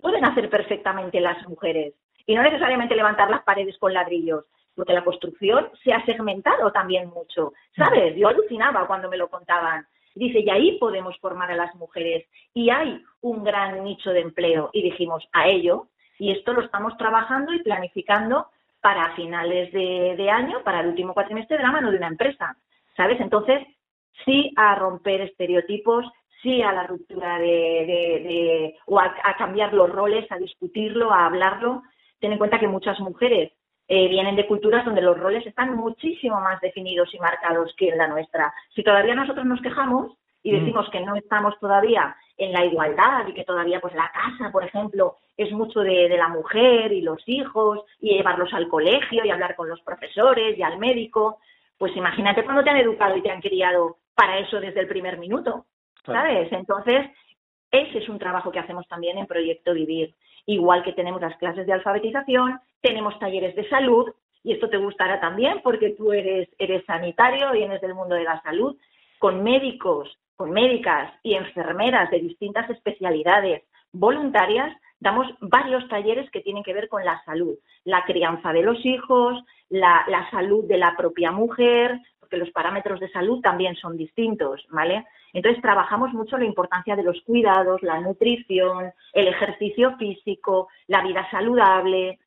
pueden 0.00 0.24
hacer 0.24 0.50
perfectamente 0.50 1.20
las 1.20 1.46
mujeres 1.48 1.94
y 2.26 2.34
no 2.34 2.42
necesariamente 2.42 2.94
levantar 2.94 3.30
las 3.30 3.42
paredes 3.42 3.78
con 3.78 3.92
ladrillos, 3.92 4.44
porque 4.74 4.92
la 4.92 5.04
construcción 5.04 5.68
se 5.82 5.92
ha 5.92 6.04
segmentado 6.04 6.70
también 6.72 7.08
mucho, 7.08 7.52
¿sabes? 7.76 8.16
Yo 8.16 8.28
alucinaba 8.28 8.86
cuando 8.86 9.08
me 9.08 9.16
lo 9.16 9.28
contaban. 9.28 9.86
Dice, 10.14 10.40
y 10.40 10.50
ahí 10.50 10.78
podemos 10.78 11.16
formar 11.18 11.50
a 11.50 11.56
las 11.56 11.74
mujeres 11.76 12.26
y 12.52 12.70
hay 12.70 13.02
un 13.20 13.44
gran 13.44 13.84
nicho 13.84 14.10
de 14.10 14.20
empleo. 14.20 14.70
Y 14.72 14.82
dijimos, 14.82 15.28
a 15.32 15.48
ello, 15.48 15.88
y 16.18 16.32
esto 16.32 16.52
lo 16.52 16.62
estamos 16.62 16.96
trabajando 16.96 17.52
y 17.52 17.62
planificando 17.62 18.48
para 18.80 19.14
finales 19.14 19.72
de, 19.72 20.30
año, 20.30 20.62
para 20.64 20.80
el 20.80 20.88
último 20.88 21.14
cuatrimestre 21.14 21.56
de 21.56 21.62
la 21.62 21.72
mano 21.72 21.90
de 21.90 21.98
una 21.98 22.08
empresa, 22.08 22.56
¿sabes? 22.96 23.20
Entonces, 23.20 23.66
sí 24.24 24.52
a 24.56 24.74
romper 24.74 25.20
estereotipos, 25.22 26.06
sí 26.42 26.62
a 26.62 26.72
la 26.72 26.86
ruptura 26.86 27.38
de, 27.38 27.46
de, 27.46 28.76
o 28.86 28.98
a, 28.98 29.14
cambiar 29.36 29.74
los 29.74 29.90
roles, 29.90 30.30
a 30.32 30.38
discutirlo, 30.38 31.12
a 31.12 31.26
hablarlo. 31.26 31.82
Ten 32.20 32.32
en 32.32 32.38
cuenta 32.38 32.58
que 32.58 32.68
muchas 32.68 32.98
mujeres 33.00 33.52
eh, 33.92 34.06
vienen 34.06 34.36
de 34.36 34.46
culturas 34.46 34.84
donde 34.84 35.02
los 35.02 35.18
roles 35.18 35.44
están 35.44 35.74
muchísimo 35.74 36.40
más 36.40 36.60
definidos 36.60 37.12
y 37.12 37.18
marcados 37.18 37.74
que 37.76 37.88
en 37.88 37.98
la 37.98 38.06
nuestra. 38.06 38.54
Si 38.72 38.84
todavía 38.84 39.16
nosotros 39.16 39.44
nos 39.44 39.60
quejamos 39.60 40.12
y 40.44 40.52
mm. 40.52 40.60
decimos 40.60 40.88
que 40.90 41.00
no 41.00 41.16
estamos 41.16 41.58
todavía 41.58 42.14
en 42.38 42.52
la 42.52 42.64
igualdad 42.64 43.26
y 43.26 43.34
que 43.34 43.42
todavía 43.42 43.80
pues 43.80 43.92
la 43.96 44.08
casa, 44.12 44.52
por 44.52 44.62
ejemplo, 44.62 45.16
es 45.36 45.50
mucho 45.50 45.80
de, 45.80 46.08
de 46.08 46.16
la 46.16 46.28
mujer 46.28 46.92
y 46.92 47.00
los 47.00 47.20
hijos 47.26 47.80
y 48.00 48.14
llevarlos 48.14 48.54
al 48.54 48.68
colegio 48.68 49.24
y 49.24 49.30
hablar 49.30 49.56
con 49.56 49.68
los 49.68 49.80
profesores 49.80 50.56
y 50.56 50.62
al 50.62 50.78
médico, 50.78 51.40
pues 51.76 51.96
imagínate 51.96 52.44
cuando 52.44 52.62
te 52.62 52.70
han 52.70 52.76
educado 52.76 53.16
y 53.16 53.22
te 53.22 53.32
han 53.32 53.40
criado 53.40 53.96
para 54.14 54.38
eso 54.38 54.60
desde 54.60 54.78
el 54.78 54.86
primer 54.86 55.18
minuto, 55.18 55.66
¿sabes? 56.06 56.52
Entonces, 56.52 57.10
ese 57.72 57.98
es 57.98 58.08
un 58.08 58.20
trabajo 58.20 58.52
que 58.52 58.60
hacemos 58.60 58.86
también 58.86 59.18
en 59.18 59.26
Proyecto 59.26 59.74
Vivir 59.74 60.14
igual 60.54 60.82
que 60.82 60.92
tenemos 60.92 61.20
las 61.20 61.36
clases 61.36 61.66
de 61.66 61.72
alfabetización, 61.72 62.60
tenemos 62.80 63.18
talleres 63.18 63.54
de 63.54 63.68
salud, 63.68 64.10
y 64.42 64.52
esto 64.52 64.68
te 64.68 64.78
gustará 64.78 65.20
también 65.20 65.60
porque 65.62 65.90
tú 65.90 66.12
eres, 66.12 66.48
eres 66.58 66.84
sanitario, 66.86 67.52
vienes 67.52 67.80
del 67.80 67.94
mundo 67.94 68.14
de 68.14 68.24
la 68.24 68.40
salud, 68.42 68.76
con 69.18 69.42
médicos, 69.42 70.18
con 70.36 70.50
médicas 70.50 71.12
y 71.22 71.34
enfermeras 71.34 72.10
de 72.10 72.20
distintas 72.20 72.68
especialidades 72.70 73.62
voluntarias, 73.92 74.74
damos 74.98 75.26
varios 75.40 75.86
talleres 75.88 76.30
que 76.30 76.40
tienen 76.40 76.62
que 76.62 76.72
ver 76.72 76.88
con 76.88 77.04
la 77.04 77.22
salud, 77.24 77.56
la 77.84 78.04
crianza 78.04 78.52
de 78.52 78.62
los 78.62 78.84
hijos, 78.84 79.42
la, 79.68 80.04
la 80.08 80.30
salud 80.30 80.64
de 80.64 80.78
la 80.78 80.96
propia 80.96 81.32
mujer, 81.32 82.00
porque 82.30 82.44
los 82.44 82.52
parámetros 82.52 83.00
de 83.00 83.10
salud 83.10 83.40
también 83.40 83.74
son 83.74 83.96
distintos, 83.96 84.64
¿vale? 84.70 85.04
Entonces 85.32 85.60
trabajamos 85.60 86.12
mucho 86.12 86.38
la 86.38 86.44
importancia 86.44 86.94
de 86.94 87.02
los 87.02 87.20
cuidados, 87.22 87.82
la 87.82 88.00
nutrición, 88.00 88.92
el 89.12 89.26
ejercicio 89.28 89.96
físico, 89.96 90.68
la 90.86 91.02
vida 91.02 91.28
saludable, 91.30 92.20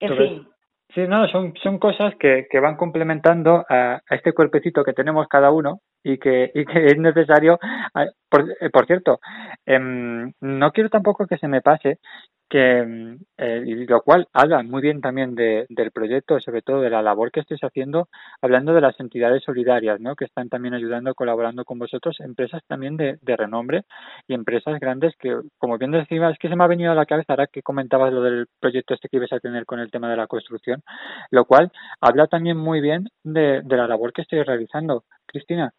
en 0.00 0.16
fin. 0.16 0.48
Sí, 0.94 1.02
no, 1.06 1.28
son, 1.28 1.54
son 1.62 1.78
cosas 1.78 2.14
que, 2.16 2.46
que 2.50 2.58
van 2.58 2.76
complementando 2.76 3.64
a, 3.68 4.00
a 4.08 4.14
este 4.14 4.32
cuerpecito 4.32 4.82
que 4.82 4.94
tenemos 4.94 5.28
cada 5.28 5.50
uno 5.50 5.80
y 6.04 6.18
que, 6.18 6.50
y 6.54 6.64
que 6.64 6.86
es 6.86 6.98
necesario. 6.98 7.58
Por, 8.28 8.50
eh, 8.60 8.70
por 8.70 8.86
cierto, 8.86 9.20
em, 9.66 10.32
no 10.40 10.72
quiero 10.72 10.88
tampoco 10.90 11.26
que 11.26 11.38
se 11.38 11.48
me 11.48 11.60
pase 11.60 11.98
que, 12.52 12.78
em, 12.80 13.18
eh, 13.38 13.62
y 13.64 13.86
lo 13.86 14.02
cual 14.02 14.28
habla 14.34 14.62
muy 14.62 14.82
bien 14.82 15.00
también 15.00 15.34
de, 15.34 15.64
del 15.70 15.90
proyecto, 15.90 16.38
sobre 16.38 16.60
todo 16.60 16.82
de 16.82 16.90
la 16.90 17.00
labor 17.00 17.30
que 17.30 17.40
estáis 17.40 17.62
haciendo, 17.64 18.08
hablando 18.42 18.74
de 18.74 18.82
las 18.82 18.98
entidades 19.00 19.42
solidarias, 19.42 20.00
¿no? 20.00 20.16
Que 20.16 20.26
están 20.26 20.50
también 20.50 20.74
ayudando, 20.74 21.14
colaborando 21.14 21.64
con 21.64 21.78
vosotros, 21.78 22.20
empresas 22.20 22.62
también 22.66 22.98
de, 22.98 23.18
de 23.22 23.36
renombre 23.36 23.84
y 24.28 24.34
empresas 24.34 24.78
grandes 24.80 25.14
que, 25.18 25.34
como 25.58 25.78
bien 25.78 25.92
decías, 25.92 26.32
es 26.32 26.38
que 26.38 26.48
se 26.50 26.56
me 26.56 26.64
ha 26.64 26.66
venido 26.66 26.92
a 26.92 26.94
la 26.94 27.06
cabeza 27.06 27.32
ahora 27.32 27.46
que 27.46 27.62
comentabas 27.62 28.12
lo 28.12 28.22
del 28.22 28.46
proyecto 28.60 28.92
este 28.94 29.08
que 29.08 29.16
ibas 29.16 29.32
a 29.32 29.40
tener 29.40 29.64
con 29.64 29.80
el 29.80 29.90
tema 29.90 30.10
de 30.10 30.16
la 30.18 30.26
construcción, 30.26 30.82
lo 31.30 31.46
cual 31.46 31.72
habla 32.02 32.26
también 32.26 32.58
muy 32.58 32.82
bien 32.82 33.08
de, 33.24 33.62
de 33.64 33.76
la 33.78 33.86
labor 33.86 34.12
que 34.12 34.22
estáis 34.22 34.44
realizando. 34.46 35.04
Cristina. 35.26 35.72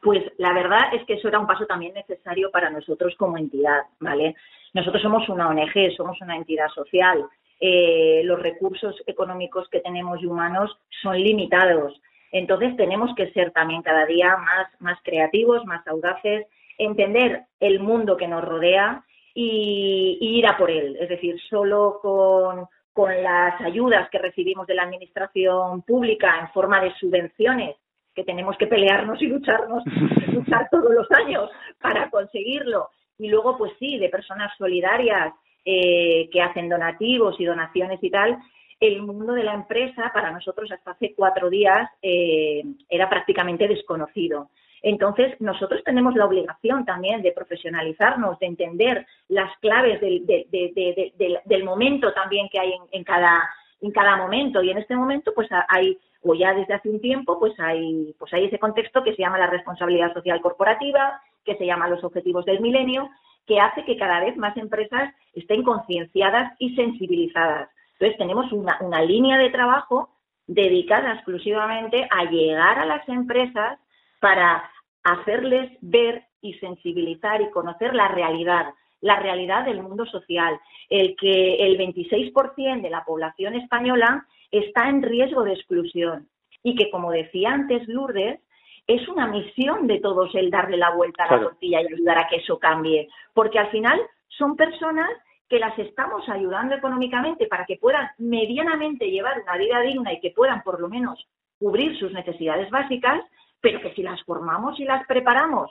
Pues 0.00 0.24
la 0.38 0.52
verdad 0.54 0.94
es 0.94 1.04
que 1.04 1.14
eso 1.14 1.28
era 1.28 1.38
un 1.38 1.46
paso 1.46 1.66
también 1.66 1.92
necesario 1.92 2.50
para 2.50 2.70
nosotros 2.70 3.14
como 3.18 3.36
entidad, 3.36 3.82
¿vale? 3.98 4.34
Nosotros 4.72 5.02
somos 5.02 5.28
una 5.28 5.48
ONG, 5.48 5.94
somos 5.96 6.18
una 6.22 6.36
entidad 6.36 6.68
social. 6.68 7.26
Eh, 7.60 8.22
los 8.24 8.40
recursos 8.40 8.96
económicos 9.06 9.68
que 9.68 9.80
tenemos 9.80 10.22
y 10.22 10.26
humanos 10.26 10.78
son 11.02 11.20
limitados. 11.20 12.00
Entonces 12.32 12.76
tenemos 12.76 13.14
que 13.14 13.30
ser 13.32 13.50
también 13.50 13.82
cada 13.82 14.06
día 14.06 14.36
más, 14.36 14.68
más 14.80 14.98
creativos, 15.02 15.66
más 15.66 15.86
audaces, 15.86 16.46
entender 16.78 17.42
el 17.58 17.80
mundo 17.80 18.16
que 18.16 18.28
nos 18.28 18.42
rodea 18.42 19.04
y, 19.34 20.16
y 20.18 20.38
ir 20.38 20.46
a 20.46 20.56
por 20.56 20.70
él. 20.70 20.96
Es 20.98 21.10
decir, 21.10 21.38
solo 21.50 21.98
con, 22.00 22.66
con 22.94 23.22
las 23.22 23.60
ayudas 23.60 24.08
que 24.08 24.18
recibimos 24.18 24.66
de 24.66 24.76
la 24.76 24.84
administración 24.84 25.82
pública 25.82 26.38
en 26.40 26.48
forma 26.52 26.80
de 26.80 26.94
subvenciones 26.94 27.76
que 28.14 28.24
tenemos 28.24 28.56
que 28.58 28.66
pelearnos 28.66 29.20
y 29.22 29.26
lucharnos, 29.26 29.82
luchar 30.32 30.68
todos 30.70 30.92
los 30.92 31.06
años 31.12 31.50
para 31.80 32.10
conseguirlo. 32.10 32.88
Y 33.18 33.28
luego, 33.28 33.56
pues 33.58 33.72
sí, 33.78 33.98
de 33.98 34.08
personas 34.08 34.50
solidarias 34.56 35.34
eh, 35.64 36.28
que 36.32 36.40
hacen 36.40 36.68
donativos 36.68 37.38
y 37.38 37.44
donaciones 37.44 38.02
y 38.02 38.10
tal, 38.10 38.38
el 38.80 39.02
mundo 39.02 39.34
de 39.34 39.44
la 39.44 39.52
empresa 39.52 40.10
para 40.14 40.30
nosotros 40.30 40.70
hasta 40.72 40.92
hace 40.92 41.12
cuatro 41.14 41.50
días 41.50 41.86
eh, 42.00 42.62
era 42.88 43.10
prácticamente 43.10 43.68
desconocido. 43.68 44.48
Entonces, 44.82 45.38
nosotros 45.40 45.82
tenemos 45.84 46.14
la 46.14 46.24
obligación 46.24 46.86
también 46.86 47.20
de 47.20 47.32
profesionalizarnos, 47.32 48.38
de 48.38 48.46
entender 48.46 49.06
las 49.28 49.54
claves 49.58 50.00
del, 50.00 50.24
de- 50.24 50.46
de- 50.50 50.72
de- 50.74 50.94
de- 50.94 51.12
del- 51.18 51.38
del 51.44 51.64
momento 51.64 52.14
también 52.14 52.48
que 52.48 52.58
hay 52.58 52.72
en, 52.72 52.82
en 52.92 53.04
cada, 53.04 53.42
en 53.80 53.90
cada 53.90 54.16
momento. 54.16 54.62
Y 54.62 54.70
en 54.70 54.78
este 54.78 54.96
momento, 54.96 55.32
pues 55.34 55.48
hay, 55.68 55.98
o 56.22 56.34
ya 56.34 56.54
desde 56.54 56.74
hace 56.74 56.88
un 56.88 57.00
tiempo, 57.00 57.38
pues 57.38 57.58
hay, 57.58 58.14
pues 58.18 58.32
hay 58.32 58.46
ese 58.46 58.58
contexto 58.58 59.02
que 59.02 59.14
se 59.14 59.22
llama 59.22 59.38
la 59.38 59.46
responsabilidad 59.46 60.12
social 60.12 60.40
corporativa, 60.40 61.20
que 61.44 61.56
se 61.56 61.66
llama 61.66 61.88
los 61.88 62.04
objetivos 62.04 62.44
del 62.44 62.60
milenio, 62.60 63.08
que 63.46 63.58
hace 63.58 63.84
que 63.84 63.96
cada 63.96 64.20
vez 64.20 64.36
más 64.36 64.56
empresas 64.56 65.14
estén 65.34 65.62
concienciadas 65.62 66.52
y 66.58 66.74
sensibilizadas. 66.76 67.70
Entonces, 67.94 68.18
tenemos 68.18 68.52
una, 68.52 68.78
una 68.80 69.02
línea 69.02 69.38
de 69.38 69.50
trabajo 69.50 70.10
dedicada 70.46 71.14
exclusivamente 71.14 72.08
a 72.10 72.24
llegar 72.24 72.78
a 72.78 72.84
las 72.84 73.08
empresas 73.08 73.78
para 74.20 74.70
hacerles 75.02 75.70
ver 75.80 76.24
y 76.42 76.54
sensibilizar 76.54 77.40
y 77.40 77.50
conocer 77.50 77.94
la 77.94 78.08
realidad, 78.08 78.74
la 79.00 79.16
realidad 79.16 79.64
del 79.64 79.82
mundo 79.82 80.06
social, 80.06 80.58
el 80.88 81.16
que 81.16 81.56
el 81.56 81.78
26% 81.78 82.82
de 82.82 82.90
la 82.90 83.04
población 83.04 83.54
española 83.54 84.26
está 84.50 84.88
en 84.88 85.02
riesgo 85.02 85.44
de 85.44 85.54
exclusión 85.54 86.28
y 86.62 86.74
que, 86.74 86.90
como 86.90 87.10
decía 87.10 87.52
antes 87.52 87.86
Lourdes, 87.88 88.40
es 88.86 89.08
una 89.08 89.26
misión 89.26 89.86
de 89.86 90.00
todos 90.00 90.34
el 90.34 90.50
darle 90.50 90.76
la 90.76 90.90
vuelta 90.90 91.24
a 91.24 91.36
la 91.36 91.42
tortilla 91.42 91.80
y 91.80 91.86
ayudar 91.86 92.18
a 92.18 92.28
que 92.28 92.36
eso 92.36 92.58
cambie, 92.58 93.08
porque 93.32 93.58
al 93.58 93.70
final 93.70 94.00
son 94.28 94.56
personas 94.56 95.08
que 95.48 95.58
las 95.58 95.78
estamos 95.78 96.28
ayudando 96.28 96.74
económicamente 96.74 97.46
para 97.46 97.66
que 97.66 97.76
puedan 97.76 98.08
medianamente 98.18 99.10
llevar 99.10 99.42
una 99.42 99.56
vida 99.56 99.80
digna 99.80 100.12
y 100.12 100.20
que 100.20 100.30
puedan 100.30 100.62
por 100.62 100.80
lo 100.80 100.88
menos 100.88 101.26
cubrir 101.58 101.98
sus 101.98 102.12
necesidades 102.12 102.70
básicas, 102.70 103.20
pero 103.60 103.80
que 103.80 103.92
si 103.94 104.02
las 104.02 104.22
formamos 104.24 104.78
y 104.80 104.84
las 104.84 105.06
preparamos 105.06 105.70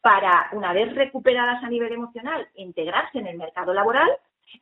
para, 0.00 0.48
una 0.52 0.72
vez 0.72 0.94
recuperadas 0.94 1.62
a 1.62 1.68
nivel 1.68 1.92
emocional, 1.92 2.46
integrarse 2.54 3.18
en 3.18 3.26
el 3.26 3.36
mercado 3.38 3.74
laboral, 3.74 4.08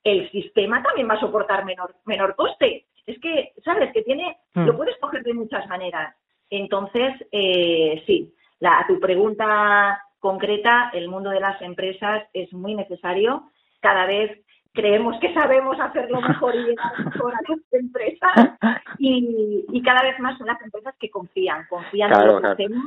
el 0.04 0.30
sistema 0.30 0.82
también 0.82 1.08
va 1.08 1.14
a 1.14 1.20
soportar 1.20 1.64
menor, 1.64 1.94
menor 2.04 2.34
coste. 2.36 2.86
Es 3.06 3.18
que, 3.20 3.52
¿sabes? 3.64 3.92
Que 3.92 4.02
tiene, 4.02 4.36
Mm. 4.54 4.66
lo 4.66 4.76
puedes 4.76 4.96
coger 4.98 5.22
de 5.22 5.34
muchas 5.34 5.66
maneras. 5.68 6.14
Entonces, 6.50 7.14
eh, 7.32 8.02
sí, 8.06 8.34
la, 8.60 8.80
a 8.80 8.86
tu 8.86 8.98
pregunta 9.00 10.02
concreta, 10.18 10.90
el 10.92 11.08
mundo 11.08 11.30
de 11.30 11.40
las 11.40 11.60
empresas 11.62 12.24
es 12.32 12.52
muy 12.52 12.74
necesario. 12.74 13.44
Cada 13.80 14.04
vez 14.06 14.40
creemos 14.74 15.18
que 15.20 15.32
sabemos 15.32 15.78
hacerlo 15.80 16.20
mejor 16.20 16.54
y 16.54 16.64
llegar 16.64 16.92
mejor 17.04 17.32
a 17.34 17.38
las 17.48 17.58
empresas 17.72 18.58
y, 18.98 19.64
y 19.72 19.82
cada 19.82 20.02
vez 20.02 20.18
más 20.20 20.36
son 20.38 20.46
las 20.48 20.60
empresas 20.62 20.94
que 20.98 21.08
confían, 21.10 21.66
confían 21.68 22.10
Claro, 22.10 22.22
en 22.22 22.28
lo 22.28 22.36
que 22.36 22.40
claro. 22.40 22.54
hacemos 22.54 22.84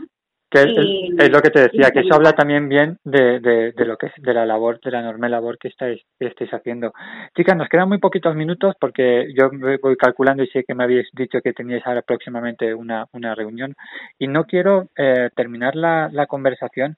Que 0.52 0.60
es, 0.64 0.68
Y- 0.76 1.16
es 1.18 1.30
lo 1.32 1.42
que 1.42 1.50
te 1.50 1.62
decía, 1.62 1.92
que 1.92 2.02
eso 2.02 2.14
habla 2.14 2.34
también 2.34 2.68
bien 2.68 2.98
de, 3.06 3.40
de, 3.40 3.72
de 3.72 3.86
lo 3.86 3.96
que 3.98 4.08
es 4.08 4.14
de 4.18 4.34
la 4.34 4.46
labor, 4.46 4.82
de 4.82 4.92
la 4.92 5.00
enorme 5.00 5.30
labor 5.30 5.58
que 5.58 5.70
estáis, 5.70 6.02
que 6.20 6.28
estáis 6.28 6.54
haciendo. 6.54 6.92
Chicas, 7.38 7.56
nos 7.56 7.70
quedan 7.70 7.88
muy 7.88 8.00
poquitos 8.00 8.36
minutos 8.36 8.76
porque 8.80 9.34
yo 9.34 9.50
me 9.52 9.78
voy 9.78 9.96
calculando 9.96 10.44
y 10.44 10.48
sé 10.48 10.66
que 10.66 10.76
me 10.76 10.84
habéis 10.84 11.08
dicho 11.14 11.40
que 11.42 11.54
teníais 11.54 11.88
ahora 11.88 12.02
próximamente 12.02 12.74
una, 12.74 13.06
una 13.14 13.34
reunión 13.34 13.76
y 14.20 14.28
no 14.28 14.44
quiero 14.44 14.90
eh, 14.98 15.30
terminar 15.38 15.76
la, 15.78 16.10
la 16.12 16.26
conversación 16.28 16.98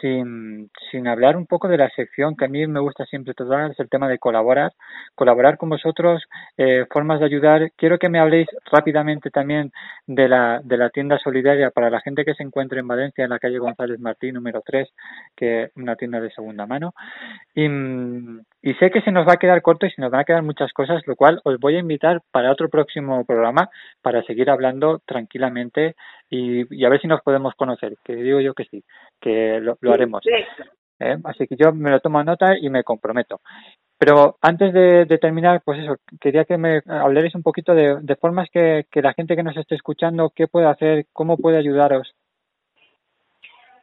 sin, 0.00 0.70
sin 0.90 1.06
hablar 1.06 1.36
un 1.36 1.46
poco 1.46 1.68
de 1.68 1.78
la 1.78 1.88
sección 1.90 2.36
que 2.36 2.44
a 2.44 2.48
mí 2.48 2.66
me 2.66 2.80
gusta 2.80 3.04
siempre 3.06 3.34
tratar, 3.34 3.70
es 3.70 3.80
el 3.80 3.88
tema 3.88 4.08
de 4.08 4.18
colaborar, 4.18 4.72
colaborar 5.14 5.56
con 5.58 5.68
vosotros, 5.68 6.22
eh, 6.56 6.86
formas 6.90 7.20
de 7.20 7.26
ayudar. 7.26 7.70
Quiero 7.76 7.98
que 7.98 8.08
me 8.08 8.18
habléis 8.18 8.48
rápidamente 8.70 9.30
también 9.30 9.72
de 10.06 10.28
la, 10.28 10.60
de 10.64 10.76
la 10.76 10.90
tienda 10.90 11.18
solidaria 11.18 11.70
para 11.70 11.90
la 11.90 12.00
gente 12.00 12.24
que 12.24 12.34
se 12.34 12.42
encuentre 12.42 12.80
en 12.80 12.88
Valencia, 12.88 13.24
en 13.24 13.30
la 13.30 13.38
calle 13.38 13.58
González 13.58 14.00
Martín, 14.00 14.34
número 14.34 14.62
3, 14.64 14.88
que 15.36 15.64
es 15.64 15.70
una 15.76 15.96
tienda 15.96 16.20
de 16.20 16.30
segunda 16.30 16.66
mano. 16.66 16.94
Y, 17.54 17.68
mm, 17.68 18.40
y 18.62 18.74
sé 18.74 18.90
que 18.90 19.02
se 19.02 19.10
nos 19.10 19.26
va 19.26 19.34
a 19.34 19.38
quedar 19.38 19.60
corto 19.60 19.86
y 19.86 19.90
se 19.90 20.00
nos 20.00 20.10
van 20.10 20.20
a 20.20 20.24
quedar 20.24 20.42
muchas 20.42 20.72
cosas, 20.72 21.02
lo 21.06 21.16
cual 21.16 21.40
os 21.44 21.58
voy 21.58 21.76
a 21.76 21.80
invitar 21.80 22.22
para 22.30 22.52
otro 22.52 22.68
próximo 22.68 23.24
programa 23.24 23.68
para 24.00 24.22
seguir 24.22 24.48
hablando 24.48 25.00
tranquilamente 25.04 25.96
y, 26.30 26.64
y 26.74 26.84
a 26.84 26.88
ver 26.88 27.00
si 27.00 27.08
nos 27.08 27.20
podemos 27.22 27.54
conocer, 27.54 27.96
que 28.04 28.14
digo 28.14 28.40
yo 28.40 28.54
que 28.54 28.64
sí, 28.66 28.84
que 29.20 29.58
lo, 29.60 29.76
lo 29.80 29.92
haremos. 29.92 30.22
¿eh? 31.00 31.16
Así 31.24 31.48
que 31.48 31.56
yo 31.56 31.72
me 31.72 31.90
lo 31.90 31.98
tomo 31.98 32.20
a 32.20 32.24
nota 32.24 32.56
y 32.56 32.70
me 32.70 32.84
comprometo. 32.84 33.40
Pero 33.98 34.36
antes 34.40 34.72
de, 34.72 35.04
de 35.06 35.18
terminar, 35.18 35.62
pues 35.64 35.80
eso, 35.80 35.96
quería 36.20 36.44
que 36.44 36.56
me 36.56 36.82
hablarais 36.86 37.34
un 37.34 37.42
poquito 37.42 37.74
de, 37.74 37.98
de 38.00 38.16
formas 38.16 38.48
que, 38.50 38.86
que 38.90 39.02
la 39.02 39.12
gente 39.12 39.36
que 39.36 39.42
nos 39.42 39.56
esté 39.56 39.74
escuchando, 39.74 40.32
qué 40.34 40.46
puede 40.46 40.66
hacer, 40.66 41.06
cómo 41.12 41.36
puede 41.36 41.58
ayudaros. 41.58 42.14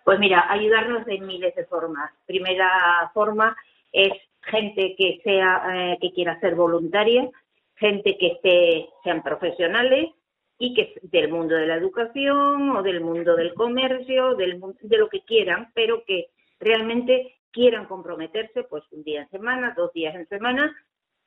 Pues 0.04 0.20
mira, 0.20 0.46
ayudarnos 0.50 1.06
de 1.06 1.20
miles 1.20 1.54
de 1.56 1.66
formas. 1.66 2.12
Primera 2.26 3.12
forma 3.14 3.56
es 3.94 4.12
gente 4.44 4.96
que 4.98 5.20
sea 5.24 5.64
eh, 5.74 5.98
que 6.02 6.12
quiera 6.12 6.40
ser 6.40 6.56
voluntaria, 6.56 7.30
gente 7.76 8.18
que 8.18 8.28
esté, 8.28 8.90
sean 9.04 9.24
profesionales 9.24 10.10
y 10.58 10.74
que 10.74 10.94
del 11.04 11.32
mundo 11.32 11.56
de 11.56 11.68
la 11.68 11.76
educación 11.76 12.76
o 12.76 12.84
del 12.84 13.02
mundo 13.02 13.36
del 13.36 13.54
comercio, 13.54 14.36
del 14.36 14.60
de 14.82 14.98
lo 14.98 15.10
que 15.10 15.22
quieran, 15.22 15.72
pero 15.74 16.04
que 16.06 16.28
realmente 16.60 17.40
quieran 17.52 17.86
comprometerse, 17.86 18.64
pues 18.64 18.84
un 18.92 19.04
día 19.04 19.22
en 19.22 19.30
semana, 19.30 19.74
dos 19.76 19.94
días 19.94 20.14
en 20.16 20.28
semana, 20.28 20.76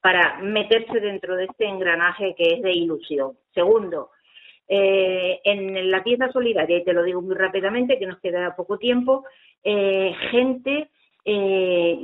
para 0.00 0.38
meterse 0.40 1.00
dentro 1.00 1.36
de 1.36 1.44
este 1.44 1.64
engranaje 1.66 2.34
que 2.36 2.54
es 2.54 2.62
de 2.62 2.72
ilusión. 2.72 3.38
Segundo, 3.54 4.10
eh, 4.68 5.40
en 5.44 5.90
la 5.90 6.02
tienda 6.02 6.30
solidaria, 6.32 6.78
y 6.78 6.84
te 6.84 6.92
lo 6.92 7.02
digo 7.02 7.22
muy 7.22 7.34
rápidamente, 7.34 7.98
que 7.98 8.06
nos 8.06 8.20
queda 8.20 8.54
poco 8.56 8.78
tiempo, 8.78 9.24
eh, 9.62 10.14
gente 10.30 10.90
eh, 11.24 11.98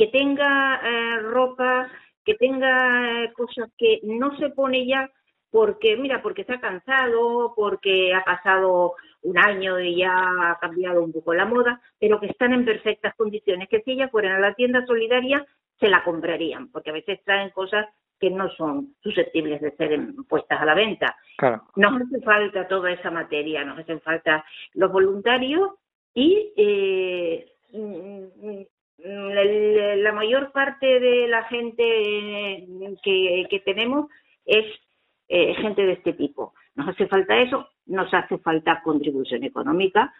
que 0.00 0.06
tenga 0.06 0.80
eh, 0.82 1.18
ropa 1.20 1.86
que 2.24 2.34
tenga 2.36 3.30
cosas 3.34 3.70
que 3.76 4.00
no 4.02 4.34
se 4.38 4.48
pone 4.48 4.86
ya 4.86 5.10
porque, 5.50 5.98
mira, 5.98 6.22
porque 6.22 6.40
está 6.40 6.58
cansado, 6.58 7.52
porque 7.54 8.14
ha 8.14 8.24
pasado 8.24 8.94
un 9.22 9.36
año 9.36 9.78
y 9.78 9.98
ya 9.98 10.12
ha 10.12 10.58
cambiado 10.58 11.04
un 11.04 11.12
poco 11.12 11.34
la 11.34 11.44
moda, 11.44 11.82
pero 11.98 12.18
que 12.18 12.28
están 12.28 12.54
en 12.54 12.64
perfectas 12.64 13.14
condiciones, 13.14 13.68
que 13.68 13.82
si 13.82 13.92
ellas 13.92 14.10
fueran 14.10 14.36
a 14.36 14.40
la 14.40 14.54
tienda 14.54 14.86
solidaria 14.86 15.44
se 15.78 15.88
la 15.88 16.02
comprarían, 16.02 16.70
porque 16.70 16.88
a 16.90 16.94
veces 16.94 17.22
traen 17.22 17.50
cosas 17.50 17.86
que 18.18 18.30
no 18.30 18.48
son 18.52 18.94
susceptibles 19.02 19.60
de 19.60 19.76
ser 19.76 20.00
puestas 20.30 20.62
a 20.62 20.64
la 20.64 20.74
venta. 20.74 21.14
Claro. 21.36 21.64
Nos 21.76 22.00
hace 22.00 22.22
falta 22.22 22.66
toda 22.68 22.90
esa 22.90 23.10
materia, 23.10 23.64
nos 23.64 23.78
hacen 23.78 24.00
falta 24.00 24.46
los 24.72 24.90
voluntarios 24.90 25.72
y 26.14 26.54
eh, 26.56 27.46
la, 29.04 29.96
la 29.96 30.12
mayor 30.12 30.52
parte 30.52 31.00
de 31.00 31.28
la 31.28 31.44
gente 31.44 31.82
eh, 31.82 33.46
que, 33.48 33.62
tenemos 33.64 34.06
es 34.44 34.64
eh, 35.28 35.54
gente 35.54 35.86
de 35.86 35.92
este 35.92 36.12
tipo. 36.12 36.54
Nos 36.74 36.88
hace 36.88 37.06
falta 37.06 37.40
eso, 37.40 37.68
nos 37.86 38.12
hace 38.12 38.38
falta 38.38 38.82
contribución 38.82 39.44
económica. 39.44 40.12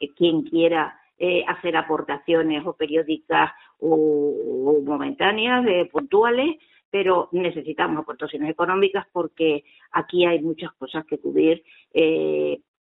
Eh, 0.00 0.12
quien 0.14 0.42
quiera 0.42 0.98
eh, 1.18 1.44
hacer 1.46 1.76
aportaciones 1.76 2.64
o 2.66 2.74
periódicas 2.74 3.50
o, 3.80 3.94
o 3.94 4.80
momentáneas, 4.82 5.66
eh, 5.66 5.88
puntuales, 5.90 6.56
pero 6.90 7.28
necesitamos 7.32 8.02
aportaciones 8.02 8.50
económicas 8.50 9.06
porque 9.12 9.64
aquí 9.92 10.24
hay 10.24 10.40
muchas 10.40 10.72
cosas 10.74 11.04
que 11.06 11.18
cubrir. 11.18 11.62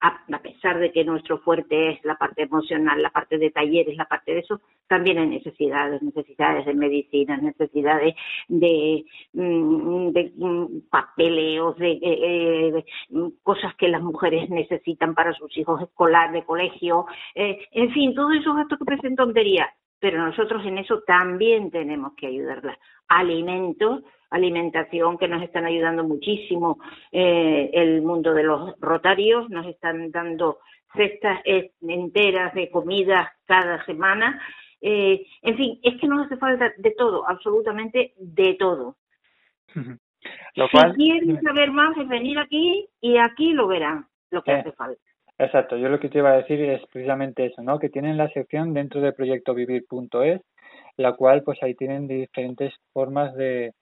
A, 0.03 0.25
a 0.33 0.39
pesar 0.43 0.79
de 0.79 0.93
que 0.93 1.05
nuestro 1.05 1.39
fuerte 1.39 1.91
es 1.91 2.05
la 2.05 2.17
parte 2.17 2.43
emocional, 2.43 3.03
la 3.03 3.11
parte 3.11 3.37
de 3.39 3.51
talleres, 3.51 3.97
la 3.97 4.07
parte 4.07 4.33
de 4.33 4.41
eso, 4.41 4.61
también 4.87 5.19
hay 5.19 5.27
necesidades, 5.27 6.01
necesidades 6.03 6.65
de 6.67 6.75
medicina, 6.75 7.37
necesidades 7.37 8.15
de, 8.49 9.05
mm, 9.35 10.09
de 10.11 10.33
mm, 10.37 10.81
papeleos, 10.91 11.77
de, 11.77 11.93
eh, 11.93 12.01
eh, 12.03 12.85
mm, 13.11 13.29
cosas 13.43 13.75
que 13.77 13.89
las 13.89 14.03
mujeres 14.03 14.49
necesitan 14.49 15.15
para 15.15 15.33
sus 15.35 15.57
hijos 15.59 15.83
escolares, 15.83 16.33
de 16.33 16.45
colegio, 16.45 17.07
eh, 17.35 17.59
en 17.73 17.93
fin, 17.93 18.15
todos 18.15 18.35
esos 18.35 18.55
gastos 18.57 18.79
que 18.79 18.85
parecen 18.85 19.17
tonterías, 19.17 19.69
pero 20.01 20.25
nosotros 20.25 20.65
en 20.65 20.79
eso 20.79 21.03
también 21.07 21.71
tenemos 21.71 22.15
que 22.17 22.27
ayudarlas. 22.27 22.79
Alimentos, 23.09 24.03
alimentación 24.31 25.19
que 25.19 25.29
nos 25.29 25.43
están 25.43 25.67
ayudando 25.67 26.05
muchísimo 26.05 26.79
eh, 27.13 27.71
el 27.73 28.03
mundo 28.03 28.33
de 28.33 28.45
los 28.45 28.75
rotarios, 28.81 29.49
nos 29.51 29.67
están 29.67 30.11
dando 30.11 30.59
cestas 30.95 31.41
enteras 31.45 32.55
de 32.55 32.71
comida 32.71 33.33
cada 33.47 33.85
semana. 33.85 34.41
Eh, 34.81 35.27
en 35.43 35.57
fin, 35.57 35.79
es 35.83 36.01
que 36.01 36.09
nos 36.09 36.27
hace 36.27 36.37
falta 36.39 36.73
de 36.77 36.91
todo, 36.93 37.29
absolutamente 37.29 38.15
de 38.17 38.55
todo. 38.55 38.97
Lo 40.55 40.69
si 40.69 40.79
quieren 40.97 41.41
saber 41.43 41.71
más, 41.71 41.97
es 41.97 42.09
venir 42.09 42.39
aquí 42.39 42.89
y 43.01 43.17
aquí 43.19 43.53
lo 43.53 43.67
verán, 43.69 44.07
lo 44.31 44.43
que 44.43 44.53
Eh. 44.53 44.55
hace 44.55 44.73
falta. 44.73 45.01
Exacto, 45.41 45.79
yo 45.79 45.89
lo 45.89 45.99
que 45.99 46.11
te 46.11 46.19
iba 46.19 46.33
a 46.33 46.37
decir 46.37 46.61
es 46.61 46.83
precisamente 46.93 47.47
eso, 47.47 47.63
¿no? 47.63 47.79
Que 47.79 47.89
tienen 47.89 48.19
la 48.19 48.29
sección 48.29 48.75
dentro 48.75 49.01
de 49.01 49.15
proyectovivir.es, 49.15 50.43
la 50.99 51.13
cual 51.15 51.43
pues 51.43 51.63
ahí 51.63 51.75
tienen 51.75 52.07
diferentes 52.07 52.75
formas 52.93 53.35
de, 53.35 53.73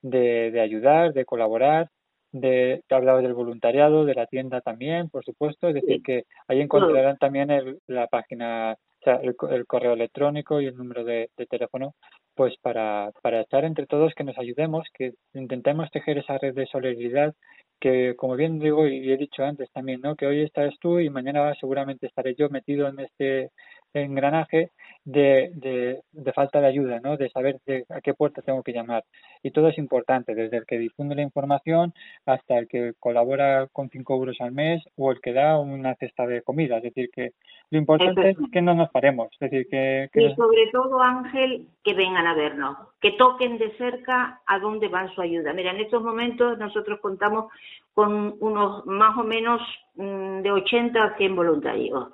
de, 0.00 0.52
de 0.52 0.60
ayudar, 0.60 1.12
de 1.12 1.24
colaborar, 1.24 1.88
de, 2.30 2.82
te 2.86 2.94
hablaba 2.94 3.20
del 3.20 3.34
voluntariado, 3.34 4.04
de 4.04 4.14
la 4.14 4.26
tienda 4.26 4.60
también, 4.60 5.10
por 5.10 5.24
supuesto, 5.24 5.66
es 5.66 5.74
decir, 5.74 6.02
que 6.04 6.22
ahí 6.46 6.60
encontrarán 6.60 7.16
también 7.18 7.50
el, 7.50 7.78
la 7.88 8.06
página, 8.06 8.74
o 8.74 9.02
sea, 9.02 9.16
el, 9.16 9.34
el 9.50 9.66
correo 9.66 9.94
electrónico 9.94 10.60
y 10.60 10.66
el 10.66 10.76
número 10.76 11.02
de, 11.02 11.30
de 11.36 11.46
teléfono, 11.46 11.94
pues 12.36 12.54
para, 12.62 13.10
para 13.22 13.40
estar 13.40 13.64
entre 13.64 13.86
todos, 13.86 14.14
que 14.14 14.22
nos 14.22 14.38
ayudemos, 14.38 14.86
que 14.94 15.14
intentemos 15.34 15.90
tejer 15.90 16.18
esa 16.18 16.38
red 16.38 16.54
de 16.54 16.66
solidaridad 16.66 17.34
que 17.80 18.16
como 18.16 18.36
bien 18.36 18.58
digo 18.58 18.86
y 18.86 19.10
he 19.12 19.16
dicho 19.16 19.44
antes 19.44 19.70
también, 19.72 20.00
¿no? 20.00 20.16
Que 20.16 20.26
hoy 20.26 20.42
estás 20.42 20.74
tú 20.80 20.98
y 21.00 21.10
mañana 21.10 21.54
seguramente 21.60 22.06
estaré 22.06 22.34
yo 22.34 22.48
metido 22.50 22.88
en 22.88 23.00
este 23.00 23.50
engranaje 23.94 24.70
de, 25.08 25.50
de, 25.54 26.02
de 26.12 26.32
falta 26.34 26.60
de 26.60 26.66
ayuda, 26.66 27.00
¿no? 27.00 27.16
De 27.16 27.30
saber 27.30 27.58
de 27.64 27.86
a 27.88 28.02
qué 28.02 28.12
puerta 28.12 28.42
tengo 28.42 28.62
que 28.62 28.74
llamar. 28.74 29.04
Y 29.42 29.52
todo 29.52 29.68
es 29.68 29.78
importante, 29.78 30.34
desde 30.34 30.58
el 30.58 30.66
que 30.66 30.78
difunde 30.78 31.14
la 31.14 31.22
información 31.22 31.94
hasta 32.26 32.58
el 32.58 32.68
que 32.68 32.92
colabora 33.00 33.68
con 33.72 33.88
cinco 33.88 34.16
euros 34.16 34.36
al 34.40 34.52
mes 34.52 34.84
o 34.96 35.10
el 35.10 35.22
que 35.22 35.32
da 35.32 35.58
una 35.58 35.94
cesta 35.94 36.26
de 36.26 36.42
comida. 36.42 36.76
Es 36.76 36.82
decir, 36.82 37.08
que 37.10 37.32
lo 37.70 37.78
importante 37.78 38.30
es 38.30 38.36
que 38.52 38.60
no 38.60 38.74
nos 38.74 38.90
paremos. 38.90 39.28
Es 39.32 39.50
decir, 39.50 39.66
que, 39.70 40.10
que 40.12 40.24
Y 40.24 40.34
sobre 40.34 40.66
todo, 40.72 41.00
Ángel, 41.00 41.66
que 41.82 41.94
vengan 41.94 42.26
a 42.26 42.34
vernos, 42.34 42.76
que 43.00 43.12
toquen 43.12 43.56
de 43.56 43.74
cerca 43.78 44.42
a 44.44 44.58
dónde 44.58 44.88
va 44.88 45.08
su 45.14 45.22
ayuda. 45.22 45.54
Mira, 45.54 45.70
en 45.70 45.80
estos 45.80 46.02
momentos 46.02 46.58
nosotros 46.58 47.00
contamos 47.00 47.46
con 47.94 48.36
unos 48.40 48.84
más 48.84 49.16
o 49.16 49.24
menos 49.24 49.62
mm, 49.94 50.42
de 50.42 50.52
80 50.52 51.02
a 51.02 51.16
100 51.16 51.34
voluntarios. 51.34 52.08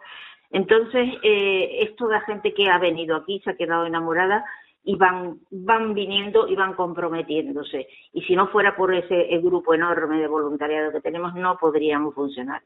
Entonces, 0.54 1.08
eh, 1.24 1.78
es 1.80 1.96
toda 1.96 2.20
gente 2.20 2.54
que 2.54 2.70
ha 2.70 2.78
venido 2.78 3.16
aquí, 3.16 3.40
se 3.40 3.50
ha 3.50 3.56
quedado 3.56 3.86
enamorada 3.86 4.44
y 4.84 4.94
van, 4.94 5.40
van 5.50 5.94
viniendo 5.94 6.46
y 6.46 6.54
van 6.54 6.74
comprometiéndose. 6.74 7.88
Y 8.12 8.22
si 8.22 8.36
no 8.36 8.46
fuera 8.46 8.76
por 8.76 8.94
ese 8.94 9.34
eh, 9.34 9.40
grupo 9.40 9.74
enorme 9.74 10.20
de 10.20 10.28
voluntariado 10.28 10.92
que 10.92 11.00
tenemos, 11.00 11.34
no 11.34 11.58
podríamos 11.58 12.14
funcionar. 12.14 12.62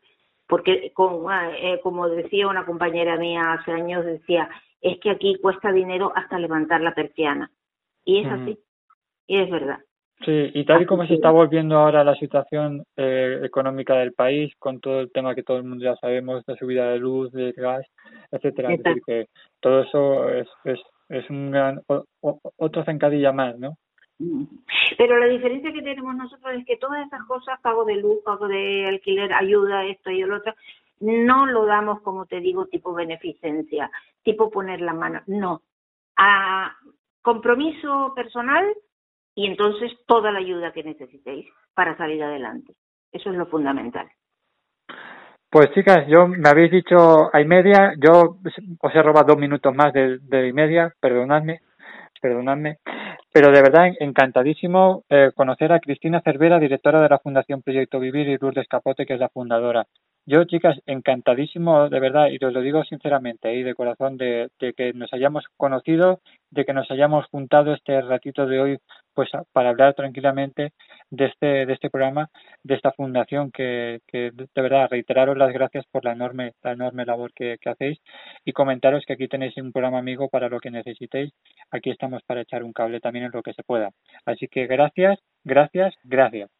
Porque, 0.47 0.93
con, 0.93 1.32
eh, 1.32 1.80
como 1.82 2.11
decía 2.11 2.49
una 2.49 2.66
compañera 2.66 3.16
mía 3.16 3.55
hace 3.55 3.72
años, 3.72 4.05
decía, 4.05 4.51
es 4.82 5.01
que 5.01 5.09
aquí 5.09 5.39
cuesta 5.41 5.72
dinero 5.72 6.12
hasta 6.14 6.39
levantar 6.39 6.82
la 6.82 6.95
persiana. 6.95 7.51
Y 8.05 8.20
es 8.20 8.30
así, 8.30 8.59
y 9.26 9.39
es 9.39 9.51
verdad. 9.51 9.78
Sí, 10.25 10.51
y 10.53 10.64
tal 10.64 10.83
y 10.83 10.87
como 10.87 11.07
se 11.07 11.14
está 11.14 11.31
volviendo 11.31 11.79
ahora 11.79 12.03
la 12.03 12.16
situación 12.16 12.83
eh, 12.97 13.41
económica 13.45 13.95
del 13.95 14.12
país, 14.14 14.53
con 14.59 14.81
todo 14.81 15.01
el 15.01 15.12
tema 15.12 15.35
que 15.35 15.45
todo 15.45 15.59
el 15.59 15.64
mundo 15.64 15.85
ya 15.85 15.95
sabemos, 15.97 16.45
de 16.45 16.57
subida 16.57 16.91
de 16.91 16.99
luz, 16.99 17.31
de 17.33 17.53
gas, 17.53 17.87
etcétera, 18.33 18.73
es 18.75 18.83
decir, 18.83 19.03
que 19.07 19.27
todo 19.61 19.83
eso 19.83 20.29
es, 20.31 20.49
es, 20.64 20.81
es 21.09 21.31
un 21.31 21.53
gran, 21.53 21.81
o- 21.87 22.05
o- 22.21 22.41
otra 22.57 22.85
zancadilla 22.85 23.31
más, 23.33 23.57
¿no? 23.59 23.77
Mm. 24.19 24.43
Pero 24.99 25.19
la 25.19 25.27
diferencia 25.27 25.73
que 25.73 25.83
tenemos 25.83 26.16
nosotros 26.16 26.53
es 26.59 26.66
que 26.66 26.77
todas 26.79 27.07
esas 27.07 27.25
cosas, 27.27 27.61
pago 27.61 27.85
de 27.85 27.95
luz, 27.97 28.19
pago 28.25 28.49
de 28.49 28.87
alquiler, 28.89 29.33
ayuda, 29.33 29.85
esto 29.85 30.11
y 30.11 30.23
el 30.23 30.33
otro, 30.33 30.53
no 30.99 31.47
lo 31.47 31.64
damos, 31.64 32.01
como 32.01 32.27
te 32.27 32.41
digo, 32.41 32.66
tipo 32.66 32.93
beneficencia, 32.93 33.89
tipo 34.25 34.51
poner 34.51 34.81
la 34.81 34.95
mano, 34.95 35.21
no. 35.29 35.62
A 36.16 36.75
compromiso 37.23 38.12
personal 38.16 38.64
y 39.39 39.47
entonces 39.47 39.93
toda 40.09 40.32
la 40.32 40.41
ayuda 40.41 40.72
que 40.72 40.82
necesitéis 40.82 41.47
para 41.72 41.97
salir 41.97 42.20
adelante. 42.20 42.72
Eso 43.12 43.30
es 43.30 43.36
lo 43.36 43.47
fundamental. 43.47 44.09
Pues 45.49 45.70
chicas, 45.74 46.09
yo 46.09 46.26
me 46.26 46.49
habéis 46.49 46.72
dicho 46.72 47.32
a 47.32 47.39
media, 47.45 47.95
yo 48.03 48.39
os 48.80 48.95
he 48.95 49.01
robado 49.01 49.28
dos 49.28 49.39
minutos 49.39 49.72
más 49.72 49.93
de, 49.93 50.18
de 50.18 50.49
y 50.49 50.53
media, 50.53 50.93
perdonadme, 51.01 51.61
perdonadme, 52.20 52.78
pero 53.32 53.53
de 53.53 53.62
verdad 53.62 53.93
encantadísimo 54.01 55.05
eh, 55.09 55.30
conocer 55.36 55.72
a 55.72 55.78
Cristina 55.78 56.20
Cervera, 56.20 56.59
directora 56.59 57.01
de 57.01 57.09
la 57.09 57.20
Fundación 57.20 57.62
Proyecto 57.62 58.01
Vivir 58.01 58.28
y 58.28 58.39
Lourdes 58.39 58.66
Capote, 58.66 59.07
que 59.07 59.14
es 59.14 59.20
la 59.20 59.28
fundadora. 59.28 59.86
Yo, 60.31 60.45
chicas, 60.45 60.79
encantadísimo, 60.85 61.89
de 61.89 62.01
verdad, 62.01 62.26
y 62.29 62.45
os 62.45 62.53
lo 62.53 62.61
digo 62.61 62.85
sinceramente 62.85 63.55
y 63.55 63.62
de 63.62 63.74
corazón, 63.74 64.18
de, 64.18 64.51
de 64.61 64.74
que 64.74 64.93
nos 64.93 65.11
hayamos 65.14 65.47
conocido, 65.57 66.20
de 66.51 66.66
que 66.66 66.74
nos 66.74 66.91
hayamos 66.91 67.24
juntado 67.31 67.72
este 67.72 67.99
ratito 68.03 68.45
de 68.45 68.61
hoy, 68.61 68.79
pues 69.14 69.31
para 69.55 69.70
hablar 69.70 69.95
tranquilamente 69.95 70.72
de 71.09 71.24
este, 71.24 71.64
de 71.64 71.72
este 71.72 71.89
programa, 71.89 72.29
de 72.62 72.74
esta 72.74 72.93
fundación 72.93 73.51
que, 73.51 74.01
que 74.07 74.31
de 74.35 74.62
verdad 74.62 74.89
reiteraros 74.91 75.39
las 75.39 75.51
gracias 75.51 75.87
por 75.91 76.05
la 76.05 76.12
enorme, 76.12 76.53
la 76.62 76.72
enorme 76.72 77.07
labor 77.07 77.33
que, 77.33 77.57
que 77.59 77.70
hacéis 77.70 77.99
y 78.45 78.53
comentaros 78.53 79.05
que 79.07 79.14
aquí 79.14 79.29
tenéis 79.29 79.57
un 79.57 79.72
programa 79.72 79.99
amigo 79.99 80.29
para 80.29 80.51
lo 80.51 80.61
que 80.61 80.70
necesitéis. 80.70 81.33
Aquí 81.70 81.89
estamos 81.89 82.22
para 82.24 82.43
echar 82.43 82.64
un 82.64 82.74
cable 82.74 83.01
también 83.01 83.24
en 83.24 83.33
lo 83.33 83.43
que 83.43 83.55
se 83.55 83.62
pueda. 83.62 83.93
Así 84.26 84.47
que 84.49 84.66
gracias, 84.66 85.18
gracias, 85.43 85.95
gracias. 86.05 86.58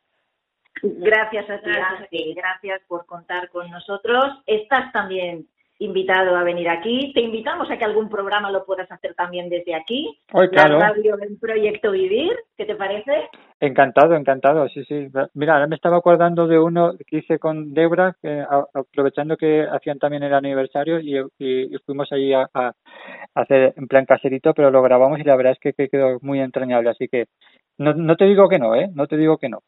Gracias 0.83 1.49
a 1.51 1.59
ti, 1.61 1.71
Gracias. 1.71 2.01
Ángel. 2.03 2.35
Gracias 2.35 2.81
por 2.89 3.07
contar 3.07 3.49
con 3.51 3.71
nosotros. 3.71 4.25
Estás 4.47 4.93
también 4.93 5.47
invitado 5.81 6.35
a 6.37 6.43
venir 6.43 6.69
aquí. 6.69 7.13
Te 7.15 7.21
invitamos 7.21 7.71
a 7.71 7.79
que 7.79 7.85
algún 7.85 8.09
programa 8.09 8.51
lo 8.51 8.65
puedas 8.67 8.91
hacer 8.91 9.15
también 9.15 9.49
desde 9.49 9.77
aquí. 9.77 10.19
Hoy, 10.33 10.49
claro. 10.49 10.79
La 10.79 10.89
radio 10.89 11.17
del 11.17 11.39
Proyecto 11.39 11.93
Vivir. 11.93 12.33
¿Qué 12.57 12.65
te 12.65 12.75
parece? 12.75 13.13
Encantado, 13.61 14.15
encantado, 14.17 14.69
sí, 14.69 14.85
sí. 14.85 15.09
Mira, 15.35 15.55
ahora 15.55 15.67
me 15.69 15.77
estaba 15.77 15.99
acordando 15.99 16.47
de 16.49 16.59
uno 16.59 16.95
que 17.07 17.19
hice 17.19 17.39
con 17.39 17.75
Debra, 17.75 18.17
que, 18.21 18.41
a- 18.41 18.65
aprovechando 18.75 19.37
que 19.37 19.67
hacían 19.71 19.99
también 20.01 20.23
el 20.25 20.35
aniversario 20.35 20.99
y, 21.01 21.17
y- 21.39 21.75
y 21.75 21.79
fuimos 21.87 22.11
allí 22.13 22.33
a, 22.35 22.49
a 22.55 22.73
hacer 23.35 23.75
en 23.77 23.87
plan 23.87 24.05
caserito, 24.05 24.55
pero 24.55 24.71
lo 24.73 24.83
grabamos 24.83 25.19
y 25.21 25.25
la 25.25 25.37
verdad 25.37 25.53
es 25.53 25.59
que, 25.61 25.73
que 25.75 25.89
quedó 25.89 26.19
muy 26.23 26.41
entrañable. 26.41 26.91
Así 26.91 27.07
que 27.09 27.27
no, 27.79 27.95
no 27.95 28.17
te 28.17 28.25
digo 28.25 28.49
que 28.49 28.59
no, 28.59 28.75
¿eh? 28.75 28.89
No 28.95 29.07
te 29.07 29.17
digo 29.17 29.39
que 29.39 29.49
no. 29.49 29.61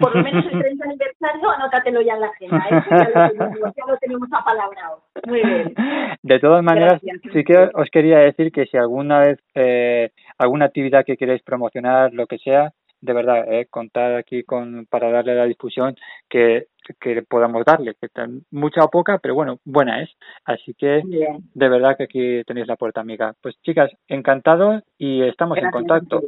Por 0.00 0.14
lo 0.16 0.22
menos 0.22 0.44
el 0.46 0.60
30 0.62 0.84
aniversario, 0.84 1.50
anótatelo 1.50 2.00
ya 2.02 2.14
en 2.14 2.20
la 2.20 2.26
agenda. 2.26 2.66
¿eh? 2.70 2.82
Ya, 2.90 3.08
lo 3.08 3.30
tenemos, 3.30 3.74
ya 3.76 3.86
lo 3.86 3.96
tenemos 3.98 4.28
apalabrado. 4.32 5.02
Muy 5.26 5.42
bien. 5.42 5.74
De 6.22 6.38
todas 6.38 6.62
maneras, 6.62 7.00
Gracias, 7.02 7.32
sí 7.32 7.44
que 7.44 7.70
os 7.74 7.90
quería 7.90 8.18
decir 8.18 8.52
que 8.52 8.66
si 8.66 8.76
alguna 8.76 9.20
vez 9.20 9.38
eh, 9.54 10.10
alguna 10.38 10.66
actividad 10.66 11.04
que 11.04 11.16
queréis 11.16 11.42
promocionar, 11.42 12.12
lo 12.12 12.26
que 12.26 12.38
sea, 12.38 12.72
de 13.00 13.12
verdad, 13.12 13.52
eh, 13.52 13.66
contar 13.70 14.14
aquí 14.14 14.42
con 14.42 14.86
para 14.86 15.10
darle 15.10 15.34
la 15.34 15.44
difusión 15.44 15.94
que, 16.28 16.66
que 17.00 17.22
podamos 17.22 17.64
darle, 17.64 17.94
que 18.00 18.08
tan 18.08 18.42
mucha 18.50 18.82
o 18.84 18.90
poca, 18.90 19.18
pero 19.18 19.34
bueno, 19.34 19.58
buena 19.64 20.02
es. 20.02 20.10
Así 20.44 20.74
que 20.74 21.02
Bien. 21.04 21.38
de 21.54 21.68
verdad 21.68 21.96
que 21.96 22.04
aquí 22.04 22.42
tenéis 22.46 22.66
la 22.66 22.76
puerta, 22.76 23.00
amiga. 23.00 23.34
Pues 23.42 23.56
chicas, 23.62 23.90
encantado 24.08 24.82
y 24.98 25.22
estamos 25.22 25.58
en 25.58 25.70
contacto. 25.70 26.22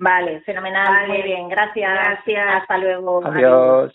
Vale, 0.00 0.40
fenomenal, 0.40 0.94
Vale. 0.94 1.08
muy 1.08 1.22
bien, 1.22 1.48
gracias. 1.50 1.92
Gracias. 1.92 2.62
Hasta 2.62 2.78
luego. 2.78 3.20
Adiós. 3.24 3.94